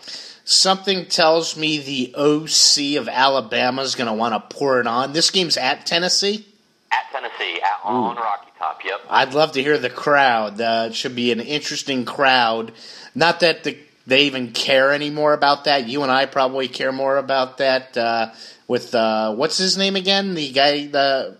Something 0.44 1.07
tells 1.07 1.57
me 1.57 1.79
the 1.79 2.14
OC 2.14 3.00
of 3.00 3.09
Alabama 3.09 3.83
is 3.83 3.94
going 3.94 4.09
to 4.09 4.12
want 4.12 4.35
to 4.35 4.57
pour 4.57 4.81
it 4.81 4.87
on. 4.87 5.12
This 5.12 5.31
game's 5.31 5.57
at 5.57 5.87
Tennessee. 5.87 6.46
At 6.92 7.11
Tennessee, 7.11 7.61
at, 7.62 7.81
on 7.85 8.16
Rocky 8.16 8.50
Top. 8.59 8.81
Yep. 8.85 9.00
I'd 9.09 9.35
love 9.35 9.53
to 9.53 9.62
hear 9.62 9.79
the 9.79 9.90
crowd. 9.90 10.61
Uh, 10.61 10.88
it 10.88 10.94
should 10.94 11.16
be 11.16 11.33
an 11.33 11.40
interesting 11.40 12.05
crowd. 12.05 12.72
Not 13.14 13.40
that 13.40 13.64
the, 13.64 13.79
they 14.07 14.24
even 14.24 14.53
care 14.53 14.92
anymore 14.92 15.33
about 15.33 15.64
that. 15.64 15.88
You 15.88 16.03
and 16.03 16.12
I 16.12 16.27
probably 16.27 16.68
care 16.68 16.92
more 16.92 17.16
about 17.16 17.59
that. 17.59 17.96
Uh, 17.96 18.33
with 18.68 18.94
uh, 18.94 19.35
what's 19.35 19.59
his 19.59 19.77
name 19.77 19.96
again? 19.96 20.35
The 20.35 20.53
guy, 20.53 20.87
the 20.87 21.37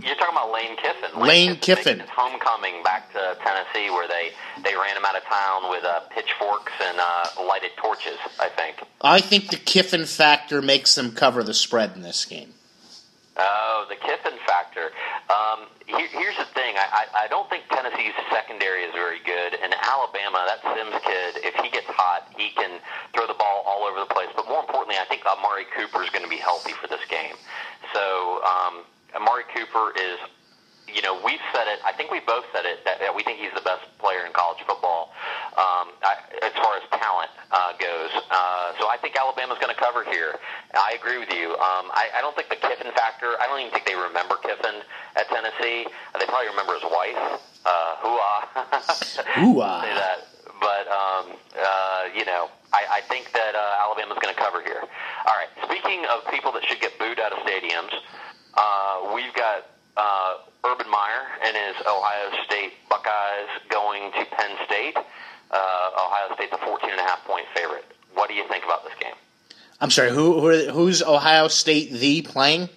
you're 0.00 0.16
talking 0.16 0.36
about 0.36 0.52
Lane 0.52 0.76
Kiffin. 0.76 1.20
Lane, 1.20 1.28
Lane 1.28 1.56
Kiffin. 1.56 2.00
His 2.00 2.08
homecoming 2.08 2.82
back 2.82 3.12
to 3.12 3.36
Tennessee, 3.44 3.90
where 3.90 4.08
they 4.08 4.30
they 4.62 4.74
ran 4.74 4.96
him 4.96 5.04
out 5.04 5.16
of 5.16 5.24
town 5.24 5.70
with 5.70 5.84
uh, 5.84 6.00
pitchforks 6.10 6.72
and 6.80 6.98
uh, 6.98 7.46
lighted 7.46 7.70
torches. 7.76 8.18
I 8.40 8.48
think. 8.48 8.82
I 9.00 9.20
think 9.20 9.48
the 9.50 9.56
Kiffin 9.56 10.06
factor 10.06 10.62
makes 10.62 10.94
them 10.94 11.12
cover 11.12 11.42
the 11.42 11.54
spread 11.54 11.92
in 11.94 12.02
this 12.02 12.24
game. 12.24 12.54
Oh, 13.36 13.86
the 13.88 13.96
Kiffin 13.96 14.36
factor. 14.46 14.92
Um, 15.32 15.64
here, 15.86 16.08
here's 16.12 16.36
the 16.36 16.44
thing. 16.52 16.76
I, 16.76 16.84
I, 16.92 17.24
I 17.24 17.28
don't 17.28 17.48
think 17.48 17.64
Tennessee's 17.72 18.12
secondary 18.28 18.84
is 18.84 18.92
very 18.92 19.24
good, 19.24 19.56
and 19.56 19.72
Alabama, 19.72 20.44
that 20.44 20.60
Sims 20.60 21.00
kid, 21.00 21.40
if 21.40 21.56
he 21.64 21.70
gets 21.72 21.88
hot, 21.88 22.28
he 22.36 22.50
can 22.52 22.76
throw 23.16 23.26
the 23.26 23.36
ball 23.40 23.64
all 23.64 23.88
over 23.88 24.00
the 24.00 24.12
place. 24.12 24.28
But 24.36 24.48
more 24.48 24.60
importantly, 24.60 25.00
I 25.00 25.08
think 25.08 25.24
Amari 25.24 25.64
Cooper 25.72 26.04
is 26.04 26.10
going 26.10 26.24
to 26.24 26.28
be 26.28 26.36
healthy 26.36 26.76
for 26.76 26.88
this 26.88 27.00
game. 27.08 27.34
So 27.96 28.44
um, 28.44 28.84
Amari 29.16 29.44
Cooper 29.72 29.92
is, 29.96 30.18
you 30.92 31.00
know, 31.00 31.16
we've 31.24 31.40
said 31.52 31.66
it. 31.68 31.80
I 31.84 31.92
think 31.92 32.10
we 32.10 32.20
both 32.20 32.44
said 32.52 32.64
it 32.64 32.84
that, 32.84 33.00
that 33.00 33.14
we 33.14 33.22
think 33.22 33.40
he's 33.40 33.52
the 33.54 33.64
best 33.64 33.82
player 33.98 34.26
in 34.26 34.32
college 34.32 34.60
football 34.66 35.12
um, 35.56 35.96
I, 36.04 36.20
as 36.44 36.52
far 36.52 36.76
as 36.76 36.84
talent 36.92 37.32
uh, 37.50 37.72
goes. 37.80 38.12
Uh, 38.28 38.76
so 38.78 38.88
I 38.88 38.98
think 39.00 39.16
Alabama's 39.16 39.58
going 39.58 39.72
to 39.72 39.80
cover 39.80 40.04
here. 40.04 40.36
I 40.74 40.96
agree 41.00 41.18
with 41.18 41.32
you. 41.32 41.56
Um, 41.56 41.88
I, 41.96 42.12
I 42.16 42.20
don't 42.20 42.36
think 42.36 42.50
the 42.50 42.60
Kiffin 42.60 42.92
factor. 42.92 43.32
I 43.40 43.48
don't 43.48 43.60
even 43.60 43.72
think 43.72 43.86
they 43.86 43.96
remember 43.96 44.36
Kiffin 44.44 44.84
at 45.16 45.28
Tennessee. 45.32 45.88
They 45.88 46.26
probably 46.28 46.52
remember 46.52 46.76
his 46.76 46.84
wife. 46.84 47.40
Uh, 47.64 47.96
hooah. 48.04 48.40
hooah. 49.40 49.80
Say 49.88 49.94
that. 49.96 50.28
But 50.60 50.86
um, 50.92 51.24
uh, 51.58 52.02
you 52.14 52.24
know, 52.24 52.46
I, 52.72 53.00
I 53.00 53.00
think 53.08 53.32
that 53.32 53.56
uh, 53.56 53.82
Alabama's 53.82 54.18
going 54.20 54.34
to 54.34 54.38
cover 54.40 54.62
here. 54.62 54.78
All 54.78 55.34
right. 55.34 55.50
Speaking 55.64 56.04
of 56.06 56.28
people 56.30 56.52
that 56.52 56.62
should 56.68 56.80
get 56.80 56.98
booed 56.98 57.18
out 57.18 57.32
of 57.32 57.38
stadiums. 57.48 57.90
Uh, 58.54 59.12
we've 59.14 59.32
got 59.34 59.66
uh, 59.96 60.36
Urban 60.64 60.90
Meyer 60.90 61.24
and 61.44 61.56
his 61.56 61.76
Ohio 61.86 62.30
State 62.44 62.72
Buckeyes 62.88 63.48
going 63.68 64.12
to 64.12 64.24
Penn 64.36 64.56
State. 64.66 64.96
Uh, 64.96 65.90
Ohio 65.96 66.34
State's 66.34 66.52
a 66.52 66.58
14 66.58 66.90
and 66.90 67.00
a 67.00 67.02
half 67.02 67.24
point 67.24 67.46
favorite. 67.54 67.84
What 68.14 68.28
do 68.28 68.34
you 68.34 68.46
think 68.48 68.64
about 68.64 68.84
this 68.84 68.94
game? 69.00 69.14
I'm 69.80 69.81
sorry, 69.92 70.10
who, 70.10 70.40
who 70.40 70.70
who's 70.70 71.02
Ohio 71.02 71.48
State 71.48 71.92
the 71.92 72.22
playing? 72.22 72.68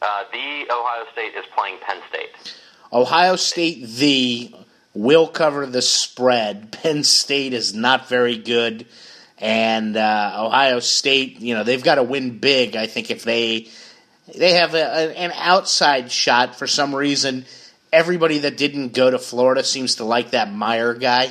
Uh, 0.00 0.24
the 0.32 0.66
Ohio 0.70 1.04
State 1.12 1.34
is 1.34 1.44
playing 1.56 1.78
Penn 1.80 1.98
State. 2.08 2.54
Ohio 2.92 3.36
State 3.36 3.86
the 3.86 4.54
will 4.94 5.28
cover 5.28 5.64
the 5.64 5.80
spread. 5.80 6.72
Penn 6.72 7.04
State 7.04 7.52
is 7.52 7.74
not 7.74 8.08
very 8.08 8.36
good, 8.36 8.86
and 9.38 9.96
uh, 9.96 10.36
Ohio 10.36 10.80
State, 10.80 11.40
you 11.40 11.54
know, 11.54 11.64
they've 11.64 11.82
got 11.82 11.94
to 11.94 12.02
win 12.02 12.38
big. 12.38 12.76
I 12.76 12.86
think 12.86 13.10
if 13.10 13.24
they 13.24 13.68
they 14.36 14.54
have 14.54 14.74
a, 14.74 14.82
a, 14.82 15.16
an 15.16 15.32
outside 15.36 16.10
shot 16.10 16.56
for 16.56 16.66
some 16.66 16.94
reason. 16.94 17.46
Everybody 17.92 18.38
that 18.38 18.56
didn't 18.56 18.94
go 18.94 19.10
to 19.10 19.18
Florida 19.18 19.62
seems 19.62 19.96
to 19.96 20.04
like 20.04 20.30
that 20.30 20.50
Meyer 20.50 20.94
guy. 20.94 21.30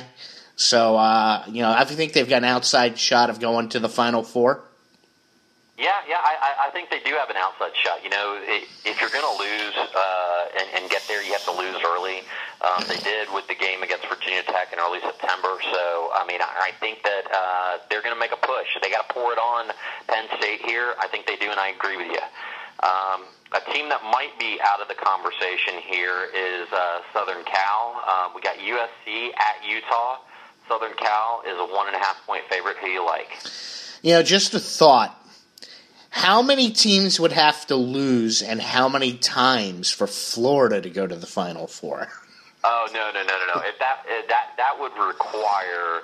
So, 0.54 0.96
uh, 0.96 1.44
you 1.48 1.60
know, 1.62 1.72
I 1.72 1.84
think 1.84 2.12
they've 2.12 2.28
got 2.28 2.38
an 2.38 2.44
outside 2.44 2.96
shot 3.00 3.30
of 3.30 3.40
going 3.40 3.70
to 3.70 3.80
the 3.80 3.88
Final 3.88 4.22
Four. 4.22 4.62
Yeah, 5.78 6.04
yeah, 6.04 6.20
I, 6.20 6.68
I 6.68 6.70
think 6.70 6.90
they 6.92 7.00
do 7.00 7.16
have 7.16 7.32
an 7.32 7.40
outside 7.40 7.72
shot. 7.72 8.04
You 8.04 8.10
know, 8.12 8.36
if 8.44 9.00
you're 9.00 9.08
going 9.08 9.24
to 9.24 9.36
lose 9.40 9.72
uh, 9.72 10.60
and, 10.60 10.68
and 10.76 10.90
get 10.92 11.00
there, 11.08 11.24
you 11.24 11.32
have 11.32 11.48
to 11.48 11.56
lose 11.56 11.80
early. 11.80 12.28
Um, 12.60 12.84
they 12.92 13.00
did 13.00 13.32
with 13.32 13.48
the 13.48 13.56
game 13.56 13.82
against 13.82 14.04
Virginia 14.04 14.44
Tech 14.44 14.68
in 14.68 14.78
early 14.78 15.00
September. 15.00 15.56
So, 15.72 16.12
I 16.12 16.28
mean, 16.28 16.44
I, 16.44 16.68
I 16.68 16.70
think 16.76 17.00
that 17.08 17.24
uh, 17.32 17.72
they're 17.88 18.04
going 18.04 18.12
to 18.12 18.20
make 18.20 18.36
a 18.36 18.42
push. 18.44 18.68
They 18.84 18.92
got 18.92 19.08
to 19.08 19.14
pour 19.16 19.32
it 19.32 19.40
on 19.40 19.72
Penn 20.12 20.28
State 20.36 20.60
here. 20.60 20.92
I 21.00 21.08
think 21.08 21.24
they 21.24 21.40
do, 21.40 21.48
and 21.48 21.58
I 21.58 21.72
agree 21.72 21.96
with 21.96 22.12
you. 22.12 22.24
Um, 22.84 23.24
a 23.56 23.64
team 23.72 23.88
that 23.88 24.04
might 24.04 24.36
be 24.38 24.60
out 24.60 24.84
of 24.84 24.88
the 24.92 24.98
conversation 25.00 25.80
here 25.88 26.28
is 26.36 26.68
uh, 26.68 27.00
Southern 27.16 27.44
Cal. 27.48 27.96
Um, 28.04 28.36
we 28.36 28.44
got 28.44 28.60
USC 28.60 29.32
at 29.40 29.56
Utah. 29.64 30.20
Southern 30.68 30.92
Cal 31.00 31.42
is 31.48 31.56
a 31.56 31.64
one 31.72 31.88
and 31.88 31.96
a 31.96 32.00
half 32.00 32.20
point 32.26 32.44
favorite. 32.50 32.76
Who 32.78 32.88
you 32.88 33.04
like? 33.04 33.28
You 34.02 34.14
know, 34.14 34.22
just 34.22 34.52
a 34.54 34.60
thought. 34.60 35.16
How 36.12 36.42
many 36.42 36.70
teams 36.70 37.18
would 37.18 37.32
have 37.32 37.66
to 37.66 37.74
lose, 37.74 38.42
and 38.42 38.60
how 38.60 38.88
many 38.88 39.14
times 39.14 39.90
for 39.90 40.06
Florida 40.06 40.80
to 40.80 40.90
go 40.90 41.06
to 41.06 41.16
the 41.16 41.26
Final 41.26 41.66
Four? 41.66 42.08
Oh 42.62 42.86
no 42.92 43.10
no 43.12 43.22
no 43.22 43.38
no 43.46 43.54
no! 43.54 43.62
if 43.66 43.78
that 43.78 44.04
if 44.06 44.28
that 44.28 44.52
that 44.56 44.78
would 44.78 44.92
require 44.92 46.02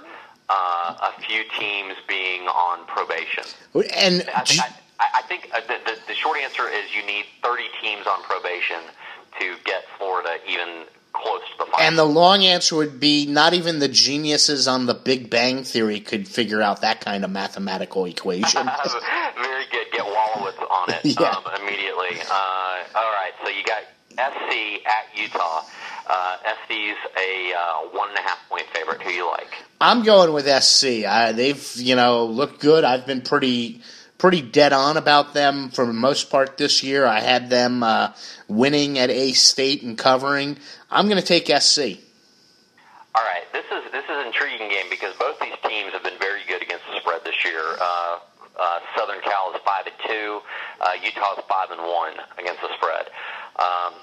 uh, 0.49 1.13
a 1.13 1.21
few 1.21 1.45
teams 1.59 1.95
being 2.09 2.43
on 2.43 2.87
probation. 2.87 3.45
And 3.75 4.25
I, 4.35 4.75
I, 4.99 5.09
I 5.17 5.23
think 5.23 5.51
uh, 5.55 5.61
the, 5.61 5.79
the, 5.85 5.99
the 6.09 6.15
short 6.15 6.39
answer 6.39 6.69
is 6.69 6.95
you 6.95 7.05
need 7.07 7.27
30 7.43 7.65
teams 7.81 8.07
on 8.07 8.23
probation 8.23 8.81
to 9.41 9.55
get 9.65 9.85
Florida 9.99 10.39
even 10.49 10.85
close 11.13 11.43
to 11.53 11.59
the 11.59 11.65
final. 11.67 11.87
And 11.87 11.99
the 11.99 12.05
long 12.05 12.45
answer 12.45 12.77
would 12.77 12.99
be 12.99 13.27
not 13.27 13.55
even 13.55 13.79
the 13.79 13.89
geniuses 13.89 14.67
on 14.67 14.87
the 14.87 14.95
Big 14.95 15.31
Bang 15.31 15.65
Theory 15.65 16.01
could 16.01 16.27
figure 16.27 16.63
out 16.63 16.81
that 16.81 17.01
kind 17.01 17.25
of 17.25 17.31
mathematical 17.31 18.05
equation. 18.07 18.65
Very 19.37 19.65
good. 19.71 19.78
On 20.89 20.95
it 20.95 21.05
yeah. 21.21 21.31
um, 21.31 21.45
immediately. 21.61 22.21
Uh, 22.31 22.85
all 22.95 23.13
right, 23.13 23.33
so 23.43 23.51
you 23.51 23.63
got 23.65 23.83
SC 24.13 24.85
at 24.87 25.07
Utah. 25.17 25.63
Uh, 26.07 26.37
SC's 26.65 26.97
a 27.17 27.53
uh, 27.53 27.89
one 27.93 28.09
and 28.09 28.19
a 28.19 28.23
half 28.23 28.39
point 28.49 28.67
favorite. 28.73 29.03
Who 29.03 29.11
you 29.11 29.27
like? 29.31 29.53
I'm 29.81 30.03
going 30.03 30.33
with 30.33 30.47
SC. 30.63 31.05
I, 31.07 31.33
they've 31.33 31.73
you 31.77 31.97
know 31.97 32.27
looked 32.27 32.61
good. 32.61 32.85
I've 32.85 33.07
been 33.07 33.21
pretty 33.21 33.83
pretty 34.19 34.43
dead 34.43 34.73
on 34.73 34.97
about 34.97 35.35
them 35.35 35.71
for 35.71 35.87
the 35.87 35.93
most 35.93 36.31
part 36.31 36.57
this 36.59 36.83
year. 36.83 37.07
I 37.07 37.21
had 37.21 37.51
them 37.51 37.83
uh, 37.83 38.13
winning 38.49 38.99
at 38.99 39.11
A 39.11 39.33
State 39.33 39.83
and 39.83 39.97
covering. 39.97 40.59
I'm 40.91 41.07
going 41.09 41.21
to 41.21 41.27
take 41.27 41.47
SC. 41.47 41.81
All 43.15 43.25
right, 43.25 43.45
this 43.53 43.65
is 43.67 43.93
this 43.93 44.05
is 44.05 44.11
an 44.11 44.27
intriguing 44.27 44.69
game 44.69 44.87
because 44.91 45.15
both 45.19 45.39
these 45.41 45.55
teams 45.67 45.93
have 45.93 46.03
been 46.03 46.19
very 46.19 46.41
good 46.49 46.63
against 46.63 46.85
the 46.87 47.01
spread 47.01 47.25
this 47.25 47.45
year. 47.45 47.77
Uh, 47.81 48.19
uh, 48.59 48.79
Southern 48.97 49.21
Cal 49.23 49.55
is 49.55 49.61
five 49.65 49.87
and 49.87 49.97
two. 50.07 50.41
Uh, 50.81 50.95
Utah's 51.03 51.43
five 51.49 51.71
and 51.71 51.81
one 51.81 52.15
against 52.39 52.61
the 52.61 52.71
spread. 52.77 53.07
Um, 53.59 53.95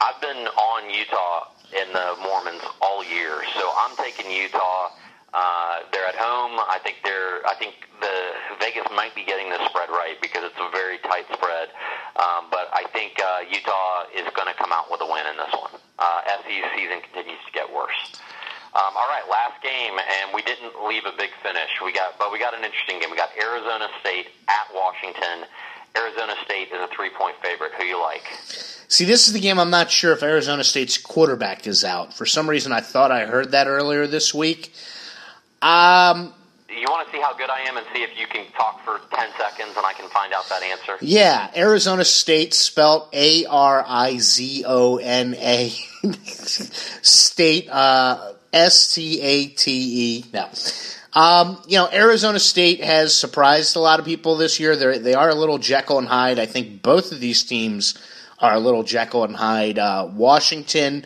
I've 0.00 0.20
been 0.20 0.46
on 0.48 0.90
Utah 0.90 1.48
in 1.72 1.88
the 1.92 2.16
Mormons 2.22 2.62
all 2.80 3.04
year, 3.04 3.42
so 3.56 3.72
I'm 3.78 3.96
taking 3.96 4.30
Utah. 4.30 4.90
Uh, 5.32 5.80
they're 5.92 6.04
at 6.04 6.16
home. 6.16 6.60
I 6.60 6.78
think 6.84 7.00
they're. 7.04 7.40
I 7.48 7.54
think 7.56 7.88
the 8.00 8.16
Vegas 8.60 8.84
might 8.92 9.14
be 9.14 9.24
getting 9.24 9.48
the 9.48 9.56
spread 9.70 9.88
right 9.88 10.20
because 10.20 10.44
it's 10.44 10.60
a 10.60 10.68
very 10.70 10.98
tight 11.08 11.24
spread. 11.32 11.72
Um, 12.20 12.52
but 12.52 12.68
I 12.74 12.84
think 12.92 13.16
uh, 13.16 13.48
Utah 13.48 14.12
is 14.12 14.28
going 14.36 14.48
to 14.52 14.56
come 14.60 14.72
out 14.76 14.92
with 14.92 15.00
a 15.00 15.08
win 15.08 15.24
in 15.24 15.36
this 15.40 15.52
one. 15.56 15.72
Uh, 15.98 16.20
SC's 16.44 16.68
season 16.76 17.00
continues 17.00 17.40
to 17.48 17.52
get 17.52 17.72
worse. 17.72 18.20
Um, 18.74 18.96
all 18.96 19.08
right, 19.08 19.22
last 19.30 19.62
game, 19.62 19.98
and 19.98 20.32
we 20.34 20.40
didn't 20.42 20.72
leave 20.88 21.04
a 21.04 21.12
big 21.16 21.30
finish. 21.42 21.68
We 21.84 21.92
got, 21.92 22.18
but 22.18 22.32
we 22.32 22.38
got 22.38 22.54
an 22.54 22.64
interesting 22.64 23.00
game. 23.00 23.10
We 23.10 23.18
got 23.18 23.30
Arizona 23.36 23.88
State 24.00 24.28
at 24.48 24.66
Washington. 24.74 25.44
Arizona 25.94 26.34
State 26.44 26.68
is 26.72 26.80
a 26.80 26.88
three-point 26.88 27.36
favorite. 27.42 27.72
Who 27.76 27.84
you 27.84 28.00
like? 28.00 28.22
See, 28.88 29.04
this 29.04 29.26
is 29.26 29.34
the 29.34 29.40
game 29.40 29.58
I'm 29.58 29.70
not 29.70 29.90
sure 29.90 30.12
if 30.12 30.22
Arizona 30.22 30.64
State's 30.64 30.96
quarterback 30.96 31.66
is 31.66 31.84
out. 31.84 32.14
For 32.14 32.24
some 32.24 32.48
reason, 32.48 32.72
I 32.72 32.80
thought 32.80 33.10
I 33.10 33.26
heard 33.26 33.50
that 33.50 33.66
earlier 33.66 34.06
this 34.06 34.32
week. 34.32 34.72
Um, 35.60 36.32
you 36.68 36.86
want 36.88 37.06
to 37.06 37.12
see 37.14 37.20
how 37.20 37.34
good 37.36 37.50
I 37.50 37.60
am 37.60 37.76
and 37.76 37.86
see 37.94 38.02
if 38.02 38.18
you 38.18 38.26
can 38.26 38.46
talk 38.52 38.82
for 38.84 39.00
10 39.14 39.28
seconds 39.38 39.76
and 39.76 39.84
I 39.84 39.92
can 39.92 40.08
find 40.08 40.32
out 40.32 40.48
that 40.48 40.62
answer? 40.62 40.96
Yeah, 41.00 41.50
Arizona 41.54 42.04
State 42.04 42.54
spelled 42.54 43.08
A 43.12 43.44
R 43.44 43.84
I 43.86 44.18
Z 44.18 44.64
O 44.66 44.96
N 44.96 45.34
A. 45.34 45.68
State, 46.12 47.68
uh, 47.70 48.32
S 48.52 48.94
T 48.94 49.20
A 49.20 49.46
T 49.46 49.70
E. 49.72 50.24
No. 50.32 50.48
Um, 51.14 51.62
you 51.66 51.76
know, 51.76 51.88
Arizona 51.92 52.38
State 52.38 52.82
has 52.82 53.14
surprised 53.14 53.76
a 53.76 53.80
lot 53.80 54.00
of 54.00 54.06
people 54.06 54.36
this 54.36 54.58
year. 54.58 54.76
They're, 54.76 54.98
they 54.98 55.14
are 55.14 55.28
a 55.28 55.34
little 55.34 55.58
Jekyll 55.58 55.98
and 55.98 56.08
Hyde. 56.08 56.38
I 56.38 56.46
think 56.46 56.82
both 56.82 57.12
of 57.12 57.20
these 57.20 57.42
teams 57.42 57.98
are 58.38 58.54
a 58.54 58.58
little 58.58 58.82
Jekyll 58.82 59.24
and 59.24 59.36
Hyde. 59.36 59.78
Uh, 59.78 60.08
Washington, 60.10 61.04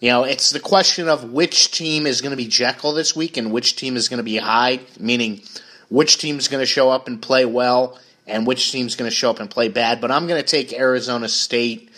you 0.00 0.08
know, 0.08 0.24
it's 0.24 0.50
the 0.50 0.60
question 0.60 1.08
of 1.08 1.32
which 1.32 1.70
team 1.70 2.06
is 2.06 2.22
going 2.22 2.30
to 2.30 2.36
be 2.36 2.48
Jekyll 2.48 2.94
this 2.94 3.14
week 3.14 3.36
and 3.36 3.52
which 3.52 3.76
team 3.76 3.96
is 3.96 4.08
going 4.08 4.18
to 4.18 4.24
be 4.24 4.38
Hyde, 4.38 4.80
meaning 4.98 5.42
which 5.90 6.16
team 6.16 6.38
is 6.38 6.48
going 6.48 6.62
to 6.62 6.66
show 6.66 6.90
up 6.90 7.06
and 7.06 7.20
play 7.20 7.44
well 7.44 7.98
and 8.26 8.46
which 8.46 8.72
team's 8.72 8.96
going 8.96 9.10
to 9.10 9.14
show 9.14 9.30
up 9.30 9.38
and 9.38 9.50
play 9.50 9.68
bad. 9.68 10.00
But 10.00 10.10
I'm 10.10 10.26
going 10.26 10.40
to 10.42 10.46
take 10.46 10.72
Arizona 10.72 11.28
State 11.28 11.90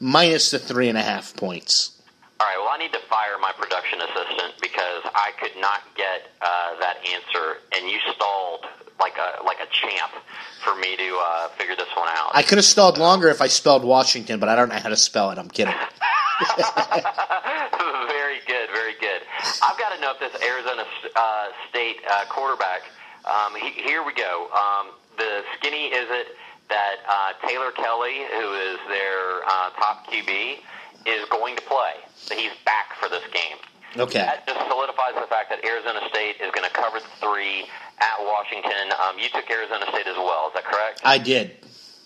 minus 0.00 0.50
the 0.50 0.58
three 0.58 0.88
and 0.88 0.96
a 0.96 1.02
half 1.02 1.36
points. 1.36 2.01
All 2.42 2.48
right. 2.48 2.58
Well, 2.58 2.74
I 2.74 2.78
need 2.78 2.92
to 2.92 2.98
fire 3.06 3.38
my 3.40 3.52
production 3.52 4.00
assistant 4.00 4.58
because 4.60 5.06
I 5.14 5.30
could 5.38 5.54
not 5.60 5.86
get 5.94 6.26
uh, 6.42 6.74
that 6.80 6.98
answer, 7.06 7.62
and 7.70 7.88
you 7.88 8.00
stalled 8.12 8.66
like 8.98 9.14
a 9.14 9.44
like 9.44 9.58
a 9.62 9.70
champ 9.70 10.10
for 10.64 10.74
me 10.74 10.96
to 10.96 11.22
uh, 11.22 11.48
figure 11.50 11.76
this 11.76 11.86
one 11.96 12.08
out. 12.10 12.34
I 12.34 12.42
could 12.42 12.58
have 12.58 12.64
stalled 12.64 12.98
longer 12.98 13.28
if 13.28 13.40
I 13.40 13.46
spelled 13.46 13.84
Washington, 13.84 14.40
but 14.40 14.48
I 14.48 14.56
don't 14.56 14.70
know 14.70 14.80
how 14.82 14.88
to 14.88 14.96
spell 14.96 15.30
it. 15.30 15.38
I'm 15.38 15.50
kidding. 15.50 15.72
very 18.10 18.42
good, 18.50 18.66
very 18.74 18.98
good. 18.98 19.22
I've 19.62 19.78
got 19.78 19.94
to 19.94 20.00
know 20.00 20.10
if 20.10 20.18
this 20.18 20.34
Arizona 20.42 20.82
uh, 21.14 21.46
State 21.70 21.98
uh, 22.10 22.24
quarterback. 22.28 22.90
Um, 23.22 23.54
he, 23.54 23.70
here 23.70 24.02
we 24.02 24.14
go. 24.14 24.50
Um, 24.50 24.90
the 25.16 25.44
skinny 25.56 25.94
is 25.94 26.08
it 26.10 26.34
that 26.68 26.96
uh, 27.06 27.46
Taylor 27.46 27.70
Kelly, 27.70 28.26
who 28.34 28.52
is 28.54 28.78
their 28.88 29.44
uh, 29.46 29.70
top 29.78 30.08
QB, 30.10 30.58
is 31.06 31.28
going 31.30 31.56
to 31.56 31.62
play. 31.62 31.94
He's 32.30 32.52
back 32.64 32.94
for 33.00 33.08
this 33.08 33.22
game. 33.32 33.58
Okay. 33.96 34.20
That 34.20 34.46
just 34.46 34.60
solidifies 34.68 35.14
the 35.14 35.26
fact 35.28 35.50
that 35.50 35.64
Arizona 35.64 36.00
State 36.08 36.36
is 36.40 36.50
going 36.52 36.64
to 36.66 36.72
cover 36.72 36.98
the 36.98 37.12
three 37.20 37.68
at 38.00 38.16
Washington. 38.20 38.92
Um, 39.04 39.18
you 39.18 39.28
took 39.28 39.50
Arizona 39.50 39.84
State 39.90 40.06
as 40.06 40.16
well, 40.16 40.48
is 40.48 40.54
that 40.54 40.64
correct? 40.64 41.00
I 41.04 41.18
did. 41.18 41.56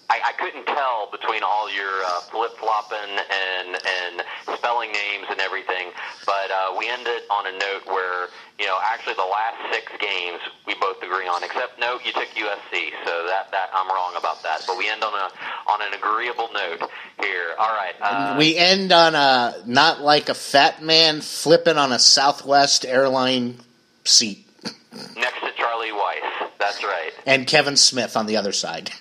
I, 0.08 0.20
I 0.30 0.32
couldn't 0.38 0.66
tell 0.66 1.10
between 1.10 1.42
all 1.42 1.72
your 1.72 2.04
uh, 2.06 2.20
flip 2.30 2.56
flopping 2.58 3.10
and 3.10 3.74
and 3.74 4.22
spelling 4.56 4.92
names 4.92 5.26
and 5.30 5.40
everything, 5.40 5.90
but 6.24 6.50
uh, 6.50 6.74
we 6.78 6.88
ended 6.88 7.22
on 7.30 7.46
a 7.46 7.52
note 7.52 7.86
where 7.86 8.28
you 8.58 8.66
know 8.66 8.78
actually 8.84 9.14
the 9.14 9.26
last 9.26 9.58
six 9.72 9.90
games 9.98 10.38
we 10.66 10.74
both 10.80 11.02
agree 11.02 11.26
on, 11.26 11.42
except 11.42 11.80
no, 11.80 11.98
you 12.04 12.12
took 12.12 12.28
USC, 12.38 12.94
so 13.04 13.26
that 13.26 13.50
that 13.50 13.70
I'm 13.74 13.88
wrong 13.88 14.14
about 14.16 14.42
that. 14.44 14.62
But 14.66 14.78
we 14.78 14.88
end 14.88 15.02
on 15.02 15.12
a 15.12 15.28
on 15.70 15.82
an 15.82 15.92
agreeable 15.94 16.50
note 16.54 16.88
here. 17.20 17.54
All 17.58 17.74
right, 17.74 17.94
uh, 18.00 18.36
we 18.38 18.56
end 18.56 18.92
on 18.92 19.14
a 19.14 19.56
not 19.66 20.02
like 20.02 20.28
a 20.28 20.34
fat 20.34 20.82
man 20.82 21.20
flipping 21.20 21.78
on 21.78 21.90
a 21.90 21.98
Southwest 21.98 22.84
airline 22.86 23.58
seat. 24.04 24.46
Next 25.16 25.40
to 25.40 25.50
Charlie 25.56 25.90
Weis, 25.90 26.48
that's 26.58 26.84
right, 26.84 27.12
and 27.26 27.46
Kevin 27.46 27.76
Smith 27.76 28.16
on 28.16 28.26
the 28.26 28.36
other 28.36 28.52
side. 28.52 28.92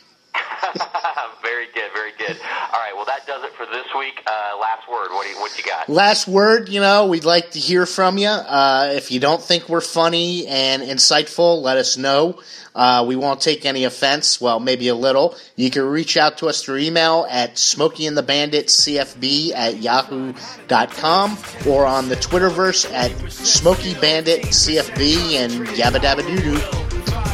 Week. 3.98 4.22
Uh, 4.26 4.58
last 4.60 4.90
word. 4.90 5.10
What 5.12 5.26
do 5.26 5.32
you, 5.32 5.40
what 5.40 5.56
you 5.58 5.64
got? 5.64 5.88
Last 5.90 6.28
word. 6.28 6.70
You 6.70 6.82
know, 6.82 7.06
we'd 7.08 7.26
like 7.26 7.52
to 7.52 7.60
hear 7.60 7.86
from 7.86 8.18
you. 8.18 8.28
Uh, 8.28 8.90
if 8.94 9.12
you 9.12 9.20
don't 9.20 9.42
think 9.42 9.70
we're 9.70 9.82
funny 9.82 10.48
and 10.48 10.82
insightful, 10.82 11.62
let 11.62 11.78
us 11.78 11.98
know. 11.98 12.40
Uh, 12.76 13.06
we 13.08 13.16
won't 13.16 13.40
take 13.40 13.66
any 13.66 13.86
offense. 13.86 14.42
Well, 14.42 14.60
maybe 14.60 14.90
a 14.90 14.96
little. 14.96 15.38
You 15.56 15.72
can 15.72 15.84
reach 15.84 16.18
out 16.18 16.40
to 16.40 16.48
us 16.48 16.62
through 16.62 16.80
email 16.80 17.26
at 17.30 17.56
smokeyandthebanditcfb 17.56 19.54
at 19.56 19.82
yahoo.com 19.82 21.38
or 21.68 21.86
on 21.86 22.10
the 22.10 22.18
Twitterverse 22.18 22.92
at 22.92 23.12
smokybanditcfb 23.12 25.36
and 25.36 25.54
yabba 25.68 26.00
dabba 26.00 26.28
doo 26.28 26.42
doo. 26.42 26.60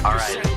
All 0.05 0.13
right. 0.13 0.50